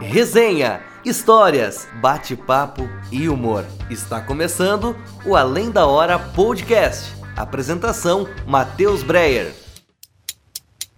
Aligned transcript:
Resenha, 0.00 0.80
histórias, 1.04 1.86
bate-papo 2.00 2.88
e 3.12 3.28
humor. 3.28 3.66
Está 3.90 4.18
começando 4.18 4.96
o 5.26 5.36
Além 5.36 5.70
da 5.70 5.86
Hora 5.86 6.18
Podcast. 6.18 7.14
Apresentação: 7.36 8.26
Matheus 8.46 9.02
Breyer. 9.02 9.52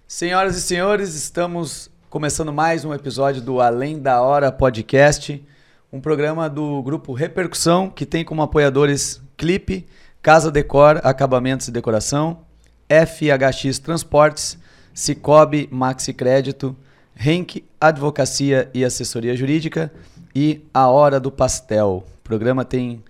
Senhoras 0.07 0.55
e 0.55 0.61
senhores, 0.61 1.15
estamos 1.15 1.91
começando 2.09 2.53
mais 2.53 2.85
um 2.85 2.93
episódio 2.93 3.41
do 3.41 3.59
Além 3.59 3.99
da 3.99 4.21
Hora 4.21 4.53
Podcast, 4.53 5.45
um 5.91 5.99
programa 5.99 6.49
do 6.49 6.81
grupo 6.81 7.11
Repercussão 7.11 7.89
que 7.89 8.05
tem 8.05 8.23
como 8.23 8.41
apoiadores 8.41 9.21
Clipe, 9.35 9.85
Casa 10.21 10.49
Decor, 10.49 11.01
Acabamentos 11.03 11.67
e 11.67 11.71
Decoração, 11.71 12.45
FHX 12.87 13.79
Transportes, 13.79 14.57
Cicobi 14.93 15.67
Maxi 15.69 16.13
Crédito, 16.13 16.73
Henk 17.17 17.63
Advocacia 17.79 18.69
e 18.73 18.83
Assessoria 18.83 19.35
Jurídica 19.35 19.91
e 20.35 20.61
A 20.73 20.87
Hora 20.87 21.19
do 21.19 21.31
Pastel. 21.31 22.03
O 22.19 22.21
programa 22.23 22.65
tem 22.65 23.03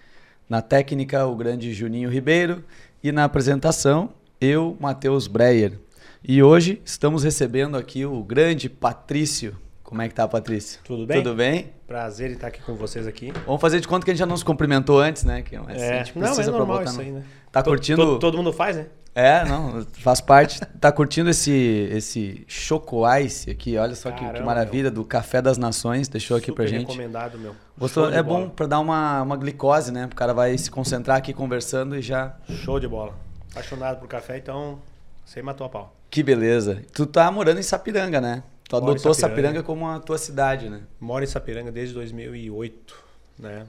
na 0.49 0.61
técnica 0.61 1.25
o 1.25 1.35
grande 1.35 1.73
Juninho 1.73 2.09
Ribeiro 2.09 2.63
e 3.03 3.11
na 3.11 3.23
apresentação 3.23 4.09
eu, 4.39 4.75
Matheus 4.79 5.27
Breyer. 5.27 5.79
E 6.23 6.41
hoje 6.43 6.81
estamos 6.85 7.23
recebendo 7.23 7.77
aqui 7.77 8.05
o 8.05 8.21
grande 8.23 8.69
Patrício. 8.69 9.55
Como 9.83 10.01
é 10.01 10.07
que 10.07 10.15
tá, 10.15 10.27
Patrício? 10.27 10.79
Tudo 10.83 11.05
bem? 11.05 11.21
Tudo 11.23 11.35
bem? 11.35 11.67
Prazer 11.85 12.31
em 12.31 12.33
estar 12.33 12.47
aqui 12.47 12.61
com 12.61 12.73
vocês 12.75 13.05
aqui. 13.05 13.31
Vamos 13.45 13.61
fazer 13.61 13.79
de 13.79 13.87
conta 13.87 14.03
que 14.05 14.11
a 14.11 14.13
gente 14.13 14.19
já 14.19 14.25
não 14.25 14.35
se 14.37 14.43
cumprimentou 14.43 14.99
antes, 14.99 15.23
né? 15.23 15.41
Que 15.43 15.55
É, 15.55 15.59
a 15.59 15.63
gente 16.03 16.17
não, 16.17 16.23
é 16.23 16.27
precisa 16.27 16.49
pra 16.49 16.59
normal 16.59 16.83
isso 16.83 16.99
aí, 16.99 17.11
né? 17.11 17.23
Tá 17.51 17.61
curtindo? 17.61 18.03
to- 18.13 18.19
todo 18.19 18.37
mundo 18.37 18.51
faz, 18.51 18.75
né? 18.77 18.87
É, 19.15 19.45
não, 19.45 19.85
faz 19.99 20.19
parte. 20.19 20.59
Tá 20.79 20.91
curtindo 20.91 21.29
esse 21.29 21.51
esse 21.91 22.43
Choco 22.47 23.03
Ice 23.17 23.49
aqui? 23.51 23.77
Olha 23.77 23.93
só 23.93 24.09
que, 24.11 24.19
que 24.19 24.25
Caramba, 24.25 24.45
maravilha 24.45 24.89
do 24.89 25.05
Café 25.05 25.41
das 25.41 25.57
Nações, 25.57 26.07
deixou 26.07 26.35
aqui 26.35 26.51
pra 26.51 26.65
Super 26.65 26.79
gente. 26.79 26.87
recomendado, 26.87 27.37
meu. 27.37 27.55
Gostou? 27.77 28.11
É 28.11 28.23
bola. 28.23 28.45
bom 28.45 28.49
pra 28.49 28.65
dar 28.65 28.79
uma, 28.79 29.21
uma 29.21 29.37
glicose, 29.37 29.91
né? 29.91 30.09
O 30.11 30.15
cara 30.15 30.33
vai 30.33 30.57
se 30.57 30.71
concentrar 30.71 31.17
aqui 31.17 31.31
conversando 31.31 31.95
e 31.95 32.01
já. 32.01 32.35
Show 32.49 32.79
de 32.79 32.87
bola. 32.87 33.13
Apaixonado 33.51 33.99
por 33.99 34.07
café, 34.07 34.37
então 34.37 34.79
você 35.23 35.41
matou 35.43 35.67
a 35.67 35.69
pau. 35.69 35.95
Que 36.09 36.23
beleza. 36.23 36.81
Tu 36.91 37.05
tá 37.05 37.31
morando 37.31 37.59
em 37.59 37.63
Sapiranga, 37.63 38.19
né? 38.19 38.43
Tu 38.67 38.75
Moro 38.75 38.91
adotou 38.93 39.13
Sapiranga. 39.13 39.59
Sapiranga 39.59 39.63
como 39.63 39.87
a 39.87 39.99
tua 39.99 40.17
cidade, 40.17 40.69
né? 40.69 40.81
Moro 40.99 41.23
em 41.23 41.27
Sapiranga 41.27 41.71
desde 41.71 41.93
2008, 41.93 42.95
né? 43.37 43.67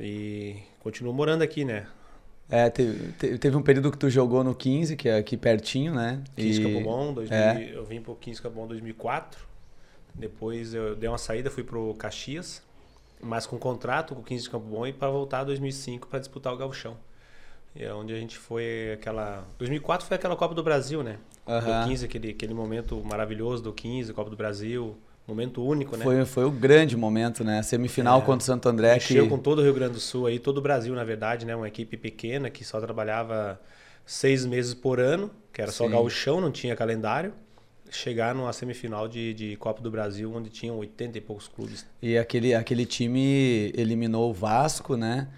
E 0.00 0.56
continuo 0.80 1.12
morando 1.12 1.42
aqui, 1.42 1.64
né? 1.66 1.86
É, 2.48 2.70
teve, 2.70 3.12
te- 3.12 3.38
teve 3.38 3.56
um 3.56 3.62
período 3.62 3.90
que 3.90 3.98
tu 3.98 4.08
jogou 4.08 4.44
no 4.44 4.54
15, 4.54 4.96
que 4.96 5.08
é 5.08 5.16
aqui 5.18 5.36
pertinho, 5.36 5.94
né? 5.94 6.22
15 6.36 6.60
E- 6.60 6.64
Campo 6.64 6.80
Bom, 6.84 7.12
2000, 7.12 7.36
é. 7.36 7.70
eu 7.74 7.84
vim 7.84 8.00
pro 8.00 8.14
15 8.14 8.40
Campo 8.40 8.54
Bom 8.56 8.64
em 8.66 8.68
2004. 8.68 9.44
Depois 10.14 10.72
eu 10.72 10.94
dei 10.94 11.08
uma 11.08 11.18
saída, 11.18 11.50
fui 11.50 11.62
pro 11.64 11.92
Caxias, 11.94 12.62
mas 13.20 13.46
com 13.46 13.58
contrato 13.58 14.14
com 14.14 14.20
o 14.20 14.24
15 14.24 14.44
de 14.44 14.50
Campo 14.50 14.66
Bom 14.66 14.86
e 14.86 14.92
para 14.92 15.08
voltar 15.10 15.42
em 15.42 15.46
2005 15.46 16.06
para 16.08 16.18
disputar 16.20 16.52
o 16.54 16.56
Gauchão. 16.56 16.96
E 17.74 17.84
é 17.84 17.92
onde 17.92 18.14
a 18.14 18.16
gente 18.18 18.38
foi 18.38 18.92
aquela 18.94 19.44
2004 19.58 20.06
foi 20.06 20.16
aquela 20.16 20.34
Copa 20.36 20.54
do 20.54 20.62
Brasil, 20.62 21.02
né? 21.02 21.18
Aham. 21.46 21.82
Do 21.82 21.88
15, 21.88 22.04
aquele 22.06 22.30
aquele 22.30 22.54
momento 22.54 23.02
maravilhoso 23.04 23.62
do 23.62 23.72
15, 23.72 24.12
Copa 24.14 24.30
do 24.30 24.36
Brasil, 24.36 24.96
momento 25.26 25.62
único, 25.64 25.96
né? 25.96 26.04
Foi, 26.04 26.24
foi 26.24 26.44
o 26.44 26.50
grande 26.50 26.96
momento, 26.96 27.42
né? 27.42 27.62
Semifinal 27.62 28.20
É. 28.20 28.22
contra 28.22 28.42
o 28.42 28.46
Santo 28.46 28.68
André. 28.68 28.94
Mexeu 28.94 29.24
Que... 29.24 29.30
com 29.30 29.38
todo 29.38 29.58
o 29.58 29.62
Rio 29.62 29.74
Grande 29.74 29.94
do 29.94 30.00
Sul 30.00 30.26
aí, 30.26 30.38
todo 30.38 30.58
o 30.58 30.60
Brasil, 30.60 30.94
na 30.94 31.04
verdade, 31.04 31.44
né? 31.44 31.54
Uma 31.56 31.68
equipe 31.68 31.96
pequena 31.96 32.48
que 32.50 32.64
só 32.64 32.80
trabalhava 32.80 33.60
seis 34.04 34.46
meses 34.46 34.72
por 34.74 35.00
ano, 35.00 35.30
que 35.52 35.60
era 35.60 35.72
só 35.72 35.84
Sim. 35.84 35.90
gauchão, 35.90 36.40
não 36.40 36.50
tinha 36.50 36.76
calendário. 36.76 37.32
Chegar 37.90 38.34
numa 38.34 38.52
semifinal 38.52 39.06
de, 39.06 39.32
de 39.32 39.56
Copa 39.56 39.80
do 39.80 39.90
Brasil, 39.90 40.32
onde 40.34 40.50
tinham 40.50 40.76
80 40.78 41.18
e 41.18 41.20
poucos 41.20 41.46
clubes. 41.48 41.86
E 42.02 42.18
aquele, 42.18 42.52
aquele 42.52 42.84
time 42.84 43.72
eliminou 43.76 44.30
o 44.30 44.34
Vasco, 44.34 44.96
né? 44.96 45.28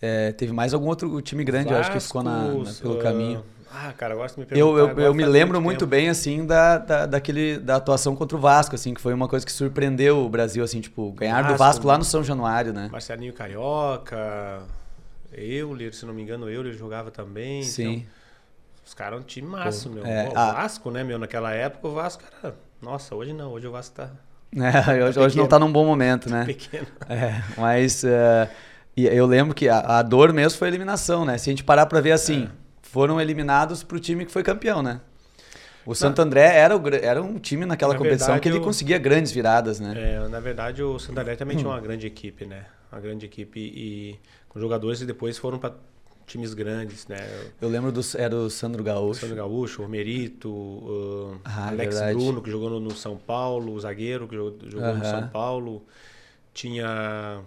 É, 0.00 0.32
teve 0.32 0.52
mais 0.52 0.72
algum 0.72 0.86
outro 0.88 1.20
time 1.20 1.42
grande, 1.44 1.72
eu 1.72 1.76
acho 1.78 1.92
que 1.92 2.00
ficou 2.00 2.22
na, 2.22 2.48
na- 2.48 2.64
Vasco, 2.64 2.82
pelo 2.82 2.98
ah, 2.98 3.02
caminho. 3.02 3.44
Ah, 3.70 3.92
cara, 3.92 4.14
agora 4.14 4.28
você 4.28 4.40
me 4.40 4.44
Eu, 4.44 4.48
perguntar, 4.48 4.78
eu, 4.78 4.86
agora 4.88 5.02
eu 5.06 5.14
me 5.14 5.24
lembro 5.26 5.60
muito, 5.60 5.86
bem, 5.86 6.08
assim, 6.08 6.46
da, 6.46 6.78
da, 6.78 7.06
daquele, 7.06 7.58
da 7.58 7.76
atuação 7.76 8.16
contra 8.16 8.36
o 8.36 8.40
Vasco, 8.40 8.74
assim, 8.74 8.94
que 8.94 9.00
foi 9.00 9.12
uma 9.12 9.28
coisa 9.28 9.44
que 9.44 9.52
surpreendeu 9.52 10.24
o 10.24 10.28
Brasil, 10.28 10.64
assim, 10.64 10.80
tipo, 10.80 11.12
ganhar 11.12 11.42
do 11.42 11.48
Vasco, 11.48 11.58
Vasco 11.58 11.86
lá 11.86 11.98
no 11.98 12.04
São 12.04 12.24
Januário, 12.24 12.72
né? 12.72 12.88
Marcelinho 12.90 13.32
Carioca, 13.32 14.62
Euler, 15.32 15.94
se 15.94 16.06
não 16.06 16.14
me 16.14 16.22
engano, 16.22 16.48
Euler 16.48 16.72
jogava 16.72 17.10
também. 17.10 17.62
Sim. 17.62 17.96
Então, 17.96 18.18
os 18.86 18.94
caras 18.94 19.12
eram 19.14 19.22
um 19.22 19.26
time 19.26 19.46
massa, 19.48 19.88
meu. 19.90 20.04
é, 20.06 20.28
o 20.32 20.38
a- 20.38 20.52
Vasco, 20.52 20.90
né, 20.90 21.04
meu? 21.04 21.18
Naquela 21.18 21.52
época, 21.52 21.86
o 21.88 21.92
Vasco 21.92 22.24
era... 22.42 22.54
Nossa, 22.80 23.14
hoje 23.14 23.32
não. 23.32 23.52
Hoje 23.52 23.66
o 23.66 23.72
Vasco 23.72 23.94
tá 23.96 24.10
É, 24.56 25.04
hoje, 25.04 25.18
hoje 25.18 25.36
não 25.36 25.46
tá 25.46 25.58
num 25.58 25.70
bom 25.70 25.84
momento, 25.84 26.30
né? 26.30 26.44
pequeno. 26.46 26.86
É, 27.08 27.42
mas 27.58 28.02
e 28.96 29.06
eu 29.06 29.26
lembro 29.26 29.54
que 29.54 29.68
a, 29.68 29.98
a 29.98 30.02
dor 30.02 30.32
mesmo 30.32 30.58
foi 30.58 30.68
a 30.68 30.70
eliminação, 30.70 31.24
né? 31.24 31.38
Se 31.38 31.48
a 31.50 31.52
gente 31.52 31.62
parar 31.64 31.86
pra 31.86 32.00
ver 32.00 32.12
assim, 32.12 32.44
É. 32.44 32.57
foram 32.90 33.20
eliminados 33.20 33.82
pro 33.82 33.98
time 34.00 34.24
que 34.26 34.32
foi 34.32 34.42
campeão, 34.42 34.82
né? 34.82 35.00
O 35.86 35.94
Santo 35.94 36.20
André 36.20 36.54
era, 36.54 36.76
o 36.76 36.82
era 36.94 37.22
um 37.22 37.38
time 37.38 37.64
naquela 37.64 37.94
Na 37.94 37.98
competição 37.98 38.26
verdade, 38.34 38.42
que 38.42 38.48
ele 38.48 38.58
eu- 38.58 38.62
conseguia 38.62 38.98
grandes 38.98 39.32
viradas, 39.32 39.80
né? 39.80 39.94
É, 39.96 40.28
na 40.28 40.38
verdade, 40.40 40.82
o 40.82 40.98
Santander 40.98 41.36
também 41.36 41.56
Hum. 41.56 41.60
tinha 41.60 41.70
uma 41.70 41.80
grande 41.80 42.06
equipe, 42.06 42.44
né? 42.44 42.66
Uma 42.92 43.00
grande 43.00 43.24
equipe 43.24 43.58
e 43.58 44.18
com 44.48 44.60
jogadores 44.60 44.98
que 45.00 45.06
depois 45.06 45.38
foram 45.38 45.58
para 45.58 45.72
times 46.26 46.52
grandes, 46.52 47.06
né? 47.06 47.16
Eu 47.58 47.70
lembro 47.70 47.90
do 47.90 48.02
era 48.16 48.36
o 48.36 48.50
Sandro 48.50 48.82
O 48.82 48.84
Gaúcho. 48.84 49.20
Sandro 49.20 49.36
Gaúcho, 49.36 49.82
o 49.82 49.88
Merito, 49.88 50.50
uh, 50.50 51.38
Ah, 51.42 51.68
Alex 51.68 51.94
verdade. 51.94 52.18
Bruno, 52.18 52.42
que 52.42 52.50
jogou 52.50 52.68
no, 52.68 52.80
no 52.80 52.94
São 52.94 53.16
Paulo, 53.16 53.72
o 53.72 53.80
zagueiro 53.80 54.28
que 54.28 54.36
jogou, 54.36 54.58
jogou 54.70 54.94
no 54.94 55.00
Aham. 55.02 55.04
São 55.10 55.28
Paulo. 55.28 55.82
Tinha. 56.52 57.40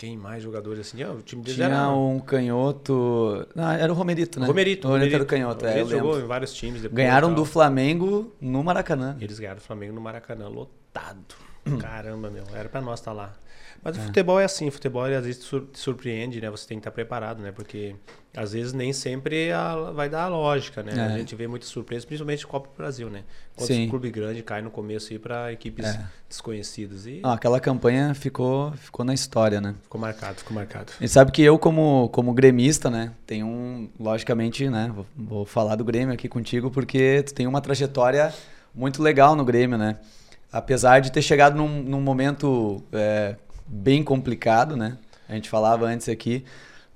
Quem 0.00 0.16
mais 0.16 0.42
jogadores 0.42 0.80
assim? 0.80 1.02
Ah, 1.02 1.12
o 1.12 1.20
time 1.20 1.42
deles 1.42 1.56
Tinha 1.56 1.66
era. 1.68 1.90
um 1.90 2.18
canhoto. 2.20 3.46
Não, 3.54 3.70
era 3.70 3.92
o 3.92 3.94
Romerito, 3.94 4.40
né? 4.40 4.46
Romerito. 4.46 4.88
O 4.88 4.92
Romerito 4.92 5.14
era 5.14 5.24
o 5.24 5.26
canhoto, 5.26 5.66
é, 5.66 5.68
eu 5.68 5.72
Romerito 5.72 5.90
jogou 5.90 6.10
lembro. 6.12 6.24
em 6.24 6.28
vários 6.28 6.54
times. 6.54 6.80
depois 6.80 6.96
Ganharam 6.96 7.34
do. 7.34 7.44
Flamengo 7.44 8.32
no 8.40 8.64
Maracanã. 8.64 9.18
Eles 9.20 9.38
ganharam 9.38 9.58
o 9.58 9.62
Flamengo 9.62 9.92
no 9.92 10.00
Maracanã, 10.00 10.48
lotado. 10.48 11.34
Caramba, 11.78 12.30
meu, 12.30 12.44
era 12.54 12.68
pra 12.68 12.80
nós 12.80 13.00
estar 13.00 13.12
lá. 13.12 13.32
Mas 13.82 13.96
É. 13.96 14.00
o 14.00 14.04
futebol 14.04 14.38
é 14.38 14.44
assim, 14.44 14.68
o 14.68 14.72
futebol 14.72 15.04
às 15.04 15.24
vezes 15.24 15.38
te 15.38 15.44
sur- 15.44 15.66
te 15.72 15.78
surpreende, 15.78 16.38
né? 16.40 16.50
Você 16.50 16.66
tem 16.68 16.76
que 16.78 16.80
estar 16.80 16.90
preparado, 16.90 17.40
né? 17.40 17.50
Porque 17.50 17.94
às 18.36 18.52
vezes 18.52 18.74
nem 18.74 18.92
sempre 18.92 19.50
a- 19.52 19.90
vai 19.92 20.08
dar 20.08 20.24
a 20.24 20.28
lógica, 20.28 20.82
né? 20.82 20.92
É. 20.96 21.00
A 21.14 21.16
gente 21.18 21.34
vê 21.34 21.46
muitas 21.46 21.68
surpresas, 21.70 22.04
principalmente 22.04 22.46
Copa 22.46 22.68
do 22.68 22.76
Brasil, 22.76 23.08
né? 23.08 23.22
Quantos 23.56 23.74
Sim. 23.74 23.88
clube 23.88 24.10
grande 24.10 24.42
cai 24.42 24.60
no 24.60 24.70
começo 24.70 25.12
aí 25.12 25.18
pra 25.18 25.50
equipes 25.50 25.86
É. 25.86 26.04
desconhecidas. 26.28 27.06
E 27.06 27.20
Não, 27.22 27.30
aquela 27.32 27.58
campanha 27.58 28.12
ficou, 28.14 28.72
ficou 28.72 29.04
na 29.04 29.14
história, 29.14 29.60
né? 29.62 29.74
ficou 29.82 30.00
marcado, 30.00 30.36
ficou 30.38 30.54
marcado. 30.54 30.92
E 31.00 31.08
sabe 31.08 31.32
que 31.32 31.40
eu, 31.42 31.58
como, 31.58 32.10
como 32.12 32.34
gremista, 32.34 32.90
né, 32.90 33.12
tem 33.26 33.42
um, 33.42 33.88
logicamente, 33.98 34.68
né, 34.68 34.90
vou, 34.94 35.06
vou 35.16 35.44
falar 35.46 35.76
do 35.76 35.84
Grêmio 35.84 36.12
aqui 36.12 36.28
contigo, 36.28 36.70
porque 36.70 37.22
tu 37.22 37.32
tem 37.32 37.46
uma 37.46 37.60
trajetória 37.62 38.32
muito 38.74 39.02
legal 39.02 39.34
no 39.34 39.44
Grêmio, 39.44 39.78
né? 39.78 39.96
Apesar 40.52 41.00
de 41.00 41.12
ter 41.12 41.22
chegado 41.22 41.56
num, 41.56 41.82
num 41.82 42.00
momento 42.00 42.82
é, 42.92 43.36
bem 43.66 44.02
complicado, 44.02 44.76
né? 44.76 44.98
A 45.28 45.34
gente 45.34 45.48
falava 45.48 45.86
antes 45.86 46.08
aqui, 46.08 46.44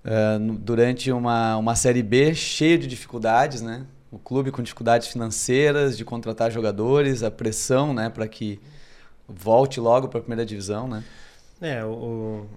é, 0.04 0.38
durante 0.60 1.12
uma, 1.12 1.56
uma 1.56 1.76
Série 1.76 2.02
B 2.02 2.34
cheia 2.34 2.78
de 2.78 2.86
dificuldades, 2.86 3.62
né? 3.62 3.84
O 4.10 4.18
clube 4.18 4.50
com 4.50 4.62
dificuldades 4.62 5.08
financeiras, 5.08 5.96
de 5.96 6.04
contratar 6.04 6.50
jogadores, 6.50 7.22
a 7.22 7.30
pressão, 7.30 7.92
né, 7.92 8.08
para 8.10 8.28
que 8.28 8.60
volte 9.28 9.80
logo 9.80 10.08
para 10.08 10.18
a 10.20 10.22
primeira 10.22 10.46
divisão, 10.46 10.88
né? 10.88 11.04
É, 11.60 11.84
o, 11.84 11.90
o- 11.92 12.48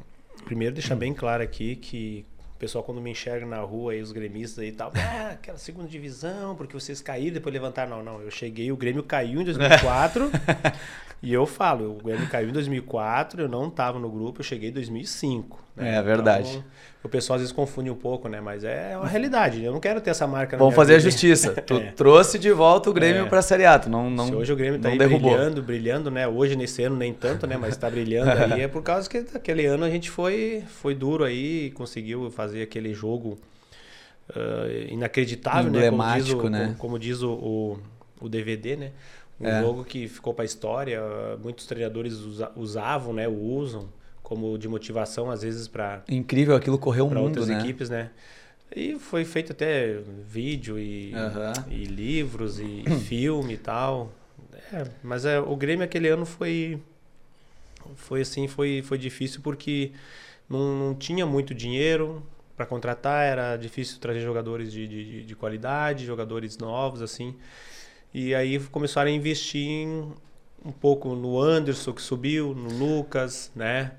primeiro 0.46 0.74
deixar 0.74 0.96
bem 0.96 1.14
claro 1.14 1.44
aqui 1.44 1.76
que 1.76 2.26
o 2.58 2.60
pessoal 2.60 2.84
quando 2.84 3.00
me 3.00 3.12
enxerga 3.12 3.46
na 3.46 3.60
rua 3.60 3.92
aí, 3.92 4.02
os 4.02 4.12
gremistas 4.12 4.58
aí 4.58 4.70
e 4.70 4.72
tal, 4.72 4.92
ah, 4.96 5.30
aquela 5.34 5.60
segunda 5.60 5.88
divisão, 5.88 6.56
porque 6.56 6.74
vocês 6.74 7.00
caíram 7.00 7.36
depois 7.36 7.54
levantaram. 7.54 7.98
Não, 7.98 8.04
não, 8.04 8.22
eu 8.22 8.32
cheguei, 8.32 8.72
o 8.72 8.76
Grêmio 8.76 9.04
caiu 9.04 9.42
em 9.42 9.46
2004 9.46 10.32
e 11.22 11.32
eu 11.32 11.46
falo, 11.46 11.92
o 11.92 12.04
Grêmio 12.04 12.28
caiu 12.28 12.50
em 12.50 12.52
2004, 12.52 13.44
eu 13.44 13.48
não 13.48 13.70
tava 13.70 14.00
no 14.00 14.10
grupo, 14.10 14.40
eu 14.40 14.44
cheguei 14.44 14.70
em 14.70 14.74
2005. 14.74 15.67
Né? 15.78 15.96
É 15.98 16.02
verdade. 16.02 16.50
Então, 16.50 16.64
o 17.04 17.10
pessoal 17.10 17.36
às 17.36 17.42
vezes 17.42 17.54
confunde 17.54 17.90
um 17.90 17.96
pouco, 17.96 18.28
né? 18.28 18.42
Mas 18.42 18.64
é 18.66 18.98
uma 18.98 19.08
realidade, 19.08 19.64
eu 19.64 19.72
não 19.72 19.80
quero 19.80 20.02
ter 20.02 20.10
essa 20.10 20.28
marca 20.28 20.58
na 20.58 20.60
Vamos 20.60 20.76
fazer 20.76 20.96
a 20.96 20.98
vida. 20.98 21.10
justiça. 21.10 21.54
Tu 21.66 21.76
É. 21.76 21.92
trouxe 21.92 22.38
de 22.38 22.52
volta 22.52 22.90
o 22.90 22.94
Grêmio 22.94 23.26
É. 23.26 23.30
pra 23.30 23.42
Série 23.42 23.66
A. 23.66 23.80
Tu 23.80 23.90
não, 23.90 24.10
não, 24.10 24.28
Se 24.28 24.36
hoje 24.36 24.52
o 24.52 24.56
Grêmio 24.56 24.80
tá 24.80 24.90
derrubou. 24.90 25.32
brilhando, 25.32 25.62
brilhando, 25.62 26.12
né? 26.12 26.28
Hoje, 26.28 26.56
nesse 26.58 26.84
ano, 26.84 26.98
nem 26.98 27.14
tanto, 27.14 27.48
né? 27.48 27.56
Mas 27.56 27.78
tá 27.78 27.90
brilhando 27.90 28.32
aí. 28.56 28.62
É 28.64 28.68
por 28.68 28.82
causa 28.84 29.10
que 29.10 29.18
aquele 29.34 29.66
ano 29.66 29.86
a 29.86 29.90
gente 29.90 30.10
foi, 30.10 30.64
foi 30.68 30.94
duro 30.96 31.24
aí, 31.24 31.72
conseguiu 31.72 32.30
fazer 32.32 32.64
aquele 32.64 32.94
jogo 32.94 33.38
ah, 34.36 34.66
inacreditável, 34.90 35.70
Emblemático, 35.70 36.50
né? 36.50 36.76
Como 36.78 37.00
diz 37.00 37.22
o, 37.22 37.30
né? 37.30 37.36
Como 37.38 37.40
diz 37.40 37.50
o, 37.72 37.78
o, 38.22 38.26
o 38.26 38.30
DVD, 38.30 38.76
né? 38.76 38.92
Um 39.40 39.48
É. 39.48 39.62
jogo 39.62 39.84
que 39.86 40.08
ficou 40.08 40.34
pra 40.34 40.44
história. 40.44 41.00
Muitos 41.42 41.66
treinadores 41.68 42.14
usa- 42.16 42.52
usavam, 42.56 43.14
né? 43.14 43.28
Usam 43.28 43.88
como 44.28 44.58
de 44.58 44.68
motivação, 44.68 45.32
às 45.32 45.42
vezes, 45.42 45.70
para 45.70 46.04
Incrível, 46.10 46.54
aquilo 46.54 46.78
correu 46.78 47.08
para 47.08 47.18
mundo, 47.18 47.28
outras 47.28 47.48
né? 47.48 47.58
equipes, 47.58 47.90
né? 47.90 48.10
E 48.76 49.00
foi 49.00 49.24
feito 49.24 49.54
até 49.54 50.02
vídeo 50.28 50.78
e, 50.78 51.14
Aham. 51.16 51.54
e 51.70 51.86
livros 51.86 52.60
e 52.60 52.84
filme 53.08 53.54
e 53.54 53.58
tal. 53.58 54.12
É, 54.74 54.86
mas 55.02 55.24
é, 55.24 55.40
o 55.40 55.56
Grêmio 55.56 55.86
aquele 55.86 56.10
ano 56.10 56.26
foi 56.26 56.78
foi 57.96 58.20
assim, 58.20 58.50
foi, 58.50 58.82
foi 58.82 58.98
difícil 58.98 59.40
porque 59.42 59.94
não, 60.50 60.78
não 60.78 60.94
tinha 60.94 61.26
muito 61.26 61.56
dinheiro 61.56 62.22
para 62.54 62.66
contratar, 62.66 63.26
era 63.26 63.56
difícil 63.56 63.98
trazer 63.98 64.20
jogadores 64.20 64.74
de, 64.74 64.90
de, 64.90 65.24
de, 65.24 65.36
qualidade, 65.38 66.06
jogadores 66.06 66.58
novos, 66.58 67.02
assim. 67.02 67.34
E 68.14 68.36
aí 68.36 68.60
começaram 68.60 69.10
a 69.10 69.14
investir 69.14 69.66
em, 69.66 70.12
um 70.66 70.72
pouco 70.74 71.16
no 71.16 71.40
Anderson, 71.40 71.94
que 71.94 72.02
subiu, 72.02 72.54
no 72.54 72.78
Lucas, 72.78 73.54
né? 73.56 73.94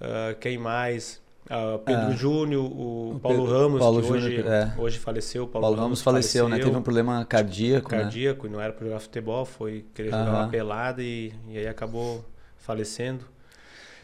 Uh, 0.00 0.34
quem 0.40 0.56
mais? 0.56 1.20
Uh, 1.46 1.78
Pedro 1.80 2.12
é. 2.12 2.16
Júnior, 2.16 2.64
o, 2.64 3.16
o 3.16 3.20
Paulo 3.20 3.44
Pedro, 3.44 3.58
Ramos, 3.58 3.78
Paulo 3.80 4.00
que 4.00 4.08
Júnior, 4.08 4.24
hoje, 4.24 4.48
é. 4.48 4.72
hoje 4.78 4.98
faleceu. 4.98 5.46
Paulo, 5.46 5.66
Paulo 5.66 5.82
Ramos, 5.82 6.00
faleceu, 6.00 6.44
faleceu, 6.44 6.48
né? 6.48 6.64
Teve 6.64 6.78
um 6.78 6.82
problema 6.82 7.24
cardíaco. 7.24 7.90
Né? 7.90 8.02
Cardíaco, 8.02 8.46
né? 8.46 8.52
não 8.52 8.60
era 8.60 8.72
para 8.72 8.86
jogar 8.86 9.00
futebol, 9.00 9.44
foi 9.44 9.84
querer 9.92 10.10
jogar 10.10 10.30
uma 10.30 10.48
pelada 10.48 11.02
e, 11.02 11.32
e 11.48 11.58
aí 11.58 11.66
acabou 11.66 12.24
falecendo. 12.56 13.24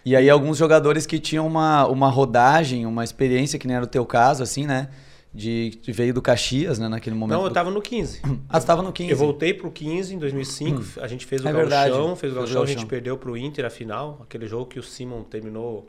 E 0.04 0.14
aí 0.14 0.28
alguns 0.28 0.56
jogadores 0.56 1.06
que 1.06 1.18
tinham 1.18 1.46
uma, 1.46 1.86
uma 1.86 2.08
rodagem, 2.08 2.84
uma 2.84 3.02
experiência, 3.02 3.58
que 3.58 3.66
nem 3.66 3.76
era 3.76 3.84
o 3.84 3.88
teu 3.88 4.04
caso, 4.04 4.42
assim, 4.42 4.66
né? 4.66 4.88
De, 5.36 5.70
de 5.82 5.92
veio 5.92 6.14
do 6.14 6.22
Caxias, 6.22 6.78
né, 6.78 6.88
naquele 6.88 7.14
momento. 7.14 7.38
Não, 7.38 7.44
eu 7.44 7.52
tava 7.52 7.70
no 7.70 7.80
15. 7.80 8.22
Ah, 8.48 8.60
você 8.60 8.66
tava 8.66 8.82
no 8.82 8.92
15. 8.92 9.10
Eu 9.10 9.16
voltei 9.16 9.52
pro 9.52 9.70
15 9.70 10.14
em 10.14 10.18
2005, 10.18 10.80
hum. 10.80 10.84
a 11.00 11.06
gente 11.06 11.26
fez 11.26 11.44
o 11.44 11.48
é 11.48 11.52
gauchão, 11.52 12.16
fez 12.16 12.32
o 12.32 12.36
gauchão, 12.36 12.62
a 12.62 12.66
gente 12.66 12.86
perdeu 12.86 13.16
pro 13.18 13.36
Inter 13.36 13.64
a 13.64 13.70
final, 13.70 14.20
aquele 14.22 14.46
jogo 14.46 14.66
que 14.66 14.78
o 14.78 14.82
Simon 14.82 15.22
terminou 15.22 15.86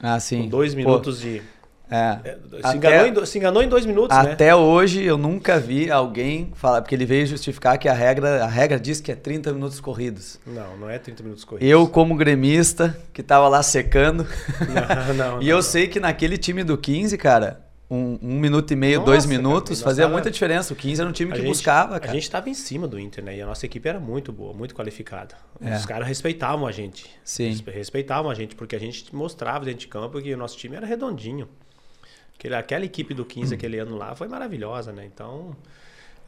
ah, 0.00 0.20
sim. 0.20 0.42
com 0.42 0.48
dois 0.48 0.74
minutos 0.74 1.18
Pô. 1.18 1.24
de 1.24 1.42
é. 1.90 2.20
é. 2.24 2.32
Se, 2.32 2.38
até, 2.62 2.76
enganou 2.76 3.06
em, 3.06 3.26
se 3.26 3.38
enganou 3.38 3.62
em 3.62 3.68
dois 3.68 3.84
minutos, 3.84 4.16
né? 4.16 4.32
Até 4.32 4.46
né? 4.46 4.54
hoje 4.54 5.02
eu 5.02 5.18
nunca 5.18 5.58
vi 5.58 5.90
alguém 5.90 6.52
falar, 6.54 6.80
porque 6.80 6.94
ele 6.94 7.04
veio 7.04 7.26
justificar 7.26 7.76
que 7.78 7.88
a 7.88 7.92
regra, 7.92 8.44
a 8.44 8.46
regra 8.46 8.78
diz 8.78 9.00
que 9.00 9.10
é 9.10 9.16
30 9.16 9.52
minutos 9.52 9.80
corridos. 9.80 10.38
Não, 10.46 10.76
não 10.76 10.88
é 10.88 10.98
30 10.98 11.24
minutos 11.24 11.44
corridos. 11.44 11.68
Eu, 11.68 11.88
como 11.88 12.14
gremista, 12.14 12.96
que 13.12 13.22
tava 13.24 13.48
lá 13.48 13.62
secando. 13.62 14.24
Não, 14.60 15.14
não, 15.14 15.42
e 15.42 15.46
não, 15.46 15.56
eu 15.56 15.62
sei 15.62 15.88
que 15.88 15.98
naquele 15.98 16.38
time 16.38 16.62
do 16.62 16.78
15, 16.78 17.18
cara, 17.18 17.60
um, 17.90 18.18
um 18.22 18.38
minuto 18.38 18.70
e 18.70 18.76
meio, 18.76 19.00
nossa, 19.00 19.10
dois 19.10 19.26
minutos, 19.26 19.80
cara, 19.80 19.90
fazia 19.90 20.04
tava... 20.04 20.12
muita 20.12 20.30
diferença. 20.30 20.72
O 20.72 20.76
15 20.76 21.00
era 21.00 21.10
um 21.10 21.12
time 21.12 21.32
que 21.32 21.38
gente, 21.38 21.48
buscava, 21.48 21.98
cara. 21.98 22.12
A 22.12 22.14
gente 22.14 22.22
estava 22.22 22.48
em 22.48 22.54
cima 22.54 22.86
do 22.86 23.00
Inter, 23.00 23.24
né? 23.24 23.36
E 23.36 23.42
a 23.42 23.46
nossa 23.46 23.66
equipe 23.66 23.88
era 23.88 23.98
muito 23.98 24.30
boa, 24.32 24.54
muito 24.54 24.74
qualificada. 24.74 25.34
É. 25.60 25.74
Os 25.74 25.84
caras 25.84 26.06
respeitavam 26.06 26.66
a 26.68 26.72
gente. 26.72 27.10
Sim. 27.24 27.60
Respeitavam 27.66 28.30
a 28.30 28.34
gente, 28.34 28.54
porque 28.54 28.76
a 28.76 28.78
gente 28.78 29.14
mostrava 29.14 29.64
dentro 29.64 29.80
de 29.80 29.88
campo 29.88 30.22
que 30.22 30.32
o 30.32 30.36
nosso 30.36 30.56
time 30.56 30.76
era 30.76 30.86
redondinho. 30.86 31.48
Aquele, 32.38 32.54
aquela 32.54 32.84
equipe 32.84 33.12
do 33.12 33.24
15 33.24 33.54
aquele 33.54 33.78
ano 33.78 33.96
lá 33.96 34.14
foi 34.14 34.28
maravilhosa, 34.28 34.92
né? 34.92 35.04
Então, 35.04 35.56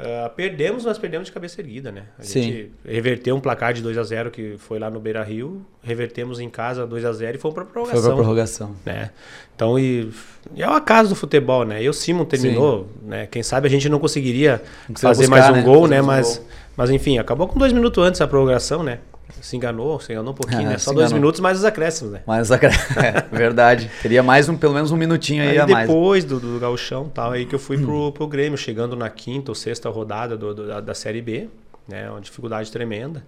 uh, 0.03 0.31
perdemos, 0.35 0.85
mas 0.85 0.99
perdemos 0.99 1.27
de 1.27 1.33
cabeça 1.33 1.61
erguida, 1.61 1.91
né? 1.91 2.05
A 2.19 2.23
Sim. 2.23 2.43
gente 2.43 2.73
reverteu 2.85 3.37
um 3.37 3.41
placar 3.41 3.73
de 3.73 3.81
2 3.83 3.97
a 3.97 4.03
0 4.03 4.31
que 4.31 4.57
foi 4.59 4.79
lá 4.79 4.91
no 4.91 5.01
Beira 5.01 5.23
Rio, 5.23 5.65
revertemos 5.83 6.41
em 6.41 6.51
casa 6.51 6.87
2 6.87 7.05
a 7.05 7.13
0 7.13 7.37
e 7.37 7.41
fomos 7.41 7.55
para 7.55 7.65
prorrogação. 7.65 8.01
Foi 8.03 8.11
para 8.11 8.17
prorrogação. 8.17 8.77
Né? 8.85 9.11
Então, 9.55 9.79
e, 9.79 10.11
e 10.55 10.63
é 10.63 10.69
o 10.69 10.73
acaso 10.73 11.11
do 11.11 11.15
futebol, 11.15 11.65
né? 11.65 11.83
E 11.83 11.89
o 11.89 11.93
Simon 11.93 12.25
terminou, 12.25 12.89
Sim. 13.01 13.09
né? 13.09 13.27
Quem 13.27 13.43
sabe 13.43 13.69
a 13.69 13.71
gente 13.71 13.89
não 13.89 13.99
conseguiria 13.99 14.63
fazer 14.97 15.27
buscar, 15.27 15.31
mais 15.31 15.51
um 15.51 15.53
né? 15.53 15.63
gol, 15.63 15.87
né? 15.87 16.03
Mas, 16.03 16.37
um 16.37 16.41
gol. 16.41 16.49
mas 16.77 16.91
enfim, 16.91 17.19
acabou 17.19 17.47
com 17.49 17.59
dois 17.59 17.73
minutos 17.73 18.03
antes 18.05 18.21
a 18.21 18.27
prorrogação, 18.27 18.83
né? 18.83 18.99
Se 19.41 19.57
enganou, 19.57 19.99
se 20.01 20.13
enganou 20.13 20.33
um 20.33 20.37
pouquinho, 20.37 20.69
né? 20.69 20.79
Só 20.79 20.93
dois 20.93 21.13
minutos 21.13 21.41
mais 21.41 21.59
os 21.59 21.65
acréscimos, 21.65 22.13
né? 22.13 22.23
Mais 22.27 22.49
os 22.49 22.53
acréscimos, 22.53 22.97
é, 22.97 23.27
verdade. 23.33 23.91
Teria 24.03 24.23
mais 24.23 24.49
um, 24.49 24.57
pelo 24.57 24.75
menos 24.75 24.91
um 24.91 24.97
minutinho 24.97 25.43
aí, 25.43 25.51
aí 25.51 25.59
a 25.59 25.67
mais. 25.67 25.89
depois 25.89 26.25
do, 26.25 26.39
do 26.39 26.59
gauchão 26.59 27.09
tal, 27.09 27.33
aí 27.33 27.47
que 27.47 27.55
eu 27.55 27.59
fui 27.59 27.79
pro, 27.79 28.13
pro 28.13 28.27
Grêmio, 28.27 28.59
chegando 28.59 28.95
na 28.95 29.09
quinta 29.09 29.51
ou 29.51 29.55
sexta 29.55 29.89
rodada 29.89 30.37
do, 30.37 30.55
do 30.55 30.67
da, 30.67 30.81
da, 30.81 30.95
Série 30.95 31.23
B, 31.23 31.49
né? 31.89 32.11
Uma 32.11 32.21
dificuldade 32.21 32.71
tremenda. 32.71 33.25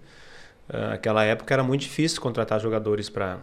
Uh, 0.69 0.95
aquela 0.95 1.25
época 1.25 1.53
era 1.53 1.63
muito 1.63 1.83
difícil 1.83 2.21
contratar 2.21 2.61
jogadores 2.61 3.09
para 3.09 3.39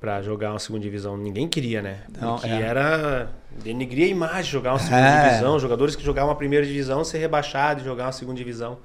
para 0.00 0.22
jogar 0.22 0.50
uma 0.52 0.58
segunda 0.58 0.82
divisão. 0.82 1.16
Ninguém 1.16 1.48
queria, 1.48 1.82
né? 1.82 2.02
Porque 2.18 2.46
é. 2.46 2.60
era 2.60 3.28
denegrir 3.50 4.06
a 4.06 4.08
imagem 4.08 4.50
jogar 4.50 4.72
uma 4.72 4.78
segunda 4.78 5.00
é. 5.00 5.28
divisão. 5.28 5.58
Jogadores 5.58 5.96
que 5.96 6.04
jogavam 6.04 6.30
uma 6.30 6.36
primeira 6.36 6.64
divisão 6.64 7.02
ser 7.02 7.18
rebaixados 7.18 7.82
e 7.82 7.86
jogar 7.86 8.04
uma 8.04 8.12
segunda 8.12 8.38
divisão. 8.38 8.78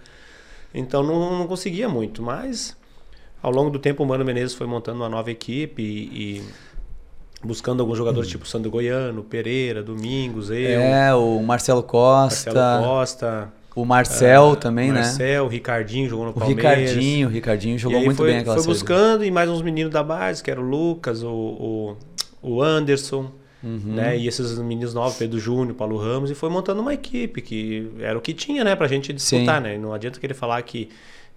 Então 0.74 1.04
não, 1.04 1.38
não 1.38 1.48
conseguia 1.48 1.88
muito, 1.88 2.22
mas 2.24 2.76
ao 3.44 3.52
longo 3.52 3.70
do 3.70 3.78
tempo, 3.78 4.02
o 4.02 4.06
Mano 4.06 4.24
Menezes 4.24 4.56
foi 4.56 4.66
montando 4.66 5.00
uma 5.00 5.10
nova 5.10 5.30
equipe 5.30 5.84
e, 5.84 6.40
e 6.40 6.44
buscando 7.44 7.82
alguns 7.82 7.98
jogadores 7.98 8.30
hum. 8.30 8.32
tipo 8.32 8.48
Sandro 8.48 8.72
Goiano, 8.72 9.22
Pereira, 9.22 9.84
Domingos, 9.84 10.50
eu. 10.50 10.56
É, 10.58 11.14
o 11.14 11.44
Marcelo 11.44 11.84
Costa. 11.84 12.54
Marcelo 12.54 12.84
Costa. 12.86 13.54
O 13.76 13.86
Marcel 13.86 14.50
uh, 14.50 14.56
também, 14.56 14.92
Marcel, 14.92 15.18
né? 15.18 15.24
Marcel, 15.24 15.46
o 15.46 15.48
Ricardinho 15.48 16.08
jogou 16.08 16.26
no 16.26 16.32
o 16.32 16.34
Palmeiras. 16.36 16.80
Ricardinho, 16.80 17.28
o 17.28 17.32
Ricardinho 17.32 17.78
jogou 17.78 18.02
muito 18.02 18.18
foi, 18.18 18.28
bem 18.28 18.40
aquela 18.40 18.56
Foi 18.56 18.66
buscando 18.66 19.26
e 19.26 19.32
mais 19.32 19.50
uns 19.50 19.62
meninos 19.64 19.92
da 19.92 20.04
base, 20.04 20.44
que 20.44 20.50
era 20.50 20.62
o 20.62 20.64
Lucas, 20.64 21.24
o, 21.24 21.28
o, 21.32 21.98
o 22.42 22.62
Anderson, 22.62 23.32
uhum. 23.64 23.82
né? 23.96 24.16
E 24.16 24.28
esses 24.28 24.58
meninos 24.60 24.94
novos, 24.94 25.18
Pedro 25.18 25.40
Júnior, 25.40 25.76
Paulo 25.76 25.98
Ramos, 25.98 26.30
e 26.30 26.36
foi 26.36 26.50
montando 26.50 26.82
uma 26.82 26.94
equipe 26.94 27.42
que 27.42 27.92
era 28.00 28.16
o 28.16 28.22
que 28.22 28.32
tinha, 28.32 28.64
né? 28.64 28.76
Pra 28.76 28.88
gente 28.88 29.12
disputar, 29.12 29.58
Sim. 29.58 29.64
né? 29.64 29.78
Não 29.78 29.92
adianta 29.92 30.20
querer 30.20 30.36
falar 30.36 30.62
que 30.62 30.90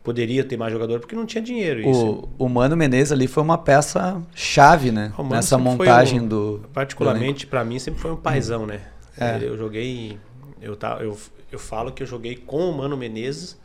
poderia 0.07 0.45
ter 0.45 0.57
mais 0.57 0.73
jogador 0.73 1.01
porque 1.01 1.17
não 1.17 1.27
tinha 1.27 1.43
dinheiro. 1.43 1.85
O, 1.85 1.91
isso. 1.91 2.29
o 2.39 2.49
Mano 2.49 2.77
Menezes 2.77 3.11
ali 3.11 3.27
foi 3.27 3.43
uma 3.43 3.59
peça 3.59 4.23
chave, 4.37 4.93
né? 4.93 5.13
Nessa 5.29 5.59
montagem 5.59 6.21
um, 6.21 6.29
do. 6.29 6.65
Particularmente 6.73 7.45
para 7.45 7.65
mim 7.65 7.77
sempre 7.81 8.01
foi 8.01 8.13
um 8.13 8.17
paizão, 8.17 8.65
né? 8.65 8.83
É. 9.19 9.37
Eu 9.43 9.59
joguei, 9.59 10.17
eu, 10.63 10.77
tá, 10.77 10.99
eu, 11.01 11.19
eu 11.51 11.59
falo 11.59 11.91
que 11.91 12.05
eu 12.05 12.07
joguei 12.07 12.37
com 12.37 12.71
o 12.71 12.79
Mano 12.79 12.97
Menezes. 12.97 13.59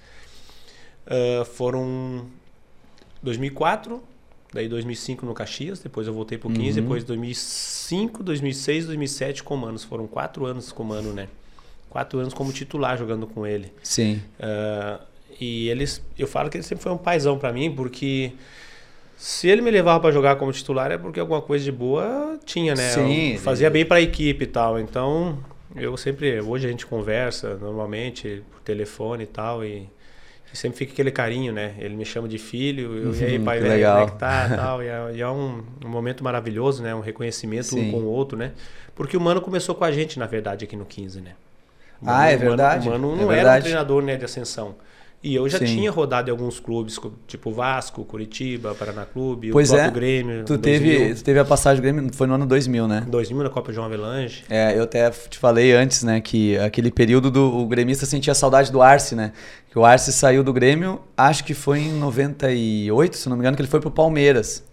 Uh, 1.05 1.45
foram 1.45 2.25
2004, 3.21 4.01
daí 4.51 4.67
2005 4.67 5.23
no 5.23 5.35
Caxias, 5.35 5.79
depois 5.79 6.07
eu 6.07 6.13
voltei 6.13 6.39
pro 6.39 6.49
15, 6.49 6.79
uhum. 6.79 6.83
depois 6.83 7.03
2005, 7.03 8.23
2006, 8.23 8.88
2007 8.88 9.43
com 9.43 9.53
o 9.53 9.57
Manos. 9.59 9.83
Foram 9.83 10.07
quatro 10.07 10.43
anos 10.47 10.71
com 10.71 10.81
o 10.81 10.85
Mano, 10.88 11.13
né? 11.13 11.27
Quatro 11.88 12.17
anos 12.17 12.33
como 12.33 12.51
titular 12.51 12.97
jogando 12.97 13.27
com 13.27 13.45
ele. 13.45 13.71
Sim. 13.83 14.23
Uh, 14.39 15.10
e 15.41 15.69
eles, 15.69 16.01
eu 16.19 16.27
falo 16.27 16.51
que 16.51 16.57
ele 16.57 16.63
sempre 16.63 16.83
foi 16.83 16.91
um 16.91 16.97
paizão 16.97 17.35
para 17.35 17.51
mim, 17.51 17.73
porque 17.73 18.31
se 19.17 19.47
ele 19.47 19.61
me 19.61 19.71
levava 19.71 19.99
para 19.99 20.11
jogar 20.11 20.35
como 20.35 20.51
titular 20.51 20.91
é 20.91 20.99
porque 20.99 21.19
alguma 21.19 21.41
coisa 21.41 21.65
de 21.65 21.71
boa 21.71 22.39
tinha, 22.45 22.75
né? 22.75 22.89
Sim. 22.89 23.33
Eu 23.33 23.39
fazia 23.39 23.67
bem 23.67 23.83
para 23.83 23.97
a 23.97 24.01
equipe 24.01 24.43
e 24.43 24.47
tal. 24.47 24.79
Então, 24.79 25.39
eu 25.75 25.97
sempre, 25.97 26.39
hoje 26.41 26.67
a 26.67 26.69
gente 26.69 26.85
conversa 26.85 27.55
normalmente 27.55 28.43
por 28.51 28.61
telefone 28.61 29.23
e 29.23 29.27
tal 29.27 29.65
e, 29.65 29.89
e 30.53 30.57
sempre 30.57 30.77
fica 30.77 30.93
aquele 30.93 31.09
carinho, 31.09 31.51
né? 31.51 31.73
Ele 31.79 31.95
me 31.95 32.05
chama 32.05 32.27
de 32.27 32.38
filho, 32.38 32.95
eu, 32.95 33.09
uhum, 33.09 33.15
e 33.15 33.23
aí, 33.23 33.39
pai, 33.39 33.59
velho, 33.59 33.73
legal. 33.73 33.95
como 33.95 34.07
é 34.07 34.11
que 34.11 34.19
tá, 34.19 34.49
tal. 34.55 34.83
E 34.83 34.88
é, 34.88 35.11
e 35.15 35.21
é 35.21 35.27
um, 35.27 35.63
um, 35.83 35.89
momento 35.89 36.23
maravilhoso, 36.23 36.83
né? 36.83 36.93
Um 36.93 37.01
reconhecimento 37.01 37.67
Sim. 37.67 37.89
um 37.89 37.91
com 37.91 37.98
o 37.98 38.05
outro, 38.05 38.38
né? 38.38 38.51
Porque 38.93 39.17
o 39.17 39.21
Mano 39.21 39.41
começou 39.41 39.74
com 39.74 39.83
a 39.83 39.91
gente, 39.91 40.19
na 40.19 40.27
verdade, 40.27 40.65
aqui 40.65 40.75
no 40.75 40.86
15, 40.86 41.19
né? 41.19 41.31
Ah, 42.05 42.29
é 42.29 42.38
verdade. 42.38 42.88
O 42.88 42.91
Mano, 42.91 43.13
é 43.13 43.17
não 43.17 43.27
verdade. 43.27 43.48
era 43.48 43.60
um 43.60 43.62
treinador 43.62 44.03
né, 44.03 44.15
de 44.17 44.25
ascensão. 44.25 44.75
E 45.23 45.35
eu 45.35 45.47
já 45.47 45.59
Sim. 45.59 45.65
tinha 45.65 45.91
rodado 45.91 46.29
em 46.29 46.31
alguns 46.31 46.59
clubes, 46.59 46.99
tipo 47.27 47.51
Vasco, 47.51 48.03
Curitiba, 48.03 48.73
Paraná 48.73 49.05
Clube, 49.05 49.51
pois 49.51 49.71
o 49.71 49.75
é. 49.75 49.89
Grêmio. 49.91 50.45
Tu 50.45 50.57
teve, 50.57 51.13
tu 51.13 51.23
teve 51.23 51.37
a 51.37 51.45
passagem 51.45 51.79
do 51.79 51.83
Grêmio, 51.83 52.09
foi 52.11 52.25
no 52.25 52.33
ano 52.33 52.47
2000, 52.47 52.87
né? 52.87 53.05
2000 53.07 53.43
na 53.43 53.49
Copa 53.49 53.71
João 53.71 53.85
Avelange. 53.85 54.43
É, 54.49 54.75
eu 54.75 54.83
até 54.83 55.11
te 55.11 55.37
falei 55.37 55.73
antes, 55.73 56.03
né, 56.03 56.19
que 56.21 56.57
aquele 56.57 56.89
período 56.89 57.29
do 57.29 57.55
o 57.55 57.67
gremista 57.67 58.07
sentia 58.07 58.33
saudade 58.33 58.71
do 58.71 58.81
Arce, 58.81 59.13
né? 59.13 59.31
Que 59.69 59.77
o 59.77 59.85
Arce 59.85 60.11
saiu 60.11 60.43
do 60.43 60.51
Grêmio, 60.51 60.99
acho 61.15 61.43
que 61.43 61.53
foi 61.53 61.81
em 61.81 61.93
98, 61.93 63.15
se 63.15 63.29
não 63.29 63.37
me 63.37 63.41
engano, 63.41 63.55
que 63.55 63.61
ele 63.61 63.69
foi 63.69 63.79
pro 63.79 63.91
Palmeiras. 63.91 64.63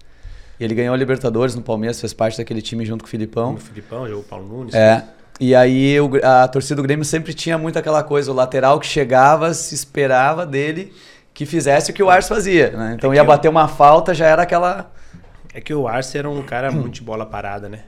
E 0.58 0.64
ele 0.64 0.74
ganhou 0.74 0.94
a 0.94 0.96
Libertadores 0.96 1.54
no 1.54 1.62
Palmeiras, 1.62 2.00
fez 2.00 2.14
parte 2.14 2.38
daquele 2.38 2.62
time 2.62 2.86
junto 2.86 3.04
com 3.04 3.06
o 3.06 3.10
Filipão. 3.10 3.54
O 3.54 3.58
Filipão, 3.58 4.08
jogou 4.08 4.22
o 4.22 4.26
Paulo 4.26 4.48
Nunes. 4.48 4.74
É. 4.74 5.04
E 5.40 5.54
aí 5.54 5.96
a 6.22 6.48
torcida 6.48 6.76
do 6.76 6.82
Grêmio 6.82 7.04
sempre 7.04 7.32
tinha 7.32 7.56
muito 7.56 7.78
aquela 7.78 8.02
coisa, 8.02 8.30
o 8.30 8.34
lateral 8.34 8.80
que 8.80 8.86
chegava, 8.86 9.54
se 9.54 9.74
esperava 9.74 10.44
dele 10.44 10.92
que 11.38 11.46
fizesse 11.46 11.92
o 11.92 11.94
que 11.94 12.02
o 12.02 12.10
Arce 12.10 12.28
fazia. 12.28 12.72
Né? 12.72 12.94
Então 12.98 13.12
é 13.12 13.16
ia 13.16 13.22
bater 13.22 13.48
uma 13.48 13.68
falta, 13.68 14.12
já 14.12 14.26
era 14.26 14.42
aquela. 14.42 14.90
É 15.54 15.60
que 15.60 15.72
o 15.72 15.86
Arce 15.86 16.18
era 16.18 16.28
um 16.28 16.42
cara 16.42 16.72
muito 16.72 16.94
de 16.94 17.02
bola 17.02 17.24
parada, 17.24 17.68
né? 17.68 17.84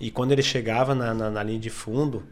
E 0.00 0.10
quando 0.10 0.32
ele 0.32 0.42
chegava 0.42 0.96
na, 0.96 1.14
na, 1.14 1.30
na 1.30 1.42
linha 1.44 1.60
de 1.60 1.70
fundo, 1.70 2.24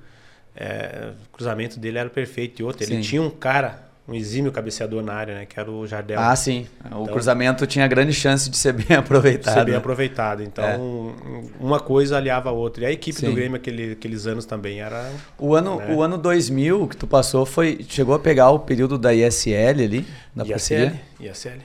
é, 0.57 1.13
o 1.25 1.31
cruzamento 1.31 1.79
dele 1.79 1.99
era 1.99 2.11
perfeito. 2.11 2.61
E 2.61 2.65
outro, 2.65 2.83
ele 2.83 3.01
tinha 3.01 3.23
um 3.23 3.31
cara 3.31 3.86
um 4.09 4.15
exímio 4.15 4.53
cabeceador 4.53 5.03
na 5.03 5.15
área, 5.15 5.35
né? 5.35 5.47
Que 5.47 5.59
era 5.59 5.71
o 5.71 5.87
Jardel. 5.87 6.21
Ah, 6.21 6.35
sim. 6.37 6.67
O 6.85 6.87
então, 6.87 7.07
cruzamento 7.07 7.67
tinha 7.67 7.87
grande 7.89 8.13
chance 8.13 8.49
de 8.49 8.57
ser 8.57 8.73
bem 8.73 8.95
aproveitado. 8.97 9.55
Ser 9.55 9.65
bem 9.65 9.75
aproveitado. 9.75 10.43
Então, 10.43 10.65
é. 10.65 11.43
uma 11.59 11.81
coisa 11.81 12.17
aliava 12.17 12.51
a 12.51 12.53
outra. 12.53 12.85
E 12.85 12.87
a 12.87 12.93
equipe 12.93 13.19
sim. 13.19 13.27
do 13.27 13.33
Grêmio 13.33 13.57
aquele, 13.57 13.93
aqueles 13.93 14.27
anos 14.27 14.47
também 14.47 14.81
era... 14.81 15.11
O 15.39 15.55
ano, 15.55 15.79
né? 15.79 15.93
o 15.93 16.03
ano 16.03 16.17
2000 16.17 16.87
que 16.89 16.97
tu 16.97 17.07
passou 17.07 17.45
foi... 17.45 17.85
Chegou 17.89 18.15
a 18.15 18.19
pegar 18.19 18.51
o 18.51 18.61
período 18.61 18.97
da 18.97 19.13
ISL 19.13 19.83
ali? 19.83 20.07
Da 20.35 20.45
ISL, 20.45 20.51
parceria? 20.51 21.01
ISL. 21.21 21.61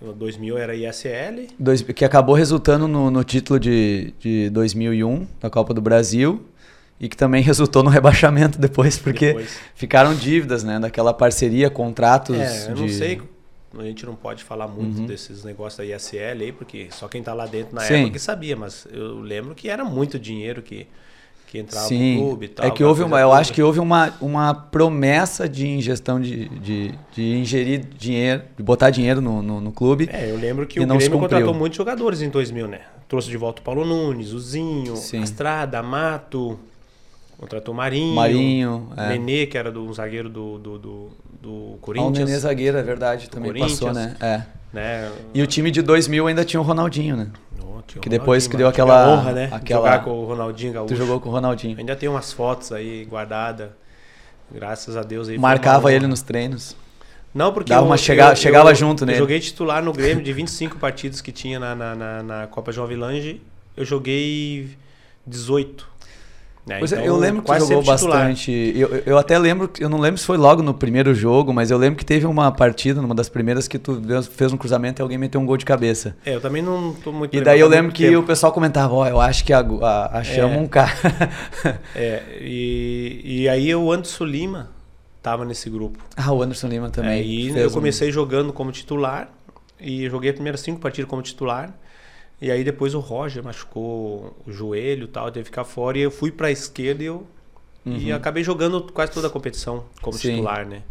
2000 0.00 0.58
era 0.58 0.74
ISL. 0.74 1.48
Dois, 1.58 1.80
que 1.80 2.04
acabou 2.04 2.34
resultando 2.34 2.86
no, 2.86 3.10
no 3.10 3.24
título 3.24 3.58
de, 3.58 4.12
de 4.18 4.50
2001 4.50 5.26
da 5.40 5.48
Copa 5.48 5.72
do 5.72 5.80
Brasil 5.80 6.44
e 7.00 7.08
que 7.08 7.16
também 7.16 7.42
resultou 7.44 7.82
no 7.82 7.90
rebaixamento 7.90 8.58
depois, 8.58 8.98
porque 8.98 9.28
depois. 9.28 9.58
ficaram 9.74 10.14
dívidas, 10.14 10.62
né? 10.64 10.78
Daquela 10.78 11.12
parceria, 11.12 11.68
contratos. 11.70 12.36
É, 12.36 12.70
eu 12.70 12.74
de... 12.74 12.82
não 12.82 12.88
sei 12.88 13.20
a 13.78 13.84
gente 13.84 14.06
não 14.06 14.14
pode 14.14 14.44
falar 14.44 14.68
muito 14.68 15.00
Uhum. 15.00 15.06
desses 15.06 15.42
negócios 15.44 15.76
da 15.78 15.84
ISL 15.84 16.42
aí, 16.42 16.52
porque 16.52 16.88
só 16.90 17.08
quem 17.08 17.22
tá 17.22 17.34
lá 17.34 17.46
dentro 17.46 17.74
na 17.74 17.80
Sim. 17.82 17.94
época 17.94 18.12
que 18.12 18.18
sabia, 18.18 18.56
mas 18.56 18.86
eu 18.92 19.20
lembro 19.20 19.54
que 19.54 19.68
era 19.68 19.84
muito 19.84 20.18
dinheiro 20.18 20.62
que, 20.62 20.86
que 21.48 21.58
entrava 21.58 21.86
Sim, 21.88 22.16
no 22.18 22.26
clube 22.28 22.46
e 22.46 22.48
tal. 22.50 22.66
é 22.66 22.70
que 22.70 22.84
houve 22.84 23.02
uma, 23.02 23.20
eu 23.20 23.32
acho 23.32 23.52
que 23.52 23.62
houve 23.62 23.80
uma, 23.80 24.14
uma 24.20 24.54
promessa 24.54 25.48
de 25.48 25.66
ingestão 25.66 26.20
de, 26.20 26.48
de, 26.60 26.94
de 27.14 27.36
ingerir 27.36 27.84
dinheiro, 27.98 28.42
de 28.56 28.62
botar 28.62 28.90
dinheiro 28.90 29.20
no, 29.20 29.42
no, 29.42 29.60
no 29.60 29.72
clube. 29.72 30.08
É, 30.12 30.30
eu 30.30 30.36
lembro 30.36 30.66
que 30.66 30.78
E 30.78 30.82
o 30.82 30.86
não 30.86 30.96
Grêmio 30.98 31.18
contratou 31.18 31.52
muitos 31.54 31.76
jogadores 31.76 32.22
em 32.22 32.28
2000, 32.28 32.68
né? 32.68 32.80
Trouxe 33.08 33.28
de 33.28 33.36
volta 33.36 33.60
o 33.60 33.64
Paulo 33.64 33.84
Nunes, 33.84 34.32
o 34.32 34.38
Zinho, 34.38 34.96
Sim. 34.96 35.20
a 35.20 35.24
Estrada, 35.24 35.82
Mato, 35.82 36.58
contratou 37.38 37.74
Marinho, 37.74 38.14
Marinho, 38.14 38.88
é. 38.96 39.08
Nenê, 39.10 39.46
que 39.46 39.56
era 39.58 39.70
do 39.70 39.84
um 39.84 39.92
zagueiro 39.92 40.28
do, 40.28 40.58
do, 40.58 40.78
do, 40.78 41.08
do 41.42 41.48
Ah, 41.48 41.74
o 41.74 41.78
Corinthians. 41.80 42.28
Nenê 42.28 42.38
zagueiro, 42.38 42.78
é 42.78 42.82
verdade, 42.82 43.28
também 43.30 43.52
passou, 43.52 43.88
Corinthians. 43.88 44.18
né? 44.20 44.44
É. 44.72 44.76
né? 44.76 45.12
E 45.34 45.42
o 45.42 45.46
time 45.46 45.70
de 45.70 45.82
2000 45.82 46.26
ainda 46.26 46.44
tinha 46.44 46.60
o 46.60 46.64
Ronaldinho, 46.64 47.16
né? 47.16 47.28
Oh, 47.60 47.82
que 48.00 48.08
depois 48.08 48.46
Ronaldinho, 48.46 48.64
mano. 48.64 48.72
Tive 48.72 48.82
aquela- 48.82 49.08
honra, 49.14 49.32
né? 49.32 49.48
aquela- 49.52 49.80
Jogar 49.82 50.04
com 50.04 50.10
o 50.10 50.24
Ronaldinho 50.26 50.72
Gaúcho. 50.72 50.94
Tu 50.94 50.96
jogou 50.98 51.20
com 51.20 51.28
o 51.28 51.32
Ronaldinho. 51.32 51.78
Ainda 51.78 51.94
tem 51.96 52.08
umas 52.08 52.32
fotos 52.32 52.72
aí 52.72 53.04
guardadas. 53.04 53.70
Graças 54.52 54.96
a 54.96 55.02
Deus 55.02 55.28
aí. 55.28 55.38
Marcava 55.38 55.92
ele 55.92 56.06
nos 56.06 56.22
treinos. 56.22 56.76
Não, 57.34 57.52
porque 57.52 57.70
Dava 57.70 57.82
eu- 57.82 57.86
uma 57.86 57.96
chega- 57.96 58.30
eu- 58.30 58.36
chegava 58.36 58.70
eu- 58.70 58.74
junto 58.76 59.02
eu 59.02 59.06
nele. 59.06 59.18
joguei 59.18 59.40
titular 59.40 59.82
no 59.82 59.92
Grêmio 59.92 60.22
de 60.22 60.32
25 60.32 60.76
partidas 60.78 61.20
que 61.20 61.32
tinha 61.32 61.58
na, 61.58 61.74
na, 61.74 61.94
na, 61.94 62.22
na 62.22 62.46
Copa 62.46 62.70
João 62.70 62.86
Vilange. 62.86 63.42
Eu 63.76 63.84
joguei 63.84 64.70
18. 65.26 65.88
Né? 66.66 66.78
Pois 66.78 66.92
é, 66.92 66.96
Então, 66.96 67.06
eu 67.06 67.16
lembro 67.18 67.42
que 67.42 67.58
jogou 67.58 67.82
bastante. 67.82 68.50
Eu, 68.74 68.88
eu- 69.04 69.18
até 69.18 69.38
lembro, 69.38 69.70
eu 69.78 69.88
não 69.88 69.98
lembro 69.98 70.18
se 70.18 70.24
foi 70.26 70.36
logo 70.38 70.62
no 70.62 70.72
primeiro 70.72 71.14
jogo, 71.14 71.52
mas 71.52 71.70
eu 71.70 71.76
lembro 71.76 71.98
que 71.98 72.04
teve 72.04 72.24
uma 72.26 72.50
partida, 72.50 73.02
numa 73.02 73.14
das 73.14 73.28
primeiras, 73.28 73.68
que 73.68 73.78
tu 73.78 74.00
fez 74.30 74.52
um 74.52 74.56
cruzamento 74.56 75.00
e 75.00 75.02
alguém 75.02 75.18
meteu 75.18 75.40
um 75.40 75.46
gol 75.46 75.56
de 75.58 75.64
cabeça. 75.64 76.16
É, 76.24 76.34
eu 76.34 76.40
também 76.40 76.62
não 76.62 76.94
tô 76.94 77.12
muito 77.12 77.36
E 77.36 77.40
daí 77.42 77.60
eu 77.60 77.68
lembro 77.68 77.92
que 77.92 78.06
tempo. 78.08 78.20
o 78.20 78.22
pessoal 78.22 78.50
comentava, 78.52 78.94
ó, 78.94 79.06
eu 79.06 79.20
acho 79.20 79.44
que 79.44 79.52
a, 79.52 79.60
a, 79.60 80.18
achamos 80.20 80.56
É. 80.56 80.60
um 80.60 80.66
cara. 80.66 80.94
É, 81.94 82.22
e, 82.40 83.20
e 83.42 83.48
aí 83.48 83.74
o 83.74 83.92
Anderson 83.92 84.24
Lima 84.24 84.70
tava 85.22 85.44
nesse 85.44 85.68
grupo. 85.70 85.98
ah, 86.16 86.32
o 86.32 86.42
Anderson 86.42 86.68
Lima 86.68 86.90
também. 86.90 87.10
Aí 87.12 87.44
fez 87.52 87.56
eu 87.64 87.68
um- 87.68 87.72
comecei 87.72 88.10
jogando 88.10 88.52
como 88.52 88.70
titular 88.72 89.28
e 89.80 90.08
joguei 90.08 90.30
as 90.30 90.34
primeiras 90.34 90.60
cinco 90.60 90.80
partidas 90.80 91.08
como 91.10 91.20
titular. 91.22 91.74
E 92.44 92.50
aí 92.50 92.62
depois 92.62 92.94
o 92.94 93.00
Roger 93.00 93.42
machucou 93.42 94.36
o 94.46 94.52
joelho 94.52 95.04
e 95.04 95.08
tal, 95.08 95.30
teve 95.30 95.44
que 95.44 95.50
ficar 95.50 95.64
fora. 95.64 95.96
E 95.96 96.02
eu 96.02 96.10
fui 96.10 96.30
pra 96.30 96.50
esquerda 96.50 97.02
e 97.02 97.06
eu 97.06 97.26
e 97.86 98.10
Uhum. 98.10 98.16
acabei 98.16 98.42
jogando 98.44 98.82
quase 98.92 99.12
toda 99.12 99.26
a 99.28 99.30
competição 99.30 99.84
como 100.02 100.16
Sim. 100.18 100.32
titular, 100.36 100.66
né? 100.66 100.82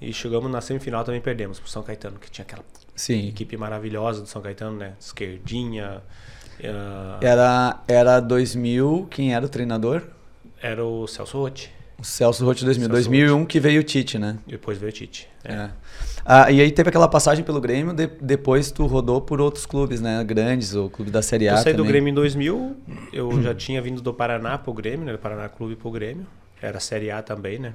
E 0.00 0.12
chegamos 0.12 0.50
na 0.50 0.60
semifinal 0.60 1.04
também 1.04 1.20
perdemos 1.20 1.58
pro 1.60 1.68
São 1.70 1.82
Caetano, 1.82 2.18
que 2.18 2.30
tinha 2.30 2.42
aquela 2.44 2.64
Sim. 2.94 3.28
equipe 3.28 3.56
maravilhosa 3.56 4.20
do 4.22 4.26
São 4.26 4.40
Caetano, 4.42 4.76
né? 4.76 4.92
Esquerdinha. 5.00 6.02
ah, 6.64 7.18
Era, 7.22 7.82
era 7.88 8.20
2000, 8.20 9.06
quem 9.10 9.34
era 9.34 9.44
o 9.44 9.48
treinador? 9.48 10.02
era 10.62 10.84
o 10.84 11.06
Celso 11.06 11.38
Rotti. 11.38 11.70
O 11.98 12.04
Celso 12.04 12.44
Rotti 12.44 12.64
2000. 12.64 12.88
Celso 12.88 12.92
2001 13.10 13.46
que 13.46 13.58
veio 13.60 13.80
o 13.80 13.84
Tite, 13.84 14.18
né? 14.18 14.38
E 14.46 14.50
depois 14.52 14.76
veio 14.78 14.90
o 14.90 14.94
Tite. 14.94 15.28
É. 15.44 15.52
É. 15.54 15.70
Ah, 16.24 16.50
e 16.50 16.60
aí 16.60 16.70
teve 16.70 16.88
aquela 16.90 17.08
passagem 17.08 17.44
pelo 17.44 17.60
Grêmio, 17.60 17.92
de- 17.92 18.06
depois 18.20 18.70
tu 18.70 18.86
rodou 18.86 19.20
por 19.20 19.40
outros 19.40 19.64
clubes, 19.66 20.00
né? 20.00 20.22
Grandes, 20.24 20.74
o 20.74 20.88
clube 20.90 21.10
da 21.10 21.22
Série 21.22 21.48
A 21.48 21.52
Eu 21.52 21.56
saí 21.58 21.72
do 21.72 21.78
também. 21.78 21.92
Grêmio 21.92 22.10
em 22.10 22.14
2000, 22.14 22.76
eu 23.12 23.42
já 23.42 23.54
tinha 23.54 23.80
vindo 23.80 24.00
do 24.02 24.12
Paraná 24.12 24.58
pro 24.58 24.72
Grêmio, 24.72 25.04
né? 25.06 25.12
Do 25.12 25.18
Paraná 25.18 25.48
Clube 25.48 25.76
pro 25.76 25.90
Grêmio. 25.90 26.26
Era 26.60 26.78
Série 26.78 27.10
A 27.10 27.22
também, 27.22 27.58
né? 27.58 27.74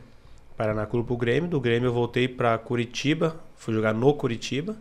Paraná 0.56 0.86
Clube 0.86 1.08
pro 1.08 1.18
Grêmio. 1.18 1.50
Do 1.50 1.60
Grêmio 1.60 1.88
eu 1.88 1.94
voltei 1.94 2.28
pra 2.28 2.58
Curitiba, 2.58 3.36
fui 3.58 3.74
jogar 3.74 3.94
no 3.94 4.14
Curitiba. 4.14 4.76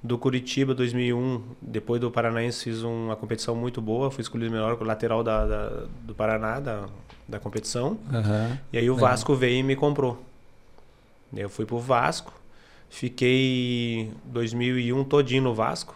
Do 0.00 0.16
Curitiba 0.16 0.72
2001, 0.74 1.42
depois 1.60 2.00
do 2.00 2.08
Paranaense, 2.08 2.62
fiz 2.64 2.82
uma 2.84 3.16
competição 3.16 3.56
muito 3.56 3.82
boa. 3.82 4.12
Fui 4.12 4.22
escolhido 4.22 4.50
melhor 4.52 4.80
lateral 4.80 5.24
da, 5.24 5.44
da- 5.44 5.82
do 6.04 6.14
Paraná, 6.14 6.60
da, 6.60 6.86
da 7.28 7.40
competição. 7.40 7.98
Aham. 8.14 8.56
E 8.72 8.78
aí 8.78 8.88
o. 8.88 8.94
Vasco 8.94 9.34
veio 9.34 9.56
e 9.58 9.62
me 9.64 9.74
comprou. 9.74 10.22
Eu 11.36 11.48
fui 11.50 11.66
pro 11.66 11.78
Vasco, 11.80 12.32
fiquei 12.90 14.10
2001 14.24 15.04
todinho 15.04 15.42
no 15.42 15.54
Vasco. 15.54 15.94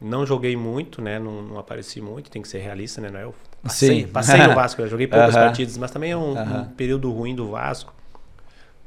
Não 0.00 0.26
joguei 0.26 0.56
muito, 0.56 1.00
né? 1.00 1.18
Não, 1.18 1.42
não 1.42 1.58
apareci 1.58 2.00
muito, 2.00 2.30
tem 2.30 2.42
que 2.42 2.48
ser 2.48 2.58
realista, 2.58 3.00
né? 3.00 3.10
Não 3.10 3.20
é? 3.20 3.24
Eu 3.24 3.34
passei, 3.62 4.02
Sim. 4.02 4.06
passei 4.08 4.42
no 4.42 4.52
Vasco, 4.54 4.82
eu 4.82 4.88
joguei 4.88 5.06
poucas 5.06 5.34
Aham. 5.34 5.46
partidas, 5.46 5.76
mas 5.78 5.90
também 5.90 6.10
é 6.12 6.16
um, 6.16 6.32
um 6.32 6.38
Aham. 6.38 6.64
período 6.76 7.10
ruim 7.10 7.34
do 7.34 7.50
Vasco. 7.50 7.92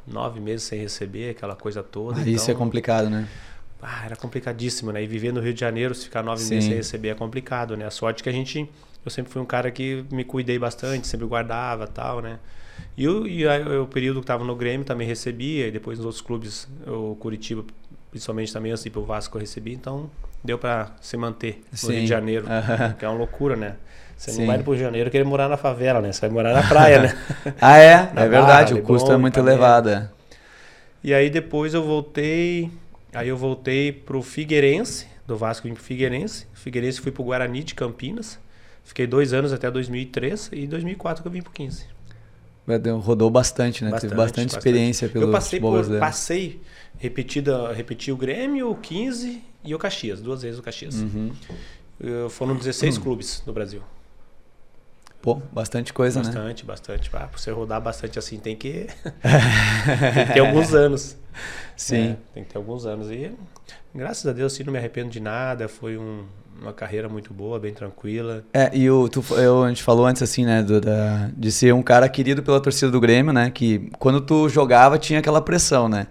Nove 0.05 0.39
meses 0.39 0.63
sem 0.67 0.79
receber, 0.79 1.31
aquela 1.31 1.55
coisa 1.55 1.83
toda. 1.83 2.21
Ah, 2.21 2.29
Isso 2.29 2.49
é 2.49 2.53
então, 2.53 2.59
complicado, 2.63 3.09
né? 3.09 3.27
ah, 3.81 4.05
era 4.05 4.15
complicadíssimo, 4.15 4.91
né? 4.91 5.03
E 5.03 5.07
viver 5.07 5.31
no 5.33 5.39
Rio 5.41 5.53
de 5.53 5.59
Janeiro, 5.59 5.93
se 5.93 6.05
ficar 6.05 6.23
nove 6.23 6.43
Sim. 6.43 6.49
meses 6.49 6.67
sem 6.67 6.77
receber 6.77 7.09
é 7.09 7.15
complicado, 7.15 7.75
né? 7.75 7.85
A 7.85 7.91
sorte 7.91 8.23
que 8.23 8.29
a 8.29 8.31
gente. 8.31 8.69
Eu 9.07 9.11
sempre 9.11 9.31
fui 9.31 9.41
um 9.41 9.45
cara 9.45 9.71
que 9.71 10.03
me 10.11 10.23
cuidei 10.23 10.59
bastante, 10.59 11.07
sempre 11.07 11.25
guardava 11.25 11.85
e 11.85 11.87
tal, 11.87 12.21
né? 12.21 12.39
E, 12.95 13.07
o, 13.07 13.25
e 13.27 13.47
a- 13.47 13.81
o 13.81 13.87
período 13.87 14.19
que 14.19 14.23
estava 14.25 14.43
no 14.43 14.55
Grêmio 14.55 14.85
também 14.85 15.07
recebia, 15.07 15.67
e 15.67 15.71
depois 15.71 15.97
nos 15.97 16.05
outros 16.05 16.21
clubes, 16.21 16.67
o 16.85 17.15
Curitiba, 17.15 17.63
principalmente 18.11 18.51
também, 18.51 18.71
assim, 18.71 18.89
pro 18.89 19.03
Vasco 19.03 19.37
eu 19.37 19.41
recebi, 19.41 19.73
então 19.73 20.09
deu 20.43 20.57
para 20.57 20.91
se 21.01 21.15
manter 21.17 21.61
no 21.71 21.77
Sim. 21.77 21.93
Rio 21.93 22.01
de 22.03 22.07
Janeiro, 22.07 22.45
Aham. 22.49 22.93
que 22.99 23.05
é 23.05 23.07
uma 23.07 23.17
loucura, 23.17 23.55
né? 23.55 23.75
Você 24.17 24.31
Sim. 24.31 24.39
não 24.41 24.47
vai 24.47 24.57
pro 24.59 24.71
Rio 24.71 24.79
de 24.79 24.83
Janeiro 24.83 25.09
querer 25.11 25.23
morar 25.23 25.47
na 25.47 25.57
favela, 25.57 26.01
né? 26.01 26.11
Você 26.11 26.21
vai 26.21 26.29
morar 26.29 26.53
na 26.53 26.63
praia, 26.63 27.01
né? 27.03 27.17
Ah, 27.61 27.77
é? 27.77 28.11
Na 28.13 28.23
é 28.23 28.27
verdade, 28.27 28.73
Barra, 28.73 28.83
o 28.83 28.85
custo 28.85 29.11
é 29.11 29.17
muito 29.17 29.39
elevado. 29.39 29.89
é. 29.89 30.09
E 31.03 31.13
aí 31.13 31.29
depois 31.29 31.73
eu 31.73 31.83
voltei. 31.83 32.69
Aí 33.13 33.29
eu 33.29 33.37
voltei 33.37 33.91
pro 33.91 34.21
Figueirense, 34.21 35.07
do 35.25 35.37
Vasco 35.37 35.67
vim 35.67 35.73
pro 35.73 35.83
Figueirense. 35.83 36.45
Figueirense 36.53 36.99
fui 36.99 37.11
pro 37.11 37.23
Guarani 37.23 37.63
de 37.63 37.73
Campinas. 37.75 38.39
Fiquei 38.87 39.05
dois 39.05 39.33
anos 39.33 39.51
até 39.51 39.69
2003 39.69 40.51
e 40.53 40.63
em 40.63 40.67
2004 40.67 41.21
que 41.21 41.27
eu 41.27 41.31
vim 41.31 41.41
pro 41.41 41.51
15. 41.51 41.85
Rodou 43.01 43.29
bastante, 43.29 43.83
né? 43.83 43.91
Teve 43.99 44.15
bastante 44.15 44.55
experiência 44.55 45.09
pelo 45.09 45.25
Eu 45.25 45.31
passei 45.31 45.59
futebol 45.59 45.83
por, 45.83 45.99
passei 45.99 46.61
repetida, 46.97 47.73
repeti 47.73 48.13
o 48.13 48.17
Grêmio, 48.17 48.71
o 48.71 48.75
15 48.75 49.43
e 49.65 49.75
o 49.75 49.77
Caxias, 49.77 50.21
duas 50.21 50.41
vezes 50.41 50.57
o 50.57 50.63
Caxias. 50.63 50.95
Uhum. 50.95 51.31
Foram 52.29 52.55
16 52.55 52.97
clubes 52.97 53.43
no 53.45 53.51
Brasil. 53.51 53.81
Pô, 55.21 55.41
bastante 55.51 55.91
coisa, 55.93 56.19
né? 56.19 56.25
Bastante, 56.25 56.65
bastante. 56.65 57.09
Ah, 57.13 57.27
pra 57.27 57.37
você 57.37 57.51
rodar 57.51 57.81
bastante 57.81 58.17
assim 58.19 58.37
tem 58.37 58.55
que, 58.55 58.87
tem 60.13 60.25
que 60.27 60.33
ter 60.33 60.39
alguns 60.39 60.73
anos. 60.73 61.17
Sim. 61.75 62.11
É, 62.11 62.17
tem 62.33 62.43
que 62.43 62.49
ter 62.51 62.57
alguns 62.57 62.85
anos. 62.85 63.09
E 63.11 63.31
graças 63.93 64.25
a 64.25 64.33
Deus, 64.33 64.53
assim, 64.53 64.63
não 64.63 64.71
me 64.71 64.79
arrependo 64.79 65.09
de 65.09 65.19
nada. 65.19 65.67
Foi 65.67 65.97
um- 65.97 66.23
uma 66.61 66.73
carreira 66.73 67.07
muito 67.07 67.33
boa, 67.33 67.59
bem 67.59 67.71
tranquila. 67.73 68.43
É, 68.53 68.71
e 68.75 68.89
o, 68.89 69.07
tu, 69.07 69.23
eu, 69.35 69.63
a 69.63 69.67
gente 69.69 69.83
falou 69.83 70.05
antes, 70.07 70.23
assim, 70.23 70.43
né, 70.45 70.63
do- 70.63 70.81
da- 70.81 71.29
de 71.35 71.51
ser 71.51 71.71
um 71.73 71.83
cara 71.83 72.09
querido 72.09 72.41
pela 72.41 72.59
torcida 72.59 72.89
do 72.91 72.99
Grêmio, 72.99 73.31
né, 73.31 73.51
que 73.51 73.91
quando 73.99 74.19
tu 74.21 74.49
jogava 74.49 74.97
tinha 74.97 75.19
aquela 75.19 75.39
pressão, 75.41 75.87
né. 75.87 76.07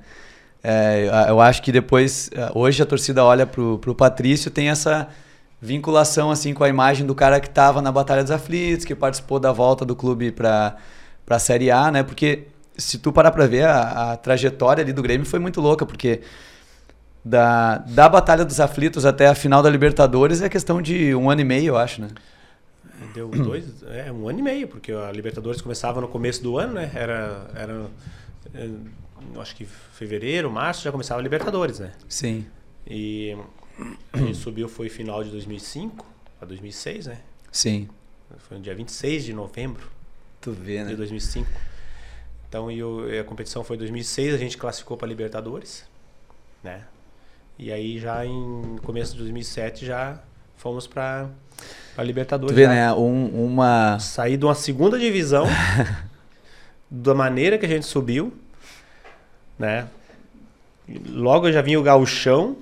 É, 0.62 1.26
eu- 1.28 1.40
acho 1.40 1.62
que 1.62 1.72
depois, 1.72 2.30
eh, 2.32 2.50
hoje 2.54 2.80
a 2.82 2.86
torcida 2.86 3.24
olha 3.24 3.44
pro, 3.46 3.78
pro 3.78 3.94
Patrício, 3.94 4.48
tem 4.50 4.68
essa 4.68 5.08
vinculação, 5.60 6.30
assim, 6.30 6.52
com 6.52 6.64
a 6.64 6.68
imagem 6.68 7.06
do 7.06 7.14
cara 7.14 7.40
que 7.40 7.50
tava 7.50 7.80
na 7.80 7.90
Batalha 7.90 8.22
dos 8.22 8.30
Aflitos, 8.30 8.84
que 8.84 8.94
participou 8.94 9.38
da 9.38 9.52
volta 9.52 9.84
do 9.84 9.96
clube 9.96 10.30
pra, 10.30 10.76
pra 11.24 11.38
Série 11.38 11.70
A, 11.70 11.90
né, 11.90 12.02
porque 12.02 12.48
se 12.76 12.98
tu 12.98 13.12
parar 13.12 13.30
pra 13.30 13.46
ver, 13.46 13.64
a, 13.64 14.12
a 14.12 14.16
trajetória 14.16 14.82
ali 14.82 14.92
do 14.92 15.02
Grêmio 15.02 15.26
foi 15.26 15.38
muito 15.38 15.60
louca, 15.60 15.86
porque 15.86 16.20
da, 17.24 17.78
da 17.78 18.08
Batalha 18.08 18.44
dos 18.44 18.60
Aflitos 18.60 19.04
até 19.04 19.26
a 19.26 19.34
final 19.34 19.62
da 19.62 19.70
Libertadores 19.70 20.42
é 20.42 20.48
questão 20.48 20.80
de 20.80 21.14
um 21.14 21.30
ano 21.30 21.40
e 21.40 21.44
meio, 21.44 21.68
eu 21.68 21.76
acho, 21.76 22.00
né. 22.00 22.08
Deu 23.12 23.28
dois, 23.28 23.82
é, 23.88 24.12
um 24.12 24.28
ano 24.28 24.38
e 24.38 24.42
meio, 24.42 24.68
porque 24.68 24.92
a 24.92 25.10
Libertadores 25.10 25.60
começava 25.60 26.00
no 26.00 26.08
começo 26.08 26.42
do 26.42 26.58
ano, 26.58 26.74
né? 26.74 26.90
Era, 26.94 27.50
era 27.54 27.86
eh, 28.54 28.70
acho 29.38 29.56
que 29.56 29.66
fevereiro, 29.92 30.50
março 30.50 30.82
já 30.82 30.92
começava 30.92 31.20
a 31.20 31.22
Libertadores, 31.22 31.78
né? 31.78 31.92
Sim. 32.08 32.46
E 32.86 33.36
a 34.12 34.18
gente 34.18 34.36
subiu, 34.38 34.68
foi 34.68 34.88
final 34.88 35.22
de 35.22 35.30
2005 35.30 36.04
a 36.40 36.44
2006, 36.44 37.06
né? 37.06 37.18
Sim. 37.52 37.88
Foi 38.48 38.56
no 38.56 38.62
dia 38.62 38.74
26 38.74 39.24
de 39.24 39.32
novembro 39.32 39.88
Tu 40.40 40.52
vê, 40.52 40.78
de 40.78 40.84
né? 40.90 40.94
2005. 40.96 41.48
Então, 42.48 42.70
e, 42.70 42.82
o- 42.82 43.08
e 43.08 43.18
a 43.18 43.24
competição 43.24 43.62
foi 43.64 43.76
em 43.76 43.78
2006, 43.80 44.34
a 44.34 44.38
gente 44.38 44.56
classificou 44.56 44.96
para 44.96 45.06
Libertadores, 45.08 45.84
né? 46.62 46.82
E 47.58 47.72
aí 47.72 47.98
já 47.98 48.24
em 48.26 48.76
começo 48.82 49.12
de 49.12 49.18
2007 49.18 49.86
já 49.86 50.20
fomos 50.56 50.86
para 50.86 51.28
a 51.96 52.02
Libertadores. 52.02 52.52
Tu 52.54 52.56
vê, 52.56 52.64
já. 52.64 52.68
né? 52.68 52.92
Um, 52.92 53.44
uma. 53.46 53.98
Sair 53.98 54.36
de 54.36 54.44
uma 54.44 54.54
segunda 54.54 54.98
divisão, 54.98 55.46
da 56.90 57.14
maneira 57.14 57.56
que 57.58 57.64
a 57.66 57.68
gente 57.68 57.86
subiu, 57.86 58.32
né? 59.58 59.88
Logo 61.08 61.50
já 61.50 61.62
vinha 61.62 61.80
o 61.80 61.82
gauchão, 61.82 62.56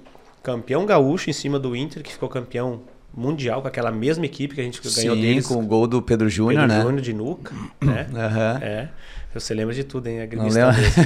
campeão 0.45 0.85
gaúcho 0.85 1.31
em 1.31 1.33
cima 1.33 1.59
do 1.59 1.75
Inter, 1.75 2.03
que 2.03 2.13
ficou 2.13 2.29
campeão 2.29 2.83
mundial 3.17 3.63
com 3.63 3.69
aquela 3.69 3.91
mesma 3.91 4.27
equipe 4.27 4.55
que 4.55 4.61
a 4.61 4.65
gente 4.65 4.81
ganhou 4.81 5.17
Sim, 5.17 5.23
deles. 5.23 5.47
com 5.47 5.55
o 5.55 5.67
gol 5.67 5.87
do 5.87 6.03
Pedro 6.03 6.29
Júnior, 6.29 6.63
Pedro 6.63 6.77
né? 6.77 6.83
Júnior 6.83 7.01
de 7.01 7.15
Nuca, 7.15 7.55
né? 7.81 8.07
Aham. 8.15 8.59
É. 8.63 8.89
Você 9.33 9.55
lembra 9.55 9.75
de 9.75 9.83
tudo, 9.83 10.07
hein? 10.07 10.19
A 10.19 10.23
Não 10.23 10.29
gremista 10.29 10.67
lembro. 10.67 10.81
mesmo. 10.83 11.05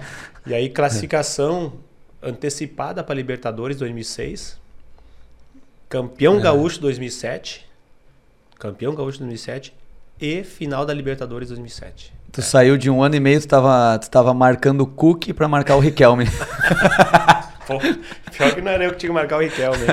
E 0.46 0.54
aí, 0.54 0.70
classificação 0.70 1.74
antecipada 2.22 3.04
para 3.04 3.14
Libertadores 3.14 3.76
2006, 3.76 4.58
campeão 5.90 6.40
gaúcho 6.40 6.80
2007, 6.80 7.68
campeão 8.58 8.94
gaúcho 8.94 9.18
2007 9.18 9.74
e 10.18 10.42
final 10.42 10.86
da 10.86 10.94
Libertadores 10.94 11.48
2007. 11.48 12.14
Tu 12.32 12.40
saiu 12.40 12.78
de 12.78 12.88
um 12.88 13.02
ano 13.02 13.16
e 13.16 13.20
meio, 13.20 13.38
tu 13.40 13.48
tava, 13.48 13.98
tu 13.98 14.08
tava 14.10 14.32
marcando 14.32 14.80
o 14.80 14.86
Cook 14.86 15.34
pra 15.34 15.46
marcar 15.46 15.76
o 15.76 15.80
Riquelme. 15.80 16.24
Pô, 17.68 17.78
pior 18.32 18.54
que 18.54 18.60
não 18.62 18.72
era 18.72 18.84
eu 18.84 18.90
que 18.92 18.96
tinha 18.96 19.10
que 19.10 19.14
marcar 19.14 19.36
o 19.36 19.40
Riquelme. 19.40 19.86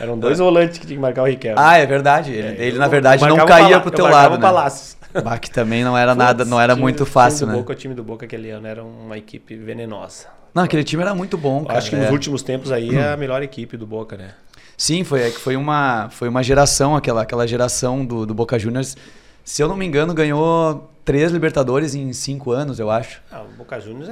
Eram 0.00 0.18
dois 0.18 0.38
volantes 0.38 0.78
que 0.78 0.86
tinham 0.86 0.96
que 0.96 1.02
marcar 1.02 1.22
o 1.22 1.26
Riquelme. 1.26 1.58
ah, 1.60 1.76
é 1.76 1.84
verdade. 1.84 2.32
Ele, 2.32 2.48
É, 2.48 2.66
ele, 2.66 2.76
eu 2.76 2.80
na 2.80 2.88
verdade, 2.88 3.22
não 3.28 3.44
caía 3.44 3.78
pro 3.78 3.90
eu 3.90 3.94
teu 3.94 4.04
marcava 4.06 4.28
lado, 4.30 4.40
né? 4.40 4.48
Palácios. 4.48 4.96
Bah, 5.22 5.38
que 5.38 5.50
também 5.50 5.84
não 5.84 5.96
era 5.96 6.14
nada, 6.14 6.44
não 6.44 6.60
era 6.60 6.74
muito 6.74 7.04
fácil, 7.06 7.46
né? 7.46 7.54
Boca, 7.54 7.72
o 7.72 7.76
time 7.76 7.94
do 7.94 8.02
Boca 8.02 8.24
aquele 8.26 8.50
ano 8.50 8.66
era 8.66 8.82
uma 8.82 9.16
equipe 9.16 9.54
venenosa. 9.56 10.26
Não, 10.54 10.62
aquele 10.64 10.82
time 10.84 11.02
era 11.02 11.14
muito 11.14 11.36
bom, 11.36 11.60
Eu 11.60 11.66
cara. 11.66 11.78
Acho 11.78 11.90
que 11.90 11.96
é. 11.96 12.00
nos 12.00 12.10
últimos 12.10 12.42
tempos 12.42 12.72
aí 12.72 12.96
é 12.96 13.12
a 13.12 13.16
melhor 13.16 13.42
equipe 13.42 13.76
do 13.76 13.86
Boca, 13.86 14.16
né? 14.16 14.30
Sim, 14.76 15.04
foi, 15.04 15.28
é 15.28 15.30
foi 15.30 15.56
uma, 15.56 16.08
foi 16.10 16.28
uma 16.28 16.42
geração, 16.42 16.96
aquela, 16.96 17.22
aquela 17.22 17.46
geração 17.46 18.04
do, 18.06 18.24
do 18.24 18.34
Boca 18.34 18.58
Juniors. 18.58 18.96
Se 19.44 19.62
eu 19.62 19.68
não 19.68 19.76
me 19.76 19.84
engano, 19.86 20.14
ganhou 20.14 20.90
três 21.08 21.32
Libertadores 21.32 21.94
em 21.94 22.12
cinco 22.12 22.50
anos, 22.52 22.78
eu 22.78 22.90
acho. 22.90 23.22
Ah, 23.32 23.40
o 23.42 23.56
Boca 23.56 23.80
Juniors 23.80 24.10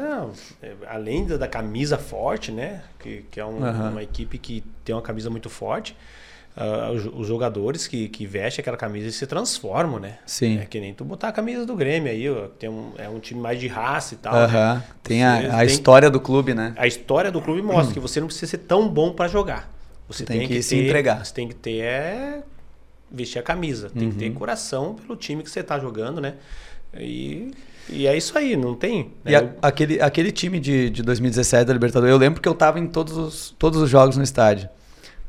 é, 0.63 0.67
é, 0.69 0.73
além 0.89 1.27
da, 1.27 1.37
da 1.37 1.47
camisa 1.47 1.99
forte, 1.99 2.51
né? 2.51 2.83
Que, 2.99 3.23
que 3.31 3.39
é 3.39 3.45
um- 3.45 3.63
Aham. 3.63 3.91
uma 3.91 4.03
equipe 4.03 4.39
que 4.39 4.65
tem 4.83 4.95
uma 4.95 5.03
camisa 5.03 5.29
muito 5.29 5.51
forte. 5.51 5.95
ah, 6.57 6.91
os, 6.95 7.05
os 7.05 7.27
jogadores 7.29 7.87
que, 7.87 8.09
que 8.09 8.25
vestem 8.27 8.63
aquela 8.63 8.79
camisa 8.79 9.11
se 9.11 9.27
transformam, 9.27 10.01
né? 10.01 10.19
Sim. 10.25 10.59
É 10.59 10.65
que 10.65 10.81
nem 10.81 10.95
tu 10.95 11.05
botar 11.05 11.29
a 11.29 11.33
camisa 11.33 11.67
do 11.67 11.77
Grêmio 11.77 12.11
aí, 12.11 12.31
ó, 12.31 12.47
tem 12.59 12.71
um, 12.71 12.93
é 12.97 13.07
um 13.11 13.21
time 13.21 13.39
mais 13.41 13.61
de 13.61 13.67
raça 13.69 14.15
e 14.15 14.17
tal. 14.17 14.33
né? 14.33 14.45
Aham. 14.45 14.85
Tem 15.03 15.23
a, 15.23 15.37
a 15.37 15.59
tem- 15.59 15.67
história 15.67 16.09
do 16.09 16.19
clube, 16.19 16.55
né? 16.55 16.73
A 16.79 16.87
história 16.87 17.31
do 17.31 17.43
clube 17.43 17.61
mostra 17.61 17.93
que 17.93 18.01
você 18.09 18.21
não 18.21 18.27
precisa 18.29 18.47
ser 18.53 18.59
tão 18.59 18.89
bom 18.89 19.13
para 19.13 19.29
jogar. 19.29 19.71
Você 20.09 20.25
Tem 20.25 20.49
que 20.49 20.55
ter, 20.55 20.63
se 20.63 20.77
entregar. 20.79 21.23
Você 21.23 21.35
tem 21.35 21.47
que 21.47 21.55
ter 21.55 21.81
é, 21.81 22.43
vestir 23.11 23.39
a 23.39 23.43
camisa, 23.43 23.91
tem 23.91 24.11
que 24.11 24.17
ter 24.17 24.31
coração 24.33 24.95
pelo 24.95 25.15
time 25.15 25.43
que 25.43 25.51
você 25.51 25.63
tá 25.63 25.79
jogando, 25.79 26.21
né? 26.23 26.37
E, 27.01 27.51
e 27.89 28.07
é 28.07 28.17
isso 28.17 28.37
aí, 28.37 28.57
não 28.57 28.75
tem. 28.75 29.13
E 29.25 29.31
né? 29.31 29.37
a- 29.63 29.69
aquele, 29.69 30.01
aquele 30.01 30.31
time 30.33 30.59
de, 30.61 30.91
de 30.91 31.03
2017 31.03 31.65
da 31.67 31.73
Libertadores, 31.73 32.13
eu 32.13 32.19
lembro 32.19 32.41
que 32.41 32.49
eu 32.49 32.55
tava 32.55 32.79
em 32.79 32.87
todos 32.87 33.17
os, 33.17 33.55
todos 33.59 33.81
os 33.81 33.89
jogos 33.91 34.17
no 34.17 34.23
estádio. 34.23 34.69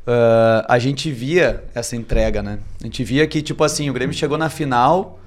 Ah, 0.06 0.66
a 0.70 0.80
gente 0.80 1.12
via 1.12 1.64
essa 1.76 1.96
entrega, 1.96 2.42
né? 2.42 2.60
A 2.82 2.86
gente 2.86 3.04
via 3.04 3.28
que, 3.28 3.42
tipo 3.42 3.64
assim, 3.64 3.90
o 3.90 3.94
Grêmio 3.94 4.16
chegou 4.16 4.38
na 4.38 4.50
final 4.50 5.20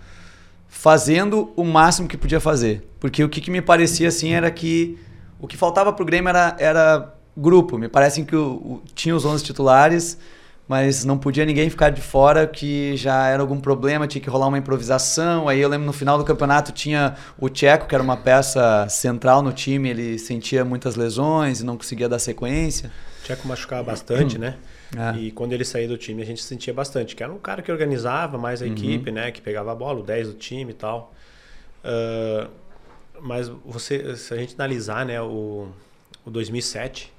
fazendo 0.68 1.52
o 1.56 1.64
máximo 1.64 2.08
que 2.08 2.16
podia 2.16 2.40
fazer. 2.40 2.88
Porque 2.98 3.22
o 3.22 3.28
que, 3.28 3.40
que 3.40 3.50
me 3.50 3.60
parecia, 3.60 4.08
assim, 4.08 4.32
era 4.32 4.50
que 4.50 4.98
o 5.38 5.46
que 5.46 5.56
faltava 5.56 5.92
pro 5.92 6.04
Grêmio 6.04 6.28
era, 6.28 6.56
era 6.58 7.14
grupo. 7.36 7.76
Me 7.78 7.88
parece 7.88 8.22
que 8.24 8.36
o, 8.36 8.52
o- 8.52 8.82
tinha 8.94 9.14
os 9.14 9.24
11 9.24 9.42
titulares, 9.44 10.16
mas 10.70 11.04
não 11.04 11.18
podia 11.18 11.44
ninguém 11.44 11.68
ficar 11.68 11.90
de 11.90 12.00
fora, 12.00 12.46
que 12.46 12.96
já 12.96 13.26
era 13.26 13.42
algum 13.42 13.58
problema, 13.58 14.06
tinha 14.06 14.22
que 14.22 14.30
rolar 14.30 14.46
uma 14.46 14.56
improvisação. 14.56 15.48
Aí 15.48 15.58
eu 15.60 15.68
lembro 15.68 15.84
no 15.84 15.92
final 15.92 16.16
do 16.16 16.22
campeonato 16.24 16.70
tinha 16.70 17.16
o 17.36 17.48
Tcheco, 17.48 17.88
que 17.88 17.94
era 17.96 18.04
uma 18.04 18.16
peça 18.16 18.86
central 18.88 19.42
no 19.42 19.52
time, 19.52 19.90
ele 19.90 20.16
sentia 20.16 20.64
muitas 20.64 20.94
lesões 20.94 21.58
e 21.58 21.64
não 21.64 21.76
conseguia 21.76 22.08
dar 22.08 22.20
sequência. 22.20 22.88
O 23.20 23.24
Tcheco 23.24 23.48
machucava 23.48 23.82
bastante, 23.82 24.38
né? 24.38 24.54
É. 24.96 25.16
E 25.18 25.30
quando 25.30 25.52
ele 25.52 25.64
saía 25.64 25.86
do 25.86 25.96
time, 25.96 26.20
a 26.20 26.26
gente 26.26 26.42
sentia 26.42 26.74
bastante. 26.74 27.14
Que 27.14 27.22
era 27.22 27.32
um 27.32 27.38
cara 27.38 27.62
que 27.62 27.70
organizava 27.70 28.36
mais 28.36 28.60
a 28.60 28.64
Uhum. 28.64 28.72
equipe, 28.72 29.12
né? 29.12 29.30
Que 29.30 29.40
pegava 29.40 29.70
a 29.70 29.74
bola, 29.74 30.00
o 30.00 30.02
10 30.02 30.28
do 30.28 30.34
time 30.34 30.72
e 30.72 30.74
tal. 30.74 31.14
Ah, 31.84 32.48
mas 33.20 33.48
você, 33.64 34.16
se 34.16 34.34
a 34.34 34.36
gente 34.36 34.54
analisar, 34.56 35.06
né? 35.06 35.20
O, 35.22 35.68
o 36.26 36.30
2007, 36.30 37.12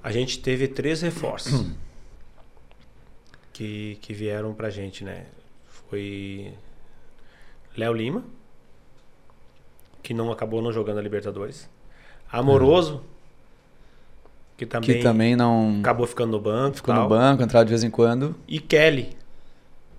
a 0.00 0.12
gente 0.12 0.38
teve 0.38 0.68
três 0.68 1.02
reforços 1.02 1.64
que, 3.52 3.98
que 4.00 4.12
vieram 4.12 4.54
pra 4.54 4.70
gente, 4.70 5.04
né? 5.04 5.26
Foi 5.88 6.52
Léo 7.76 7.92
Lima, 7.92 8.24
que 10.02 10.14
não 10.14 10.32
acabou 10.32 10.62
não 10.62 10.72
jogando 10.72 10.98
a 10.98 11.02
Libertadores. 11.02 11.68
Amoroso, 12.30 13.02
que 14.56 14.66
também, 14.66 14.96
que 14.96 15.02
também 15.02 15.36
não 15.36 15.80
acabou 15.80 16.06
ficando 16.06 16.32
no 16.32 16.40
banco. 16.40 16.76
ficou 16.76 16.94
tal. 16.94 17.02
no 17.04 17.08
banco, 17.08 17.42
entrava 17.42 17.64
de 17.64 17.70
vez 17.70 17.84
em 17.84 17.90
quando. 17.90 18.34
E 18.48 18.58
Kelly. 18.58 19.10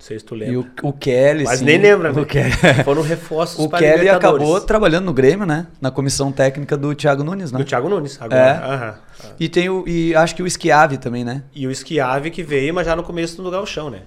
Não 0.04 0.08
sei 0.10 0.20
se 0.20 0.26
tu 0.26 0.36
E 0.36 0.40
lembra. 0.40 0.70
o, 0.84 0.90
o 0.90 0.92
Kelly, 0.92 1.46
Mas 1.46 1.60
sim, 1.60 1.66
nem 1.66 1.78
lembra, 1.78 2.12
né? 2.12 2.22
O 2.22 2.26
Kelly, 2.26 2.52
Foram 2.84 3.02
reforços 3.02 3.58
o 3.64 3.70
para 3.70 3.80
Kelly 3.80 4.00
Libertadores. 4.02 4.44
acabou 4.46 4.60
trabalhando 4.60 5.06
no 5.06 5.14
Grêmio, 5.14 5.46
né? 5.46 5.68
Na 5.80 5.90
comissão 5.92 6.30
técnica 6.30 6.76
do 6.76 6.94
Thiago 6.94 7.24
Nunes, 7.24 7.54
né? 7.54 7.58
Do 7.60 7.64
Thiago 7.64 7.88
Nunes, 7.88 8.18
agora. 8.22 8.42
É. 8.42 8.52
Aham. 8.74 8.96
E 9.40 9.48
tem 9.48 9.70
o 9.70 9.88
e 9.88 10.14
acho 10.14 10.36
que 10.36 10.44
o 10.44 10.50
Schiave 10.50 10.98
também, 10.98 11.24
né? 11.24 11.44
E 11.56 11.66
o 11.66 11.74
Schiave 11.74 12.32
que 12.32 12.44
veio, 12.44 12.74
mas 12.74 12.86
já 12.86 12.98
no 12.98 13.04
começo 13.04 13.42
do 13.42 13.50
Gauchão, 13.50 13.90
né? 13.90 14.02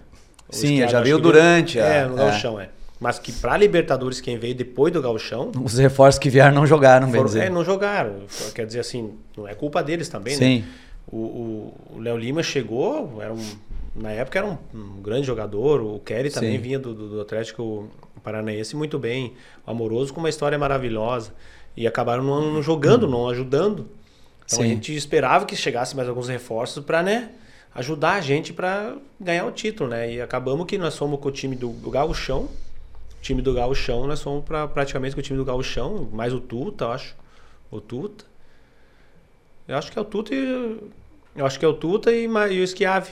O 0.53 0.55
Sim, 0.55 0.87
já 0.87 1.01
veio 1.01 1.19
durante 1.19 1.81
a- 1.81 1.85
É, 1.87 2.07
no 2.07 2.13
é. 2.13 2.17
Gauchão, 2.19 2.61
é. 2.61 2.69
Mas 3.01 3.19
que 3.19 3.33
pra 3.33 3.57
Libertadores, 3.57 4.21
quem 4.21 4.37
veio 4.39 4.55
depois 4.55 4.93
do 4.93 5.01
Gauchão, 5.01 5.51
Os 5.65 5.79
reforços 5.79 6.19
que 6.19 6.29
vieram 6.29 6.55
não 6.55 6.67
jogaram, 6.67 7.07
bem 7.07 7.15
foram, 7.15 7.25
dizer. 7.27 7.45
é, 7.45 7.49
não 7.51 7.65
jogaram. 7.65 8.17
Quer 8.55 8.67
dizer 8.67 8.81
assim, 8.81 9.15
não 9.35 9.49
é 9.49 9.55
culpa 9.55 9.83
deles 9.83 10.11
também, 10.11 10.35
né? 10.35 10.39
Sim. 10.39 10.65
O- 11.11 11.17
O 11.17 11.75
o 11.97 12.01
Léo 12.01 12.19
Lima 12.19 12.43
chegou, 12.43 13.19
era 13.23 13.33
um, 13.33 13.41
na 13.97 14.11
época 14.13 14.39
era 14.39 14.47
um, 14.47 14.59
um 14.75 15.03
grande 15.03 15.27
jogador, 15.27 15.81
o 15.81 15.99
Kelly 16.01 16.31
também 16.31 16.53
Sim. 16.57 16.59
vinha 16.59 16.79
do, 16.79 16.93
do- 16.95 17.21
Atlético 17.21 17.89
Paranaense 18.23 18.77
muito 18.77 18.99
bem, 18.99 19.35
o 19.67 19.71
Amoroso 19.71 20.13
com 20.13 20.21
uma 20.21 20.29
história 20.29 20.59
maravilhosa. 20.59 21.33
E 21.77 21.87
acabaram 21.87 22.23
não, 22.25 22.53
não 22.55 22.63
jogando, 22.63 23.07
não 23.07 23.29
ajudando. 23.29 23.89
Então 24.45 24.61
a 24.61 24.63
Sim. 24.63 24.69
gente 24.71 24.95
esperava 24.95 25.45
que 25.45 25.55
chegasse 25.57 25.95
mais 25.97 26.09
alguns 26.09 26.29
reforços 26.29 26.83
para 26.85 27.03
né, 27.03 27.31
ajudar 27.75 28.13
a 28.15 28.21
gente 28.21 28.53
para 28.53 28.97
ganhar 29.21 29.45
o 29.47 29.51
título. 29.53 29.91
Né? 29.91 30.15
E 30.15 30.21
acabamos 30.21 30.67
que 30.67 30.79
nós 30.79 30.97
fomos 30.97 31.21
com 31.21 31.29
o 31.29 31.33
time 31.33 31.55
do, 31.55 31.69
do 31.69 31.91
Gauchão. 31.91 32.43
O 32.45 33.21
time 33.21 33.43
do 33.43 33.53
Gauchão, 33.53 34.07
nós 34.07 34.23
fomos 34.23 34.45
pra, 34.45 34.67
praticamente 34.69 35.15
com 35.15 35.21
o 35.21 35.23
time 35.23 35.37
do 35.39 35.45
Gauchão, 35.45 36.09
mais 36.13 36.33
o 36.33 36.41
Tuta, 36.41 36.85
eu 36.85 36.93
acho. 36.93 37.15
O 37.71 37.81
Tuta. 37.81 38.25
Eu 39.69 39.77
acho 39.77 39.91
que 39.93 39.99
é 39.99 40.01
o 40.01 40.05
Tuta 40.05 40.35
e. 40.35 40.79
Eu 41.35 41.45
acho 41.45 41.59
que 41.59 41.65
é 41.65 41.69
o 41.69 41.75
Tuta 41.75 42.13
e, 42.13 42.25
e 42.25 42.63
o 42.63 42.67
Schiave. 42.67 43.11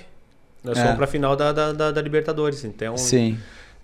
Nós 0.65 0.79
É. 0.79 0.83
fomos 0.83 0.97
pra 0.97 1.07
final 1.07 1.37
da, 1.37 1.53
da, 1.53 1.73
da- 1.73 1.91
da 1.93 2.01
Libertadores. 2.03 2.65
Então. 2.65 2.97
Sim. 2.97 3.39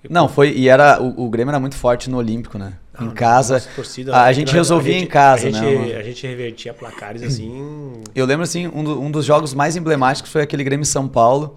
Não, 0.08 0.28
foi. 0.28 0.50
E 0.52 0.66
era. 0.68 1.00
O, 1.00 1.26
o 1.26 1.28
Grêmio 1.28 1.50
era 1.50 1.60
muito 1.60 1.76
forte 1.76 2.08
no 2.08 2.16
Olímpico, 2.16 2.56
né? 2.56 2.72
Ah, 2.94 3.04
em 3.04 3.10
casa. 3.10 3.54
nossa 3.54 3.68
torcida, 3.76 4.16
a, 4.16 4.24
a 4.24 4.32
gente 4.32 4.52
resolvia 4.52 4.94
gente- 4.94 5.04
em 5.04 5.06
casa, 5.06 5.48
a 5.48 5.50
gente, 5.50 5.60
né? 5.60 5.96
A 5.96 6.02
gente 6.02 6.26
revertia 6.26 6.72
placares 6.72 7.22
assim. 7.22 8.00
Eu 8.14 8.24
lembro, 8.24 8.42
assim, 8.44 8.66
um, 8.66 8.82
do- 8.82 9.00
um 9.00 9.10
dos 9.10 9.24
jogos 9.26 9.52
mais 9.54 9.76
emblemáticos 9.76 10.32
foi 10.32 10.40
aquele 10.42 10.64
Grêmio 10.64 10.86
São 10.86 11.06
Paulo. 11.06 11.56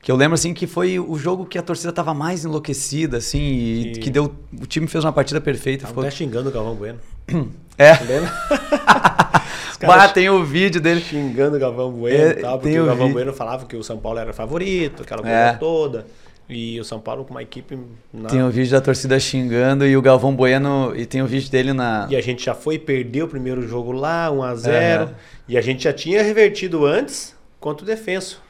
Que 0.00 0.10
eu 0.10 0.16
lembro, 0.16 0.34
assim, 0.34 0.52
que 0.52 0.66
foi 0.66 0.98
o 0.98 1.16
jogo 1.16 1.46
que 1.46 1.56
a 1.56 1.62
torcida 1.62 1.92
tava 1.92 2.12
mais 2.12 2.44
enlouquecida, 2.44 3.18
assim, 3.18 3.38
e 3.40 3.92
E- 3.92 3.98
que 3.98 4.10
deu. 4.10 4.34
O 4.60 4.66
time 4.66 4.88
fez 4.88 5.04
uma 5.04 5.12
partida 5.12 5.40
perfeita. 5.40 5.82
Tava 5.82 5.90
Ficou... 5.92 6.02
até 6.02 6.10
xingando 6.10 6.48
o 6.48 6.52
Galvão 6.52 6.74
Bueno. 6.74 6.98
É. 7.78 7.94
Lembra? 8.04 8.32
Bah, 9.86 10.08
tem 10.08 10.28
o 10.30 10.44
vídeo 10.44 10.80
dele. 10.80 11.00
xingando 11.00 11.56
o 11.56 11.60
Galvão 11.60 11.90
Bueno 11.92 12.16
É, 12.24 12.30
e 12.30 12.34
tal, 12.34 12.58
porque 12.58 12.78
o 12.78 12.82
o 12.82 12.86
Galvão 12.86 13.12
Bueno 13.12 13.32
falava 13.32 13.66
que 13.66 13.76
o 13.76 13.82
São 13.82 13.98
Paulo 13.98 14.18
era 14.18 14.32
favorito, 14.32 15.02
aquela 15.02 15.22
coisa 15.22 15.36
É. 15.36 15.52
toda. 15.54 16.06
E 16.48 16.78
o 16.78 16.84
São 16.84 17.00
Paulo 17.00 17.24
com 17.24 17.30
uma 17.30 17.42
equipe. 17.42 17.78
na- 18.12 18.28
Tem 18.28 18.42
o 18.42 18.50
vídeo 18.50 18.72
da 18.72 18.80
torcida 18.80 19.18
xingando 19.18 19.86
e 19.86 19.96
o 19.96 20.02
Galvão 20.02 20.34
Bueno. 20.34 20.92
E 20.94 21.06
tem 21.06 21.22
o 21.22 21.26
vídeo 21.26 21.50
dele 21.50 21.72
na. 21.72 22.06
E 22.10 22.16
a 22.16 22.20
gente 22.20 22.44
já 22.44 22.52
foi 22.54 22.78
perder 22.78 23.22
o 23.22 23.28
primeiro 23.28 23.66
jogo 23.66 23.90
lá, 23.92 24.30
1 24.30 24.42
a 24.42 24.54
0 24.54 25.04
Aham. 25.04 25.14
E 25.48 25.56
a 25.56 25.60
gente 25.62 25.84
já 25.84 25.92
tinha 25.92 26.22
revertido 26.22 26.84
antes 26.84 27.34
contra 27.58 27.84
o 27.84 27.86
defenso. 27.86 28.42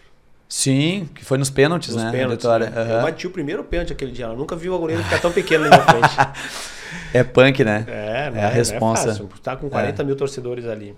Sim, 0.49 1.09
que 1.14 1.25
foi 1.25 1.38
nos 1.38 1.49
pênaltis, 1.49 1.95
Nos 1.95 2.03
né? 2.05 2.11
pênaltis. 2.11 2.38
Vitória. 2.45 2.71
né? 2.71 2.73
Eu 2.90 2.95
Aham. 2.97 3.03
bati 3.05 3.27
o 3.27 3.31
primeiro 3.31 3.62
pênalti 3.64 3.92
aquele 3.92 4.11
dia. 4.12 4.27
Eu 4.27 4.37
nunca 4.37 4.57
vi 4.57 4.68
o 4.68 4.79
goleiro 4.79 5.03
ficar 5.05 5.18
tão 5.21 5.31
pequeno 5.33 5.64
na 5.64 5.71
minha 5.71 5.83
frente. 5.83 6.16
É 7.14 7.23
punk, 7.23 7.64
né? 7.64 7.85
É, 7.88 8.31
não 8.31 8.37
É 8.38 8.45
a 8.45 8.49
não 8.49 8.55
responsa. 8.55 9.09
fácil. 9.09 9.29
Tá 9.42 9.57
com 9.57 9.68
40 9.71 10.05
mil 10.05 10.14
torcedores 10.14 10.66
ali. 10.66 10.95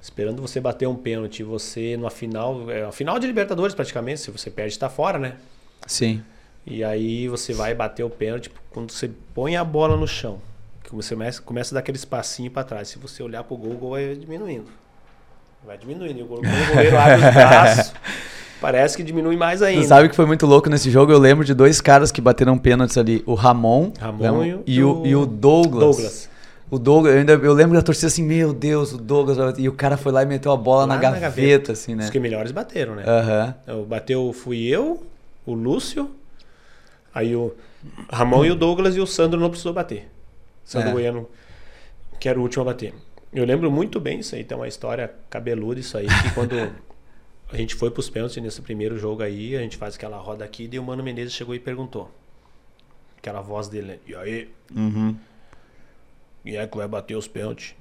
Esperando 0.00 0.40
você 0.40 0.60
bater 0.60 0.86
um 0.86 0.94
pênalti. 0.94 1.42
Você, 1.42 1.96
numa 1.96 2.10
final. 2.10 2.70
É 2.70 2.84
a 2.84 2.92
final 2.92 3.18
de 3.18 3.26
Libertadores, 3.26 3.74
praticamente. 3.74 4.20
Se 4.20 4.30
você 4.30 4.50
perde, 4.50 4.78
tá 4.78 4.88
fora, 4.88 5.18
né? 5.18 5.34
Sim. 5.86 6.22
E 6.66 6.82
aí 6.84 7.28
você 7.28 7.52
vai 7.52 7.74
bater 7.74 8.02
o 8.04 8.10
pênalti 8.10 8.50
quando 8.70 8.90
você 8.92 9.10
põe 9.34 9.56
a 9.56 9.64
bola 9.64 9.96
no 9.96 10.06
chão. 10.06 10.38
Que 10.82 10.94
você 10.94 11.14
começa, 11.14 11.42
começa 11.42 11.72
a 11.72 11.74
dar 11.74 11.80
aquele 11.80 11.96
espacinho 11.98 12.50
para 12.50 12.62
trás. 12.64 12.88
Se 12.88 12.98
você 12.98 13.22
olhar 13.22 13.42
pro 13.44 13.56
gol, 13.56 13.72
o 13.72 13.76
gol 13.76 13.90
vai 13.92 14.14
diminuindo. 14.14 14.66
Vai 15.64 15.76
diminuindo. 15.78 16.18
E 16.18 16.22
o 16.22 16.26
goleiro 16.28 16.96
abre 16.98 17.14
os 17.26 17.34
braços, 17.34 17.92
parece 18.60 18.96
que 18.96 19.02
diminui 19.02 19.36
mais 19.36 19.62
ainda. 19.62 19.82
Tu 19.82 19.88
sabe 19.88 20.08
que 20.08 20.14
foi 20.14 20.26
muito 20.26 20.46
louco 20.46 20.68
nesse 20.70 20.88
jogo? 20.90 21.10
Eu 21.10 21.18
lembro 21.18 21.44
de 21.44 21.54
dois 21.54 21.80
caras 21.80 22.12
que 22.12 22.20
bateram 22.20 22.56
pênaltis 22.56 22.96
ali. 22.96 23.22
O 23.26 23.34
Ramon, 23.34 23.92
Ramon 23.98 24.38
lembra? 24.40 24.62
e 24.66 24.74
e, 24.76 24.84
o- 24.84 25.02
o, 25.02 25.06
e 25.06 25.16
o 25.16 25.26
Douglas. 25.26 25.80
Douglas. 25.96 26.30
O 26.70 26.78
Douglas, 26.78 27.14
eu, 27.14 27.20
ainda, 27.20 27.32
eu 27.34 27.52
lembro 27.52 27.76
da 27.76 27.82
torcida 27.82 28.08
assim, 28.08 28.24
meu 28.24 28.52
Deus, 28.52 28.92
o 28.92 28.98
Douglas. 28.98 29.56
E 29.58 29.68
o 29.68 29.72
cara 29.72 29.96
foi 29.96 30.10
lá 30.10 30.22
e 30.22 30.26
meteu 30.26 30.50
a 30.50 30.56
bola 30.56 30.86
na, 30.86 30.94
na 30.94 31.00
gaveta, 31.00 31.20
gaveta. 31.20 31.72
assim, 31.72 31.94
né? 31.94 32.04
Os 32.04 32.10
que 32.10 32.18
melhores 32.18 32.50
bateram, 32.50 32.96
né? 32.96 33.04
Aham. 33.06 33.54
Eu 33.66 33.84
bateu, 33.84 34.32
fui 34.32 34.66
eu, 34.66 35.06
o 35.44 35.54
Lúcio, 35.54 36.10
aí 37.14 37.36
o 37.36 37.54
Ramon 38.10 38.44
e 38.44 38.50
o 38.50 38.56
Douglas 38.56 38.96
e 38.96 39.00
o 39.00 39.06
Sandro 39.06 39.38
não 39.38 39.48
precisou 39.48 39.72
bater. 39.72 40.08
Sandro 40.64 40.88
É. 40.88 40.92
Goiano, 40.92 41.28
que 42.18 42.28
era 42.28 42.38
o 42.38 42.42
último 42.42 42.62
a 42.62 42.66
bater. 42.66 42.92
eu 43.32 43.44
lembro 43.44 43.70
muito 43.70 44.00
bem 44.00 44.18
isso 44.18 44.34
aí, 44.34 44.42
tem 44.42 44.56
uma 44.56 44.66
história 44.66 45.14
cabeluda 45.30 45.78
isso 45.78 45.96
aí, 45.96 46.06
que 46.08 46.34
quando 46.34 46.54
a 47.52 47.56
gente 47.56 47.76
foi 47.76 47.92
pros 47.92 48.10
pênaltis 48.10 48.42
nesse 48.42 48.60
primeiro 48.60 48.98
jogo 48.98 49.22
aí, 49.22 49.54
a 49.56 49.60
gente 49.60 49.76
faz 49.76 49.94
aquela 49.94 50.16
roda 50.16 50.44
aqui, 50.44 50.68
e 50.70 50.78
o 50.80 50.82
Mano 50.82 51.04
Menezes 51.04 51.32
chegou 51.32 51.54
e 51.54 51.60
perguntou. 51.60 52.10
Aquela 53.18 53.40
voz 53.40 53.68
dele, 53.68 53.86
né? 53.86 53.98
E 54.06 54.14
aí? 54.16 54.48
Uhum. 54.74 55.16
Quem 56.46 56.56
é 56.58 56.64
que 56.64 56.76
vai 56.76 56.86
bater 56.86 57.16
os 57.16 57.26
pênaltis? 57.26 57.74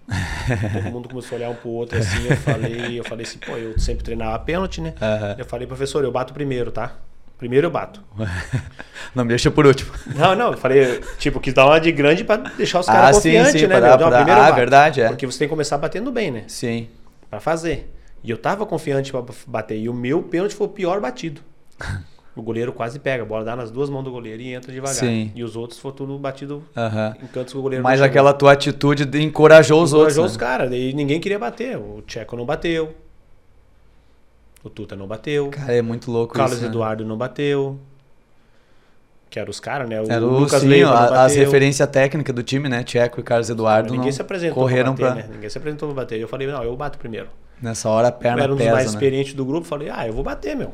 Todo 0.73 0.91
mundo 0.91 1.07
começou 1.07 1.35
a 1.35 1.39
olhar 1.39 1.49
um 1.51 1.55
pro 1.55 1.69
outro 1.69 1.99
assim, 1.99 2.27
eu 2.27 2.35
falei, 2.37 2.99
eu 2.99 3.03
falei 3.03 3.23
assim, 3.23 3.37
pô, 3.37 3.55
eu 3.55 3.77
sempre 3.77 4.03
treinava 4.03 4.39
pênalti, 4.39 4.81
né? 4.81 4.95
Aham. 4.99 5.35
Eu 5.37 5.45
falei, 5.45 5.67
professor, 5.67 6.03
eu 6.03 6.11
bato 6.11 6.33
primeiro, 6.33 6.71
tá? 6.71 6.95
Primeiro 7.37 7.67
eu 7.67 7.71
bato. 7.71 8.03
Não 9.13 9.23
me 9.23 9.29
deixa 9.29 9.51
por 9.51 9.67
último. 9.67 9.91
Não, 10.15 10.35
não, 10.35 10.51
eu 10.53 10.57
falei, 10.57 10.99
tipo, 11.19 11.39
quis 11.39 11.53
dar 11.53 11.67
uma 11.67 11.79
de 11.79 11.91
grande 11.91 12.23
pra 12.23 12.37
deixar 12.37 12.79
os 12.79 12.89
Ah, 12.89 12.93
caras 12.93 13.17
sim, 13.17 13.29
confiantes, 13.29 13.51
sim, 13.61 13.67
né? 13.67 13.77
pra 13.77 13.79
dar- 13.81 13.99
Não, 13.99 14.09
dar- 14.09 14.15
primeiro 14.17 14.39
Ah, 14.41 14.43
bato. 14.45 14.55
verdade, 14.55 15.01
é. 15.01 15.07
Porque 15.09 15.27
você 15.27 15.37
tem 15.39 15.47
que 15.47 15.51
começar 15.51 15.77
batendo 15.77 16.11
bem, 16.11 16.31
né? 16.31 16.43
Sim. 16.47 16.87
Pra 17.29 17.39
fazer. 17.39 17.93
E 18.23 18.31
eu 18.31 18.37
tava 18.37 18.65
confiante 18.65 19.11
pra 19.11 19.21
bater. 19.45 19.77
E 19.77 19.87
o 19.87 19.93
meu 19.93 20.23
pênalti 20.23 20.55
foi 20.55 20.65
o 20.65 20.69
pior 20.71 20.99
batido. 20.99 21.39
O 22.35 22.41
goleiro 22.41 22.73
quase 22.73 22.99
pega, 22.99 23.23
a 23.23 23.25
bola 23.25 23.45
dá 23.45 23.55
nas 23.55 23.71
duas 23.71 23.89
mãos 23.89 24.03
do 24.03 24.11
goleiro 24.11 24.41
e 24.41 24.53
entra 24.53 24.69
devagar. 24.71 24.95
Sim. 24.95 25.31
E 25.33 25.41
os 25.43 25.55
outros 25.55 25.79
foi 25.79 25.93
tudo 25.93 26.17
batido 26.19 26.61
Aham. 26.75 27.15
em 27.23 27.27
cantos 27.27 27.53
que 27.53 27.57
o 27.59 27.61
goleiro 27.61 27.81
Mas 27.83 28.01
aquela 28.01 28.33
tua 28.33 28.51
atitude 28.51 29.05
de 29.05 29.21
encorajou 29.23 29.81
os 29.81 29.93
outros. 29.93 30.15
Encorajou 30.17 30.25
os 30.25 30.33
né? 30.33 30.39
caras, 30.39 30.69
daí 30.69 30.93
ninguém 30.93 31.19
queria 31.21 31.39
bater. 31.39 31.77
O 31.77 32.01
Tcheco 32.05 32.35
não 32.35 32.45
bateu. 32.45 32.93
O 34.63 34.69
Tuta 34.69 34.95
não 34.95 35.07
bateu. 35.07 35.49
Cara, 35.49 35.73
é 35.73 35.81
muito 35.81 36.11
louco 36.11 36.33
Carlos 36.33 36.53
isso. 36.57 36.63
né? 36.63 36.67
Eduardo 36.69 37.05
não 37.05 37.15
bateu. 37.17 37.79
Que 39.29 39.39
eram 39.39 39.49
os 39.49 39.59
caras, 39.59 39.87
né? 39.87 40.01
O 40.01 40.11
Era 40.11 40.25
o, 40.25 40.39
Lucas 40.39 40.61
sim, 40.61 40.67
Leiva 40.67 40.91
a- 40.91 41.23
as 41.25 41.35
referências 41.35 41.87
técnicas 41.89 42.33
do 42.35 42.43
time, 42.43 42.67
né? 42.67 42.83
Tcheco 42.83 43.19
e 43.19 43.23
Carlos 43.23 43.49
Eduardo 43.49 43.91
Ninguém 43.91 44.07
não 44.07 44.11
se 44.13 44.21
apresentou 44.21 44.55
correram 44.55 44.93
pra 44.95 45.09
bater, 45.09 45.19
pra... 45.21 45.27
né? 45.29 45.35
Ninguém 45.35 45.49
se 45.49 45.57
apresentou 45.57 45.87
pra 45.89 46.03
bater. 46.03 46.19
Eu 46.19 46.27
falei, 46.27 46.47
não, 46.47 46.63
eu 46.63 46.75
bato 46.75 46.97
primeiro. 46.97 47.27
Nessa 47.61 47.89
hora 47.89 48.07
a 48.07 48.09
Eu 48.09 48.13
perna 48.13 48.43
era 48.43 48.51
um 48.51 48.55
dos 48.55 48.63
pesa, 48.63 48.75
mais 48.75 48.85
né? 48.87 48.91
experientes 48.91 49.33
do 49.33 49.45
grupo, 49.45 49.65
falei, 49.65 49.89
ah, 49.89 50.05
eu 50.07 50.13
vou 50.13 50.23
bater, 50.23 50.55
meu. 50.55 50.73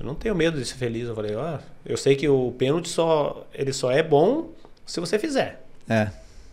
Eu 0.00 0.06
não 0.06 0.14
tenho 0.14 0.34
medo 0.34 0.58
de 0.58 0.64
ser 0.64 0.76
feliz. 0.76 1.08
Eu 1.08 1.14
falei, 1.14 1.34
ó, 1.34 1.58
eu 1.84 1.96
sei 1.96 2.16
que 2.16 2.28
o 2.28 2.52
pênalti 2.52 2.88
só, 2.88 3.46
ele 3.52 3.72
só 3.72 3.90
é 3.90 4.02
bom 4.02 4.50
se 4.86 5.00
você 5.00 5.18
fizer. 5.18 5.64
É. 5.88 6.08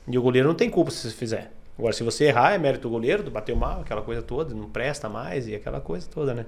E 0.08 0.18
o 0.18 0.22
goleiro 0.22 0.48
não 0.48 0.56
tem 0.56 0.70
culpa 0.70 0.92
se 0.92 1.10
você 1.10 1.16
fizer. 1.16 1.52
Agora, 1.78 1.94
se 1.94 2.04
você 2.04 2.26
errar, 2.26 2.54
é 2.54 2.58
mérito 2.58 2.84
do 2.84 2.90
goleiro, 2.90 3.24
tu 3.24 3.32
bateu 3.32 3.56
mal, 3.56 3.82
aquela 3.82 4.02
coisa 4.02 4.22
toda, 4.22 4.56
não 4.56 4.70
presta 4.70 5.10
mais 5.10 5.48
e 5.48 5.56
aquela 5.56 5.82
coisa 5.82 6.08
toda, 6.10 6.34
né? 6.34 6.46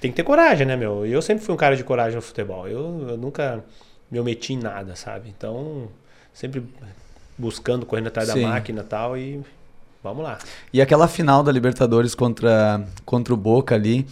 Tem 0.00 0.10
que 0.10 0.16
ter 0.16 0.22
coragem, 0.22 0.66
né, 0.66 0.76
meu? 0.76 1.06
Eu 1.06 1.22
sempre 1.22 1.44
fui 1.44 1.54
um 1.54 1.56
cara 1.56 1.76
de 1.76 1.82
coragem 1.82 2.16
no 2.16 2.20
futebol. 2.20 2.68
Eu, 2.68 3.08
eu 3.08 3.16
nunca 3.16 3.64
me 4.10 4.20
ometi 4.20 4.52
em 4.52 4.58
nada, 4.58 4.94
sabe? 4.94 5.32
Então, 5.34 5.88
sempre 6.32 6.62
buscando, 7.38 7.86
correndo 7.86 8.08
atrás 8.08 8.28
Sim. 8.28 8.42
da 8.42 8.48
máquina 8.48 8.82
e 8.82 8.84
tal, 8.84 9.16
e 9.16 9.42
vamos 10.02 10.22
lá. 10.22 10.38
E 10.72 10.82
aquela 10.82 11.08
final 11.08 11.42
da 11.42 11.50
Libertadores 11.50 12.14
contra, 12.14 12.86
contra 13.04 13.32
o 13.32 13.36
Boca 13.36 13.74
ali, 13.74 14.06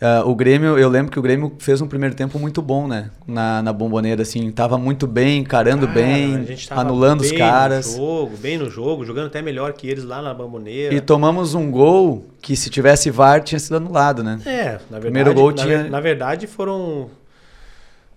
ah, 0.00 0.22
o 0.24 0.34
Grêmio, 0.34 0.78
eu 0.78 0.88
lembro 0.88 1.12
que 1.12 1.18
o 1.18 1.22
Grêmio 1.22 1.52
fez 1.58 1.80
um 1.80 1.86
primeiro 1.86 2.14
tempo 2.14 2.38
muito 2.38 2.62
bom, 2.62 2.88
né? 2.88 3.10
Na, 3.26 3.60
na 3.62 3.72
bomboneira, 3.72 4.22
assim, 4.22 4.50
tava 4.50 4.78
muito 4.78 5.06
bem, 5.06 5.38
encarando 5.40 5.86
Cara, 5.86 6.00
bem, 6.00 6.36
a 6.36 6.42
gente 6.42 6.66
tava 6.68 6.80
anulando 6.80 7.20
os 7.20 7.28
bem 7.30 7.38
caras. 7.38 7.86
No 7.86 7.96
jogo, 8.06 8.36
bem 8.38 8.56
no 8.58 8.70
jogo, 8.70 9.04
jogando 9.04 9.26
até 9.26 9.42
melhor 9.42 9.72
que 9.74 9.86
eles 9.88 10.04
lá 10.04 10.22
na 10.22 10.32
bamboneira. 10.32 10.94
E 10.94 11.00
tomamos 11.00 11.54
um 11.54 11.70
gol 11.70 12.24
que 12.40 12.56
se 12.56 12.70
tivesse 12.70 13.10
VAR 13.10 13.42
tinha 13.42 13.58
sido 13.58 13.76
anulado, 13.76 14.22
né? 14.24 14.40
É, 14.46 14.62
na 14.90 14.98
verdade, 14.98 15.00
Primeiro 15.02 15.34
gol 15.34 15.50
na, 15.50 15.56
tinha- 15.62 15.84
na 15.84 16.00
verdade 16.00 16.46
foram 16.46 17.10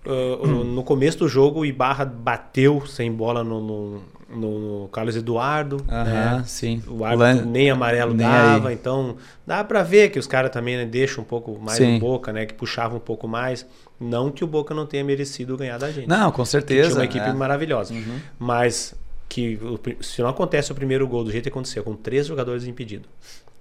uh, 0.05 0.11
uh, 0.41 0.63
no 0.63 0.83
começo 0.83 1.19
do 1.19 1.27
jogo 1.27 1.59
o 1.61 1.65
Ibarra 1.65 2.05
bateu 2.05 2.85
sem 2.87 3.11
bola 3.11 3.43
no, 3.43 3.59
no, 3.61 4.01
no- 4.35 4.81
no 4.83 4.87
Carlos 4.89 5.15
Eduardo, 5.15 5.77
né? 5.87 6.43
sim. 6.45 6.81
O 6.87 7.03
árbitro 7.05 7.45
nem 7.45 7.69
amarelo 7.69 8.13
nem 8.13 8.27
dava, 8.27 8.69
aí. 8.69 8.73
então 8.75 9.15
dá 9.45 9.63
pra 9.63 9.83
ver 9.83 10.09
que 10.09 10.19
os 10.19 10.27
caras 10.27 10.51
também 10.51 10.77
né, 10.77 10.85
deixam 10.85 11.23
um 11.23 11.27
pouco 11.27 11.57
mais 11.59 11.77
Sim. 11.77 11.97
o 11.97 11.99
Boca, 11.99 12.31
né? 12.33 12.45
Que 12.45 12.53
puxavam 12.53 12.97
um 12.97 13.01
pouco 13.01 13.27
mais. 13.27 13.65
Não 13.99 14.29
que 14.31 14.43
o 14.43 14.47
Boca 14.47 14.73
não 14.73 14.85
tenha 14.85 15.03
merecido 15.03 15.55
ganhar 15.55 15.77
da 15.77 15.91
gente. 15.91 16.07
Não, 16.07 16.31
com 16.31 16.43
que 16.43 16.49
certeza. 16.49 16.89
tinha 16.89 16.99
uma 16.99 17.05
equipe 17.05 17.25
é. 17.25 17.29
Uhum. 17.31 17.37
maravilhosa. 17.37 17.93
Mas 18.37 18.93
que 19.29 19.59
se 20.01 20.21
não 20.21 20.29
acontece 20.29 20.71
o 20.71 20.75
primeiro 20.75 21.07
gol 21.07 21.23
do 21.23 21.31
jeito 21.31 21.43
que 21.43 21.49
aconteceu, 21.49 21.83
com 21.83 21.95
três 21.95 22.27
jogadores 22.27 22.65
impedidos. 22.65 23.07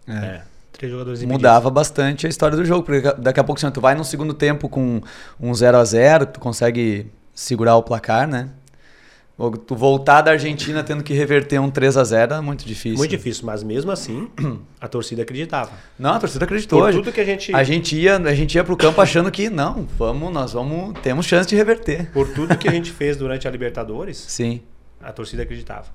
É. 0.06 0.12
É, 0.12 0.42
três 0.72 0.90
jogadores 0.92 1.20
impedidos. 1.20 1.38
Mudava 1.40 1.70
bastante 1.70 2.26
a 2.26 2.28
história 2.28 2.56
do 2.56 2.64
jogo, 2.64 2.82
porque 2.82 3.00
daqui 3.18 3.40
a 3.40 3.44
pouco 3.44 3.58
assim, 3.64 3.72
tu 3.72 3.80
vai 3.80 3.94
no 3.94 4.04
segundo 4.04 4.35
tempo 4.35 4.68
com 4.68 5.00
um 5.40 5.54
0 5.54 5.78
a 5.78 5.85
0 5.85 6.26
tu 6.26 6.40
consegue 6.40 7.06
segurar 7.35 7.76
o 7.76 7.82
placar, 7.82 8.26
né? 8.28 8.48
Tu 9.50 9.74
voltar 9.74 10.22
da 10.22 10.31
Argentina 10.33 10.83
tendo 10.85 11.02
que 11.02 11.12
reverter 11.12 11.61
um 11.61 11.70
3 11.70 11.96
a 11.96 12.05
0 12.05 12.35
é 12.35 12.40
muito 12.40 12.64
difícil. 12.64 12.98
Muito 12.98 13.11
difícil, 13.11 13.44
mas 13.44 13.62
mesmo 13.62 13.90
assim, 13.90 14.28
a 14.81 14.87
torcida 14.87 15.22
acreditava. 15.22 15.70
Não, 15.98 16.11
a 16.14 16.18
torcida 16.18 16.44
acreditou. 16.44 16.81
Por 16.81 16.92
tudo 16.92 17.12
que 17.12 17.20
a 17.20 17.24
gente, 17.24 17.55
A 17.55 17.64
gente 17.64 17.96
ia, 17.96 18.16
a 18.16 18.35
gente 18.35 18.55
ia 18.55 18.62
pro 18.62 18.76
campo 18.76 19.00
achando 19.00 19.31
que 19.31 19.50
não, 19.50 19.87
vamos, 19.98 20.33
nós 20.33 20.52
vamos, 20.52 20.98
temos 21.00 21.26
chance 21.26 21.48
de 21.48 21.57
reverter. 21.57 22.11
por 22.12 22.28
tudo 22.28 22.57
que 22.57 22.68
a 22.68 22.72
gente 22.72 22.90
fez 22.90 23.16
durante 23.16 23.48
a 23.48 23.50
Libertadores, 23.50 24.16
Sim. 24.28 24.61
a 25.00 25.12
torcida 25.12 25.42
acreditava. 25.42 25.87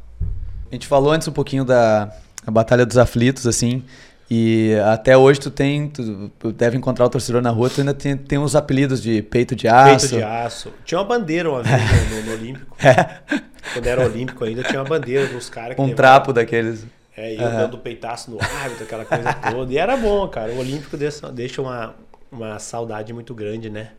A 0.70 0.76
gente 0.76 0.86
falou 0.86 1.12
antes 1.12 1.28
um 1.28 1.32
pouquinho 1.32 1.64
da 1.64 2.12
Batalha 2.46 2.86
dos 2.86 2.98
Aflitos, 2.98 3.48
assim, 3.48 3.84
e 4.30 4.74
até 4.86 5.16
hoje 5.18 5.40
tu 5.40 5.50
tem, 5.50 5.88
tu, 5.90 6.30
deve 6.52 6.76
encontrar 6.78 7.06
o 7.06 7.10
torcedor 7.10 7.42
na 7.42 7.50
rua, 7.50 7.70
tu 7.70 7.80
ainda 7.82 7.94
tem, 7.94 8.16
tem 8.18 8.38
uns 8.38 8.56
apelidos 8.56 9.02
de 9.02 9.22
peito 9.22 9.56
de 9.56 9.68
aço. 9.68 10.10
Peito 10.10 10.18
de 10.18 10.24
aço. 10.24 10.74
Tinha 10.84 11.00
uma 11.00 11.06
bandeira 11.06 11.50
uma 11.50 11.64
vez 11.64 11.82
no, 12.12 12.24
no- 12.24 12.32
Olímpico. 12.34 12.76
Quando 13.74 13.88
era 13.88 14.04
Olímpico 14.06 14.44
ainda, 14.44 14.64
tinha 14.64 14.80
uma 14.82 14.88
bandeira 14.90 15.28
dos 15.28 15.50
caras 15.50 15.76
que 15.76 15.82
É. 15.82 15.84
Um 15.84 15.94
trapo 15.94 16.34
daqueles. 16.34 16.86
É, 17.16 17.34
e 17.34 17.42
eu 17.42 17.50
dando 17.50 17.78
peitaço 17.78 18.30
no 18.30 18.38
árbitro, 18.42 18.84
aquela 18.84 19.04
coisa 19.06 19.34
toda. 19.34 19.74
E 19.74 19.78
era 19.78 19.98
bom, 19.98 20.28
cara. 20.28 20.52
O 20.52 20.60
Olímpico 20.60 20.96
deixa, 20.98 21.32
deixa 21.32 21.62
uma, 21.62 21.96
uma 22.32 22.60
saudade 22.60 23.12
muito 23.14 23.34
grande, 23.34 23.70
né? 23.70 23.90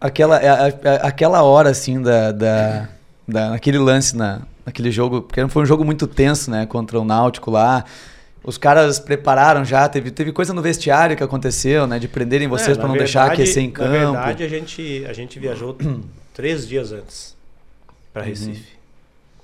Aquela, 0.00 0.36
a- 0.36 0.66
a- 0.66 1.06
aquela 1.08 1.42
hora, 1.42 1.70
assim, 1.70 2.00
da, 2.02 2.32
da, 2.32 2.88
da, 3.26 3.50
naquele 3.50 3.78
lance, 3.78 4.16
na, 4.16 4.42
naquele 4.66 4.90
jogo, 4.90 5.22
porque 5.22 5.46
foi 5.48 5.62
um 5.62 5.66
jogo 5.66 5.84
muito 5.84 6.06
tenso, 6.06 6.50
né, 6.50 6.66
contra 6.66 6.98
o 7.00 7.04
Náutico 7.04 7.50
lá. 7.50 7.84
Os 8.42 8.56
caras 8.56 8.98
prepararam 8.98 9.64
já, 9.64 9.88
teve, 9.88 10.10
teve 10.10 10.32
coisa 10.32 10.54
no 10.54 10.62
vestiário 10.62 11.16
que 11.16 11.22
aconteceu, 11.22 11.86
né, 11.86 11.98
de 11.98 12.08
prenderem 12.08 12.48
vocês 12.48 12.70
É, 12.70 12.74
pra 12.74 12.84
na 12.84 12.88
não 12.88 12.96
deixar 12.96 13.20
verdade- 13.28 13.42
aquecer 13.42 13.62
em 13.62 13.70
campo. 13.70 13.90
Na 13.90 13.98
verdade, 14.22 14.42
a 14.44 14.48
gente, 14.48 15.04
a 15.08 15.12
gente 15.12 15.38
viajou 15.38 15.76
três 16.32 16.66
dias 16.66 16.90
antes 16.92 17.36
Uhum. 17.88 17.94
para 18.14 18.22
Recife. 18.22 18.78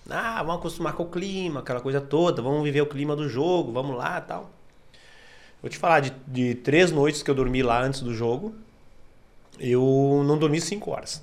Ah, 0.08 0.42
vamos 0.42 0.60
acostumar 0.60 0.92
com 0.94 1.02
o 1.02 1.06
clima, 1.10 1.60
aquela 1.60 1.80
coisa 1.80 2.00
toda, 2.00 2.40
vamos 2.40 2.62
viver 2.64 2.80
o 2.80 2.86
clima 2.86 3.14
do 3.14 3.28
jogo, 3.28 3.70
vamos 3.72 3.96
lá 3.96 4.20
tal. 4.20 4.50
Vou 5.60 5.68
te 5.68 5.76
falar, 5.78 6.00
de, 6.00 6.12
de 6.26 6.54
três 6.54 6.90
noites 6.92 7.22
que 7.22 7.30
eu 7.30 7.34
dormi 7.34 7.62
lá 7.62 7.82
antes 7.82 8.00
do 8.00 8.14
jogo, 8.14 8.54
eu 9.58 10.22
não 10.26 10.38
dormi 10.38 10.60
cinco 10.60 10.90
horas. 10.92 11.22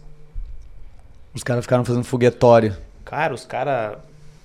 Os 1.33 1.43
caras 1.43 1.63
ficaram 1.65 1.83
fazendo 1.85 2.03
foguetório. 2.03 2.75
Cara, 3.05 3.33
os 3.33 3.45
caras. 3.45 3.97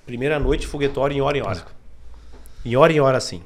Primeira 0.05 0.39
noite, 0.39 0.65
foguetório 0.65 1.15
em 1.15 1.21
hora 1.21 1.37
em 1.37 1.41
hora. 1.41 1.63
Em 2.65 2.75
hora 2.75 2.91
em 2.91 2.99
hora, 2.99 3.17
assim. 3.17 3.43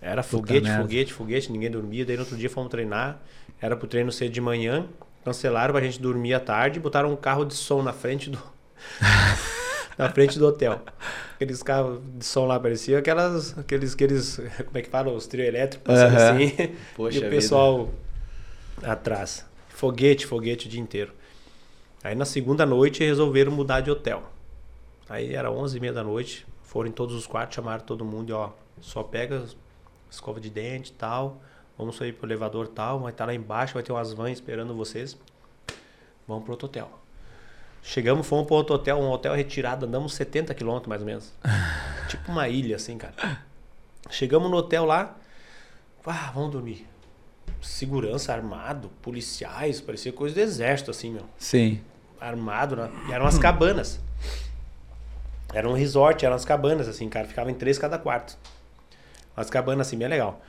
Era 0.00 0.22
foguete, 0.22 0.70
foguete, 0.70 1.12
foguete, 1.12 1.52
ninguém 1.52 1.70
dormia. 1.70 2.04
Daí 2.04 2.16
no 2.16 2.22
outro 2.22 2.36
dia 2.36 2.48
fomos 2.48 2.70
treinar. 2.70 3.20
Era 3.60 3.76
pro 3.76 3.86
treino 3.86 4.10
ser 4.10 4.30
de 4.30 4.40
manhã. 4.40 4.86
Cancelaram 5.24 5.74
pra 5.74 5.82
gente 5.82 6.00
dormir 6.00 6.32
à 6.34 6.40
tarde. 6.40 6.80
Botaram 6.80 7.12
um 7.12 7.16
carro 7.16 7.44
de 7.44 7.54
som 7.54 7.82
na 7.82 7.92
frente 7.92 8.30
do. 8.30 8.38
na 9.98 10.08
frente 10.08 10.38
do 10.38 10.46
hotel. 10.46 10.80
Aqueles 11.34 11.62
carros 11.62 12.00
de 12.16 12.24
som 12.24 12.46
lá 12.46 12.58
parecia 12.58 12.98
aquelas. 12.98 13.58
Aqueles. 13.58 13.92
aqueles 13.92 14.36
como 14.36 14.78
é 14.78 14.82
que 14.82 14.88
fala? 14.88 15.12
Os 15.12 15.26
trio 15.26 15.44
elétricos, 15.44 15.86
passando 15.86 16.16
Aham. 16.16 16.36
assim. 16.36 16.74
Poxa 16.96 17.16
e 17.16 17.18
o 17.18 17.22
vida. 17.22 17.30
pessoal 17.30 17.90
atrás. 18.82 19.44
Foguete, 19.68 20.26
foguete 20.26 20.66
o 20.66 20.70
dia 20.70 20.80
inteiro. 20.80 21.12
Aí 22.02 22.14
na 22.14 22.24
segunda 22.24 22.64
noite 22.64 23.04
resolveram 23.04 23.52
mudar 23.52 23.80
de 23.80 23.90
hotel. 23.90 24.22
Aí 25.08 25.34
era 25.34 25.50
11 25.50 25.76
e 25.76 25.80
meia 25.80 25.92
da 25.92 26.02
noite, 26.02 26.46
foram 26.70 26.88
em 26.88 26.92
todos 26.92 27.16
os 27.16 27.26
quartos, 27.26 27.56
chamaram 27.56 27.84
todo 27.84 28.04
mundo 28.04 28.30
e 28.30 28.32
ó, 28.32 28.50
só 28.80 29.02
pega 29.02 29.44
escova 30.08 30.40
de 30.40 30.48
dente 30.48 30.92
e 30.92 30.94
tal, 30.94 31.42
vamos 31.76 31.96
sair 31.96 32.12
pro 32.12 32.28
elevador 32.28 32.68
tal, 32.68 33.00
vai 33.00 33.10
estar 33.10 33.26
lá 33.26 33.34
embaixo, 33.34 33.74
vai 33.74 33.82
ter 33.82 33.90
umas 33.90 34.12
vans 34.12 34.34
esperando 34.34 34.72
vocês. 34.72 35.18
Vamos 36.28 36.44
pro 36.44 36.52
outro 36.52 36.66
hotel. 36.66 36.88
Chegamos, 37.82 38.24
fomos 38.24 38.46
pro 38.46 38.54
outro 38.54 38.76
hotel, 38.76 38.98
um 38.98 39.10
hotel 39.10 39.34
retirado, 39.34 39.84
andamos 39.84 40.14
70 40.14 40.54
quilômetros 40.54 40.88
mais 40.88 41.00
ou 41.00 41.06
menos. 41.08 41.34
tipo 42.08 42.30
uma 42.30 42.48
ilha 42.48 42.76
assim, 42.76 42.96
cara. 42.96 43.14
Chegamos 44.08 44.48
no 44.48 44.56
hotel 44.56 44.84
lá, 44.84 45.16
ah, 46.06 46.30
vamos 46.32 46.52
dormir. 46.52 46.86
Segurança 47.60 48.32
armado, 48.32 48.90
policiais, 49.02 49.80
parecia 49.80 50.12
coisa 50.12 50.36
do 50.36 50.40
exército 50.40 50.92
assim, 50.92 51.10
meu 51.10 51.24
Sim. 51.36 51.80
armado, 52.20 52.76
né? 52.76 52.92
E 53.08 53.12
eram 53.12 53.26
as 53.26 53.40
cabanas. 53.40 53.98
Era 55.52 55.68
um 55.68 55.72
resort, 55.72 56.24
eram 56.24 56.36
as 56.36 56.44
cabanas, 56.44 56.88
assim, 56.88 57.08
cara. 57.08 57.26
Ficava 57.26 57.50
em 57.50 57.54
três 57.54 57.78
cada 57.78 57.98
quarto. 57.98 58.36
As 59.36 59.48
cabanas, 59.50 59.86
assim, 59.86 59.96
bem 59.96 60.08
legal. 60.08 60.40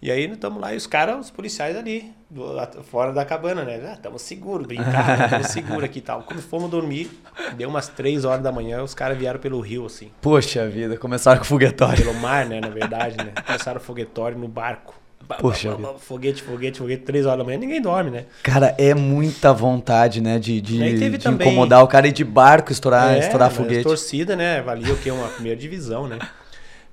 E 0.00 0.10
aí 0.10 0.30
estamos 0.30 0.60
lá 0.60 0.74
e 0.74 0.76
os 0.76 0.86
caras, 0.86 1.18
os 1.26 1.30
policiais 1.30 1.74
ali, 1.74 2.12
do- 2.28 2.44
lá 2.52 2.66
fora 2.66 3.12
da 3.14 3.24
cabana, 3.24 3.64
né? 3.64 3.80
Ah, 3.88 3.92
estamos 3.94 4.20
seguros, 4.20 4.66
brincaram, 4.66 5.24
estamos 5.24 5.46
seguros 5.48 5.84
aqui 5.84 6.00
e 6.00 6.02
tal. 6.02 6.22
Quando 6.22 6.42
fomos 6.42 6.70
dormir, 6.70 7.10
deu 7.56 7.68
umas 7.68 7.88
três 7.88 8.24
horas 8.24 8.42
da 8.42 8.52
manhã, 8.52 8.82
os 8.82 8.94
caras 8.94 9.16
vieram 9.16 9.40
pelo 9.40 9.58
rio, 9.60 9.86
assim. 9.86 10.10
Poxa 10.20 10.68
vida, 10.68 10.98
começaram 10.98 11.38
com 11.38 11.44
foguetório. 11.44 11.96
Pelo 12.04 12.14
mar, 12.14 12.44
né? 12.44 12.60
Na 12.60 12.68
verdade, 12.68 13.16
né? 13.16 13.32
Começaram 13.46 13.80
o 13.80 13.82
foguetório 13.82 14.38
no 14.38 14.48
barco. 14.48 14.94
Poxa 15.40 15.70
ba- 15.72 15.76
ba- 15.76 15.92
ba- 15.94 15.98
Foguete, 15.98 16.42
foguete, 16.42 16.78
foguete, 16.78 17.02
três 17.02 17.26
horas 17.26 17.38
da 17.38 17.44
manhã, 17.44 17.58
ninguém 17.58 17.80
dorme, 17.80 18.10
né? 18.10 18.24
Cara, 18.42 18.74
é 18.78 18.94
muita 18.94 19.52
vontade, 19.52 20.20
né? 20.20 20.38
De, 20.38 20.60
de, 20.60 21.10
de 21.10 21.18
também- 21.18 21.48
incomodar 21.48 21.82
o 21.82 21.88
cara 21.88 22.06
e 22.08 22.12
de 22.12 22.24
barco 22.24 22.70
estourar, 22.72 23.18
estourar 23.18 23.48
mas 23.48 23.56
foguete. 23.56 23.82
torcida, 23.82 24.36
né? 24.36 24.62
Valia 24.62 24.92
o 24.92 24.96
quê? 24.98 25.10
Uma 25.10 25.28
primeira 25.28 25.58
divisão, 25.58 26.06
né? 26.06 26.18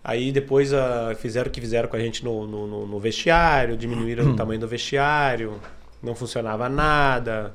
Aí 0.04 0.32
depois 0.34 0.74
ah, 0.74 1.16
fizeram 1.18 1.48
o 1.48 1.52
que 1.52 1.62
fizeram 1.62 1.88
com 1.88 1.96
a 1.96 2.00
gente 2.00 2.24
no, 2.26 2.46
no, 2.46 2.86
no- 2.88 3.00
vestiário, 3.00 3.78
diminuíram 3.78 4.32
o 4.32 4.36
tamanho 4.36 4.60
do 4.60 4.68
vestiário, 4.68 5.60
não 6.02 6.14
funcionava 6.14 6.68
nada, 6.68 7.54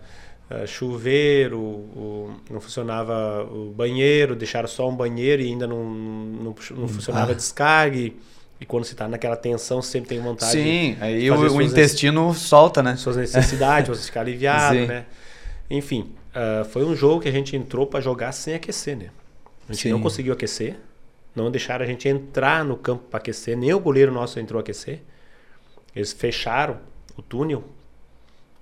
ah, 0.51 0.65
chuveiro, 0.67 1.59
o- 1.61 2.31
não 2.51 2.59
funcionava 2.61 3.45
o 3.53 3.71
banheiro, 3.77 4.35
deixaram 4.35 4.67
só 4.67 4.89
um 4.89 4.97
banheiro 4.97 5.43
e 5.43 5.49
ainda 5.49 5.67
não, 5.67 5.85
não, 5.85 6.55
não 6.77 6.89
funcionava 6.89 7.33
Ah. 7.33 7.35
descargue. 7.35 8.17
E 8.61 8.67
quando 8.67 8.85
você 8.85 8.95
tá 8.95 9.07
naquela 9.07 9.37
tensão, 9.37 9.81
você 9.81 9.93
sempre 9.93 10.09
tem 10.09 10.21
vontade 10.21 10.53
Sim, 10.53 10.95
de 10.95 11.03
aí 11.03 11.31
o, 11.31 11.57
o 11.57 11.63
intestino 11.63 12.35
solta, 12.35 12.83
né? 12.83 12.97
suas 12.97 13.17
necessidades, 13.17 13.89
você 13.89 14.07
ficar 14.07 14.21
aliviado, 14.21 14.75
Sim. 14.75 14.87
né? 14.87 15.07
Enfim, 15.71 16.13
ah, 16.35 16.65
foi 16.65 16.85
um 16.85 16.95
jogo 16.95 17.23
que 17.23 17.29
a 17.29 17.33
gente 17.33 17.57
entrou 17.57 17.87
para 17.87 18.01
jogar 18.01 18.33
sem 18.33 18.55
aquecer, 18.55 18.97
né? 18.97 19.11
A 19.69 19.73
gente 19.73 19.83
Sim. 19.83 19.91
não 19.91 20.01
conseguiu 20.01 20.33
aquecer, 20.33 20.77
não 21.35 21.51
deixaram 21.51 21.85
a 21.85 21.89
gente 21.89 22.09
entrar 22.09 22.65
no 22.65 22.77
campo 22.77 23.05
para 23.11 23.19
aquecer, 23.19 23.57
nem 23.57 23.73
o 23.75 23.81
goleiro 23.81 24.13
nosso 24.13 24.39
entrou 24.39 24.59
a 24.59 24.63
aquecer. 24.63 25.03
Eles 25.95 26.13
fecharam 26.13 26.79
o 27.17 27.23
túnel, 27.23 27.65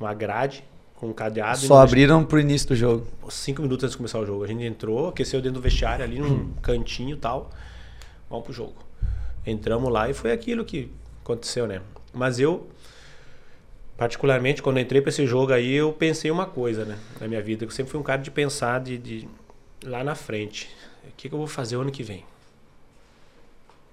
uma 0.00 0.14
grade 0.14 0.64
com 0.94 1.08
um 1.08 1.12
cadeado. 1.12 1.58
Só 1.58 1.82
abriram 1.82 2.24
pro 2.24 2.40
início 2.40 2.68
do 2.68 2.76
jogo. 2.76 3.06
cinco 3.28 3.60
minutos 3.60 3.84
antes 3.84 3.92
de 3.92 3.98
começar 3.98 4.18
o 4.18 4.26
jogo. 4.26 4.42
A 4.42 4.46
gente 4.46 4.64
entrou, 4.64 5.08
aqueceu 5.08 5.40
dentro 5.42 5.60
do 5.60 5.62
vestiário 5.62 6.02
ali 6.02 6.18
num 6.18 6.52
cantinho 6.62 7.16
e 7.16 7.18
tal. 7.18 7.50
Vamos 8.30 8.44
pro 8.46 8.54
jogo. 8.54 8.74
Entramos 9.46 9.92
lá 9.92 10.10
e 10.10 10.14
foi 10.14 10.32
aquilo 10.32 10.64
que 10.64 10.90
aconteceu, 11.22 11.66
né? 11.66 11.80
Mas 12.12 12.40
eu, 12.40 12.68
particularmente, 13.96 14.62
quando 14.62 14.80
entrei 14.80 15.00
para 15.00 15.10
esse 15.10 15.26
jogo 15.26 15.52
aí, 15.52 15.72
eu 15.72 15.92
pensei 15.92 16.30
uma 16.30 16.46
coisa, 16.46 16.84
né? 16.84 16.98
Na 17.20 17.28
minha 17.28 17.40
vida. 17.42 17.64
Eu 17.64 17.70
sempre 17.70 17.90
fui 17.92 18.00
um 18.00 18.02
cara 18.02 18.20
de 18.20 18.30
pensar 18.30 18.80
de, 18.80 18.98
de 18.98 19.28
lá 19.84 20.02
na 20.02 20.14
frente. 20.14 20.68
O 21.04 21.12
que, 21.16 21.28
que 21.28 21.34
eu 21.34 21.38
vou 21.38 21.46
fazer 21.46 21.76
o 21.76 21.80
ano 21.82 21.90
que 21.92 22.02
vem? 22.02 22.24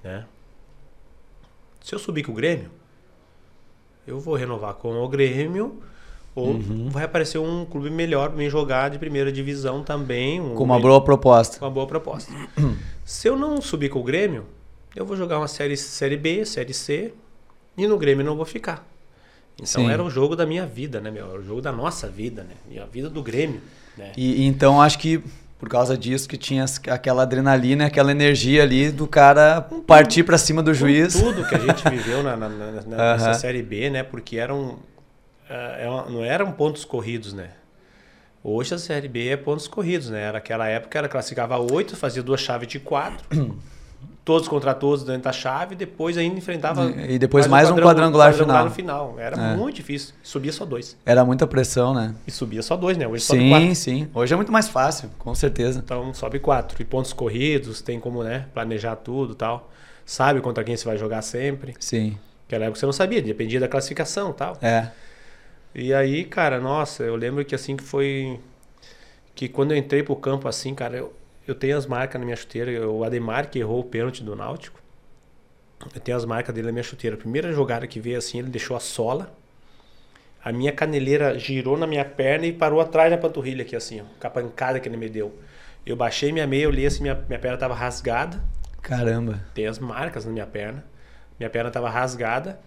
Né? 0.04 0.26
Se 1.82 1.94
eu 1.94 2.00
subir 2.00 2.24
com 2.24 2.32
o 2.32 2.36
Grêmio, 2.36 2.70
eu 4.08 4.20
vou 4.20 4.36
renovar 4.36 4.74
com 4.74 4.94
o 4.96 5.08
Grêmio 5.08 5.82
ou 6.36 6.58
vai 6.90 7.04
aparecer 7.04 7.38
um 7.38 7.64
clube 7.64 7.90
melhor 7.92 8.30
para 8.30 8.38
mim 8.38 8.50
jogar 8.50 8.90
de 8.90 8.98
primeira 8.98 9.32
divisão 9.32 9.84
também. 9.84 10.42
um 10.42 10.56
Com 10.56 10.64
uma 10.64 10.78
me- 10.78 10.82
boa 10.82 11.04
proposta. 11.04 11.64
uma 11.64 11.70
boa 11.70 11.86
proposta. 11.86 12.34
Se 13.06 13.28
eu 13.28 13.38
não 13.38 13.62
subir 13.62 13.90
com 13.90 14.00
o 14.00 14.04
Grêmio, 14.04 14.46
eu 14.96 15.06
vou 15.06 15.16
jogar 15.18 15.38
uma 15.40 15.48
série, 15.48 15.76
série 15.78 16.18
B, 16.18 16.46
série 16.46 16.74
C, 16.74 17.14
e 17.78 17.88
no 17.88 17.98
Grêmio 17.98 18.24
não 18.26 18.36
vou 18.36 18.46
ficar. 18.46 18.86
Então 19.58 19.84
Sim. 19.84 19.90
era 19.90 20.04
o 20.04 20.10
jogo 20.10 20.36
da 20.36 20.46
minha 20.46 20.66
vida, 20.66 21.00
né, 21.00 21.12
meu? 21.12 21.30
Era 21.30 21.40
o 21.40 21.44
jogo 21.44 21.62
da 21.62 21.72
nossa 21.72 22.08
vida, 22.08 22.44
né? 22.44 22.56
E 22.70 22.80
a 22.80 22.86
vida 22.86 23.10
do 23.10 23.22
Grêmio, 23.22 23.62
né? 23.98 24.12
E, 24.18 24.46
então 24.46 24.82
acho 24.82 24.98
que 25.00 25.24
por 25.60 25.70
causa 25.70 25.98
disso 25.98 26.28
que 26.28 26.38
tinha 26.38 26.66
aquela 26.90 27.22
adrenalina, 27.24 27.86
aquela 27.86 28.12
energia 28.12 28.64
ali 28.64 28.92
do 28.92 29.08
cara 29.08 29.62
partir 29.88 30.24
pra 30.24 30.38
cima 30.38 30.62
do 30.62 30.74
juiz. 30.74 31.14
tudo 31.14 31.46
que 31.48 31.56
a 31.56 31.60
gente 31.60 31.88
viveu 31.90 32.22
na, 32.22 32.36
na- 32.36 32.50
na- 32.50 32.82
nessa 32.82 33.26
Aham. 33.26 33.34
série 33.36 33.62
B, 33.64 33.90
né? 33.90 34.04
Porque 34.04 34.38
eram, 34.38 34.80
é 35.50 35.88
uma- 35.88 36.10
não 36.10 36.24
eram 36.24 36.52
pontos 36.52 36.84
corridos, 36.84 37.32
né? 37.34 37.52
Hoje 38.44 38.74
a 38.74 38.78
série 38.78 39.08
B 39.08 39.30
é 39.30 39.38
pontos 39.38 39.68
corridos, 39.68 40.10
né? 40.10 40.22
Era 40.22 40.40
aquela 40.40 40.68
época, 40.68 40.98
ela 41.00 41.08
classificava 41.08 41.58
oito, 41.58 41.96
fazia 41.96 42.22
duas 42.22 42.42
chaves 42.42 42.68
de 42.68 42.78
quatro, 42.80 43.26
todos 44.26 44.48
contra 44.48 44.74
todos 44.74 45.04
dentro 45.04 45.24
da 45.24 45.32
chave, 45.34 45.76
depois 45.76 46.18
ainda 46.18 46.38
enfrentava. 46.38 46.90
E 46.92 47.20
depois 47.20 47.46
mais 47.48 47.70
um 47.70 47.76
quadrangular 47.76 48.34
final. 48.34 48.66
no 48.66 48.72
final. 48.72 49.16
Era 49.18 49.36
É. 49.36 49.56
muito 49.56 49.76
difícil. 49.76 50.14
Subia 50.24 50.52
só 50.52 50.66
dois. 50.66 50.98
Era 51.06 51.26
muita 51.26 51.46
pressão, 51.46 51.94
né? 51.94 52.16
E 52.26 52.32
subia 52.32 52.62
só 52.62 52.76
dois, 52.78 52.98
né? 52.98 53.08
Hoje 53.08 53.24
sobe 53.24 53.50
quatro. 53.50 53.68
Sim, 53.68 53.74
sim. 53.76 54.08
Hoje 54.14 54.34
é 54.34 54.38
muito 54.38 54.52
mais 54.52 54.70
fácil, 54.70 55.10
com 55.20 55.36
certeza. 55.36 55.82
Então 55.84 56.14
sobe 56.14 56.40
quatro. 56.40 56.82
E 56.82 56.86
pontos 56.86 57.12
corridos, 57.14 57.82
tem 57.82 58.00
como, 58.00 58.24
né? 58.24 58.46
Planejar 58.54 58.96
tudo 58.96 59.34
e 59.34 59.36
tal. 59.36 59.70
Sabe 60.06 60.40
contra 60.42 60.64
quem 60.64 60.76
você 60.78 60.86
vai 60.86 60.98
jogar 60.98 61.22
sempre. 61.22 61.74
Sim. 61.80 62.18
Aquela 62.48 62.66
época 62.66 62.80
você 62.80 62.86
não 62.86 62.94
sabia, 62.94 63.22
dependia 63.22 63.60
da 63.60 63.68
classificação 63.68 64.30
e 64.30 64.34
tal. 64.34 64.58
É. 64.62 64.88
E 65.76 65.94
aí, 65.94 66.24
cara, 66.24 66.60
nossa, 66.60 67.04
eu 67.04 67.16
lembro 67.16 67.44
que 67.44 67.56
assim 67.56 67.76
que 67.76 67.84
foi. 67.84 68.40
Que 69.36 69.48
quando 69.48 69.72
eu 69.72 69.78
entrei 69.78 70.04
pro 70.04 70.16
campo 70.16 70.48
assim, 70.48 70.76
cara, 70.76 70.98
eu, 70.98 71.14
eu 71.48 71.54
tenho 71.54 71.78
as 71.78 71.86
marcas 71.86 72.20
na 72.20 72.26
minha 72.26 72.36
chuteira. 72.36 72.90
O 72.90 73.04
Ademar 73.04 73.50
que 73.50 73.60
errou 73.60 73.80
o 73.80 73.84
pênalti 73.84 74.24
do 74.24 74.36
Náutico. 74.36 74.80
Eu 75.94 76.00
tenho 76.00 76.18
as 76.18 76.26
marcas 76.26 76.54
dele 76.56 76.68
na 76.68 76.74
minha 76.74 76.84
chuteira. 76.84 77.16
A 77.16 77.20
primeira 77.20 77.52
jogada 77.52 77.86
que 77.86 78.00
veio 78.00 78.18
assim, 78.18 78.40
ele 78.40 78.50
deixou 78.50 78.78
a 78.78 78.80
sola. 78.80 79.36
A 80.44 80.52
minha 80.52 80.72
caneleira 80.72 81.38
girou 81.38 81.78
na 81.78 81.88
minha 81.88 82.06
perna 82.06 82.46
e 82.46 82.54
parou 82.54 82.80
atrás 82.80 83.10
da 83.12 83.18
panturrilha 83.18 83.64
aqui, 83.64 83.76
assim, 83.76 84.02
ó. 84.02 84.04
Com 84.20 84.28
a 84.28 84.30
pancada 84.30 84.80
que 84.80 84.88
ele 84.88 84.98
me 84.98 85.10
deu. 85.10 85.38
Eu 85.86 85.96
baixei 85.96 86.32
minha 86.32 86.48
meia, 86.48 86.68
olhei 86.68 86.86
assim, 86.86 87.02
minha, 87.02 87.16
minha 87.28 87.40
perna 87.40 87.58
tava 87.58 87.74
rasgada. 87.74 88.42
Caramba. 88.82 89.42
Tem 89.54 89.68
as 89.68 89.80
marcas 89.80 90.26
na 90.26 90.32
minha 90.32 90.48
perna. 90.48 90.84
Minha 91.40 91.50
perna 91.50 91.70
tava 91.70 91.90
rasgada. 91.90 92.60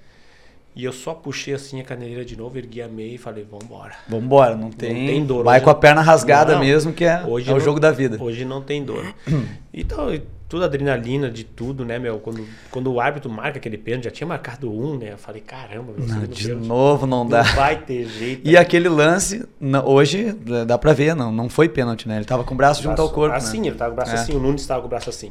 E 0.77 0.85
eu 0.85 0.93
só 0.93 1.15
puxei 1.15 1.55
assim 1.55 1.81
a 1.81 1.85
caneleira 1.85 2.23
de 2.23 2.37
novo, 2.37 2.59
ergui 2.59 2.83
a 2.83 2.87
meia 2.89 3.15
e 3.15 3.19
falei, 3.19 3.47
vambora. 3.51 3.95
Vambora, 4.07 4.55
não 4.55 4.71
tem. 4.71 5.07
tem 5.07 5.25
dor. 5.25 5.43
Vai 5.43 5.57
Hoje- 5.57 5.65
com 5.65 5.71
a 5.71 5.75
perna 5.75 6.03
rasgada 6.03 6.53
Não, 6.53 6.61
mesmo, 6.61 6.93
que 6.93 7.03
é, 7.07 7.25
hoje 7.27 7.49
é 7.49 7.53
o 7.53 7.57
não- 7.57 7.65
jogo 7.65 7.81
da 7.81 7.91
vida. 7.91 8.23
Hoje 8.23 8.45
não 8.45 8.61
tem 8.61 8.85
dor. 8.85 9.05
Então, 9.79 10.07
tudo 10.49 10.65
adrenalina 10.65 11.31
de 11.31 11.45
tudo, 11.45 11.85
né, 11.85 11.99
meu? 11.99 12.19
Quando, 12.19 12.47
quando 12.71 12.91
o 12.91 12.99
árbitro 12.99 13.29
marca 13.31 13.59
aquele 13.59 13.77
pênalti, 13.77 14.05
já 14.05 14.11
tinha 14.11 14.27
marcado 14.27 14.71
um, 14.73 14.97
né? 14.97 15.13
Eu 15.13 15.19
falei, 15.19 15.43
caramba, 15.43 15.93
meu, 15.97 16.07
Não, 16.07 16.21
de 16.27 16.45
pênalti, 16.47 16.67
novo 16.67 17.07
não 17.07 17.27
dá. 17.27 17.43
Não 17.45 17.55
vai 17.55 17.77
ter 17.79 18.07
jeito. 18.09 18.49
E 18.49 18.57
aquele 18.57 18.89
lance, 18.89 19.47
hoje, 19.85 20.33
dá 20.67 20.79
pra 20.79 20.93
ver, 20.95 21.15
não, 21.15 21.31
não 21.31 21.49
foi 21.51 21.69
pênalti, 21.69 22.09
né? 22.09 22.17
Ele 22.17 22.25
tava 22.25 22.43
com 22.45 22.55
o 22.55 22.57
braço 22.57 22.83
junto 22.83 23.01
ao 23.03 23.11
corpo. 23.11 23.33
né? 23.33 23.37
Assim, 23.37 23.67
ele 23.67 23.77
tava 23.77 23.91
com 23.91 23.95
o 23.95 23.97
braço 23.97 24.13
É. 24.13 24.19
assim, 24.19 24.35
o 24.35 24.39
Nunes 24.41 24.67
tava 24.67 24.81
com 24.81 24.87
o 24.87 24.91
braço 24.91 25.11
assim. 25.11 25.31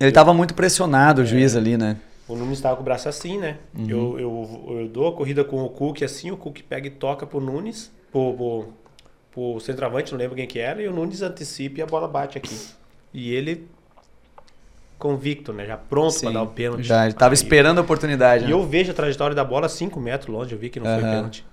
Ele 0.00 0.12
tava 0.12 0.32
muito 0.32 0.54
pressionado, 0.54 1.20
o 1.20 1.24
É. 1.24 1.26
juiz 1.26 1.54
ali, 1.56 1.76
né? 1.76 1.96
O 2.28 2.34
Nunes 2.34 2.60
tava 2.60 2.76
com 2.76 2.82
o 2.82 2.84
braço 2.84 3.08
assim, 3.08 3.38
né? 3.38 3.58
Uhum. 3.76 3.88
Eu, 3.88 4.18
eu, 4.20 4.78
eu 4.80 4.88
dou 4.88 5.06
a 5.08 5.12
corrida 5.12 5.44
com 5.44 5.62
o 5.64 5.68
Cook 5.68 6.02
assim, 6.02 6.30
o 6.30 6.36
Cook 6.36 6.60
pega 6.68 6.88
e 6.88 6.90
toca 6.90 7.24
pro 7.26 7.40
Nunes, 7.40 7.92
pro, 8.10 8.34
pro, 8.34 8.68
pro 9.32 9.60
centroavante, 9.60 10.10
não 10.12 10.18
lembro 10.18 10.34
quem 10.34 10.46
que 10.46 10.58
era, 10.58 10.82
e 10.82 10.88
o 10.88 10.92
Nunes 10.92 11.22
antecipa 11.22 11.78
e 11.78 11.82
a 11.82 11.86
bola 11.86 12.08
bate 12.08 12.36
aqui. 12.36 12.56
E 13.14 13.32
ele 13.32 13.68
convicto, 14.98 15.52
né? 15.52 15.66
Já 15.66 15.76
pronto 15.76 16.18
pra 16.18 16.28
Sim, 16.28 16.32
dar 16.32 16.42
o 16.42 16.46
pênalti. 16.48 16.82
Já, 16.84 17.04
ele 17.04 17.14
tava 17.14 17.32
Aí- 17.32 17.36
esperando 17.36 17.78
a 17.78 17.82
oportunidade. 17.82 18.44
E 18.44 18.46
né? 18.48 18.52
eu 18.52 18.62
vejo 18.66 18.90
a 18.90 18.94
trajetória 18.94 19.34
da 19.36 19.44
bola 19.44 19.68
5 19.68 20.00
metros 20.00 20.28
longe, 20.34 20.52
eu 20.52 20.58
vi 20.58 20.68
que 20.70 20.80
não 20.80 20.86
foi 20.86 21.02
Aham. 21.04 21.12
pênalti. 21.14 21.44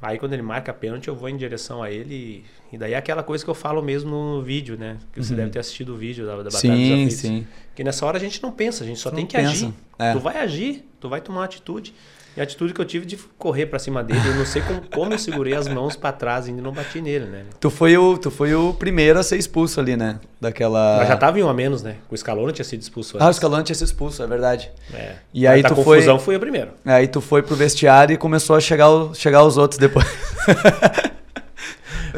Aí 0.00 0.18
quando 0.18 0.32
ele 0.32 0.42
marca 0.42 0.72
pênalti, 0.72 1.08
eu 1.08 1.14
vou 1.16 1.28
em 1.28 1.36
direção 1.36 1.82
a 1.82 1.90
ele. 1.90 2.44
E, 2.72 2.78
daí 2.78 2.92
é 2.92 2.96
aquela 2.96 3.22
coisa 3.22 3.42
que 3.42 3.50
eu 3.50 3.54
falo 3.54 3.82
mesmo 3.82 4.10
no 4.10 4.42
vídeo, 4.42 4.76
né? 4.78 4.96
Que 5.12 5.22
você 5.22 5.34
deve 5.34 5.50
ter 5.50 5.58
assistido 5.58 5.94
o 5.94 5.96
vídeo 5.96 6.24
da, 6.24 6.36
da 6.36 6.50
Batalha 6.50 6.52
dos 6.52 6.62
Uhum. 6.62 7.10
Sim, 7.10 7.10
sim. 7.10 7.46
Que 7.74 7.82
nessa 7.82 8.06
hora 8.06 8.16
a 8.16 8.20
gente 8.20 8.40
não 8.42 8.52
pensa, 8.52 8.84
a 8.84 8.86
gente 8.86 9.00
só 9.00 9.10
Não 9.10 9.16
tem 9.16 9.26
que 9.26 9.36
pensa, 9.36 9.50
agir. 9.50 9.74
é. 9.98 10.12
Tu 10.12 10.20
vai 10.20 10.38
agir, 10.38 10.88
tu 11.00 11.08
vai 11.08 11.20
tomar 11.20 11.40
uma 11.40 11.44
atitude. 11.44 11.92
E 12.38 12.40
a 12.40 12.44
atitude 12.44 12.72
que 12.72 12.80
eu 12.80 12.84
tive 12.84 13.04
de 13.04 13.16
correr 13.36 13.66
pra 13.66 13.80
cima 13.80 14.00
dele, 14.04 14.20
eu 14.28 14.34
não 14.36 14.46
sei 14.46 14.62
como, 14.62 14.80
como 14.94 15.12
eu 15.12 15.18
segurei 15.18 15.54
as 15.56 15.66
mãos 15.66 15.96
pra 15.96 16.12
trás 16.12 16.46
e 16.46 16.50
ainda 16.50 16.62
não 16.62 16.70
bati 16.70 17.00
nele, 17.00 17.24
né? 17.24 17.42
Tu 17.58 17.68
foi, 17.68 17.98
o, 17.98 18.16
tu 18.16 18.30
foi 18.30 18.54
o 18.54 18.72
primeiro 18.72 19.18
a 19.18 19.24
ser 19.24 19.36
expulso 19.38 19.80
ali, 19.80 19.96
né? 19.96 20.20
Daquela. 20.40 20.98
Mas 20.98 21.08
já 21.08 21.16
tava 21.16 21.40
em 21.40 21.42
um 21.42 21.48
a 21.48 21.52
menos, 21.52 21.82
né? 21.82 21.96
O 22.08 22.16
Scaloni 22.16 22.52
tinha 22.52 22.64
sido 22.64 22.80
expulso 22.80 23.16
Ah, 23.18 23.24
o 23.24 23.26
antes. 23.26 23.38
Escalante 23.38 23.66
tinha 23.66 23.74
sido 23.74 23.86
expulso, 23.88 24.22
é 24.22 24.26
verdade. 24.28 24.70
É. 24.94 25.16
E 25.34 25.48
aí 25.48 25.62
Mas 25.64 25.72
tu 25.72 25.80
a 25.80 25.82
foi- 25.82 25.96
confusão 25.96 26.18
foi 26.20 26.36
o 26.36 26.38
primeiro. 26.38 26.70
Aí 26.84 27.08
tu 27.08 27.20
foi 27.20 27.42
pro 27.42 27.56
vestiário 27.56 28.14
e 28.14 28.16
começou 28.16 28.54
a 28.54 28.60
chegar, 28.60 28.88
o- 28.88 29.12
chegar 29.16 29.42
os 29.42 29.56
outros 29.58 29.76
depois. 29.80 30.06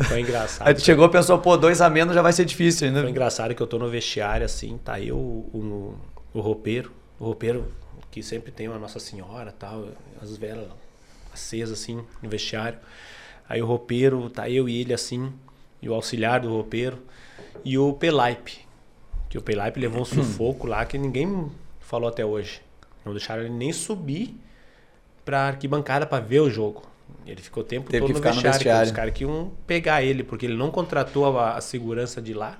Foi 0.05 0.21
engraçado. 0.21 0.69
Aí 0.69 0.75
tu 0.75 0.83
chegou 0.83 1.07
e 1.07 1.09
pensou, 1.09 1.39
pô, 1.39 1.57
dois 1.57 1.81
a 1.81 1.89
menos 1.91 2.15
já 2.15 2.21
vai 2.23 2.33
ser 2.35 2.45
difícil 2.45 2.89
ainda. 2.89 3.01
Foi 3.01 3.11
engraçado 3.11 3.55
que 3.55 3.63
eu 3.63 3.67
tô 3.67 3.79
no 3.79 3.89
vestiário, 3.89 4.45
assim, 4.45 4.79
tá 4.85 5.01
eu, 5.01 5.17
o, 5.17 5.97
o, 6.35 6.39
o 6.39 6.41
roupeiro, 6.41 6.91
o 7.19 7.25
roupeiro 7.25 7.67
que 8.11 8.23
sempre 8.23 8.51
tem 8.51 8.69
uma 8.69 8.79
Nossa 8.79 8.99
Senhora 8.99 9.53
tal, 9.53 9.89
as 10.21 10.37
velas 10.37 10.69
acesas, 11.33 11.81
assim, 11.81 12.05
no 12.23 12.29
vestiário. 12.29 12.79
Aí 13.49 13.63
o 13.63 13.67
roupeiro, 13.67 14.29
tá 14.31 14.49
eu 14.49 14.69
e 14.69 14.81
ele, 14.81 14.93
assim, 14.93 15.33
e 15.81 15.89
o 15.89 15.95
auxiliar 15.95 16.41
do 16.41 16.49
roupeiro, 16.49 16.99
e 17.65 17.79
o 17.79 17.93
Pelaipe, 17.93 18.61
que 19.29 19.39
o 19.39 19.43
Pelaipe 19.43 19.81
levou 19.81 20.03
um 20.03 20.05
sufoco 20.07 20.67
lá 20.67 20.85
que 20.85 20.99
ninguém 20.99 21.51
falou 21.81 22.09
até 22.09 22.25
hoje. 22.25 22.61
Não 23.05 23.13
deixaram 23.13 23.43
ele 23.43 23.55
nem 23.55 23.73
subir 23.73 24.37
pra 25.25 25.49
arquibancada 25.49 26.07
pra 26.07 26.21
ver 26.21 26.41
o 26.41 26.51
jogo. 26.51 26.83
Ele 27.27 27.41
ficou 27.41 27.63
o 27.63 27.67
tempo 27.67 27.91
Teve 27.91 28.01
todo 28.01 28.09
que 28.09 28.13
no 28.13 28.19
ficar 28.19 28.31
no 28.31 28.35
vestiário, 28.35 28.59
que 28.59 28.65
vestiário. 28.65 28.87
Os 28.87 28.93
caras 28.93 29.15
que 29.15 29.25
iam 29.25 29.53
pegar 29.67 30.03
ele, 30.03 30.23
porque 30.23 30.47
ele 30.47 30.57
não 30.57 30.71
contratou 30.71 31.39
a, 31.39 31.57
a 31.57 31.61
segurança 31.61 32.21
de 32.21 32.35
lá, 32.35 32.59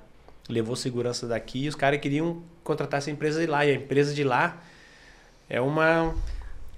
levou 0.49 0.75
segurança 0.75 1.27
daqui, 1.27 1.65
e 1.65 1.69
os 1.69 1.75
caras 1.75 2.01
queriam 2.01 2.43
contratar 2.65 2.99
essa 2.99 3.11
empresa 3.11 3.41
de 3.41 3.47
lá. 3.47 3.65
E 3.65 3.71
a 3.71 3.75
empresa 3.75 4.15
de 4.15 4.25
lá 4.25 4.61
é 5.51 5.61
uma 5.61 6.15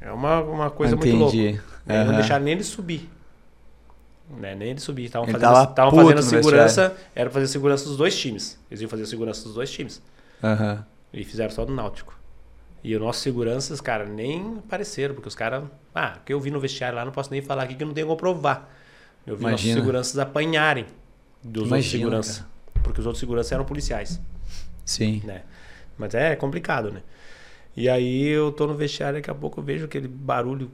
É 0.01 0.11
uma, 0.11 0.41
uma 0.41 0.71
coisa 0.71 0.97
Entendi. 0.97 1.17
muito 1.17 1.37
louca. 1.37 1.65
Aí 1.87 2.05
Não 2.05 2.15
deixaram 2.15 2.45
nem 2.45 2.55
ele 2.55 2.65
subir. 2.65 3.09
Né? 4.29 4.55
Nem 4.55 4.71
ele 4.71 4.81
subir. 4.81 5.05
Estavam 5.05 5.29
fazendo, 5.29 5.75
tava 5.75 5.91
fazendo 5.95 6.23
segurança. 6.23 6.97
Era 7.15 7.31
fazer 7.31 7.47
segurança 7.47 7.85
dos 7.85 7.97
dois 7.97 8.19
times. 8.19 8.59
Eles 8.71 8.81
iam 8.81 8.89
fazer 8.89 9.07
segurança 9.07 9.45
dos 9.45 9.55
dois 9.55 9.71
times. 9.71 10.03
Aham. 10.43 10.85
E 11.13 11.23
fizeram 11.25 11.51
só 11.51 11.65
do 11.65 11.73
Náutico. 11.73 12.19
E 12.83 12.97
os 12.97 13.01
nossos 13.01 13.23
seguranças, 13.23 13.81
cara, 13.81 14.07
nem 14.07 14.59
apareceram, 14.59 15.15
porque 15.15 15.29
os 15.29 15.35
caras. 15.37 15.65
Ah, 15.95 16.17
o 16.21 16.25
que 16.25 16.33
eu 16.33 16.41
vi 16.41 16.51
no 16.51 16.59
vestiário 16.59 16.97
lá, 16.97 17.05
não 17.05 17.13
posso 17.13 17.31
nem 17.31 17.41
falar 17.41 17.65
aqui 17.65 17.75
que 17.75 17.83
eu 17.83 17.87
não 17.87 17.95
tenho 17.95 18.07
como 18.09 18.17
provar. 18.17 18.69
Eu 19.25 19.37
vi 19.37 19.43
Imagina. 19.43 19.53
nossos 19.53 19.85
seguranças 19.85 20.19
apanharem 20.19 20.87
dos 21.45 21.65
outros 21.65 21.69
Imagina, 21.69 21.99
seguranças. 21.99 22.45
Porque 22.83 22.99
os 23.01 23.07
outros 23.07 23.21
seguranças 23.21 23.53
eram 23.53 23.65
policiais, 23.65 24.21
Sim. 24.85 25.23
né? 25.25 25.43
Mas 25.97 26.15
é 26.15 26.35
complicado, 26.35 26.91
né? 26.91 27.03
E 27.77 27.89
aí 27.89 28.29
eu 28.29 28.53
tô 28.53 28.67
no 28.67 28.75
vestiário, 28.75 29.19
daqui 29.19 29.31
a 29.31 29.35
pouco 29.35 29.61
eu 29.61 29.65
vejo 29.65 29.85
aquele 29.87 30.09
barulho. 30.09 30.71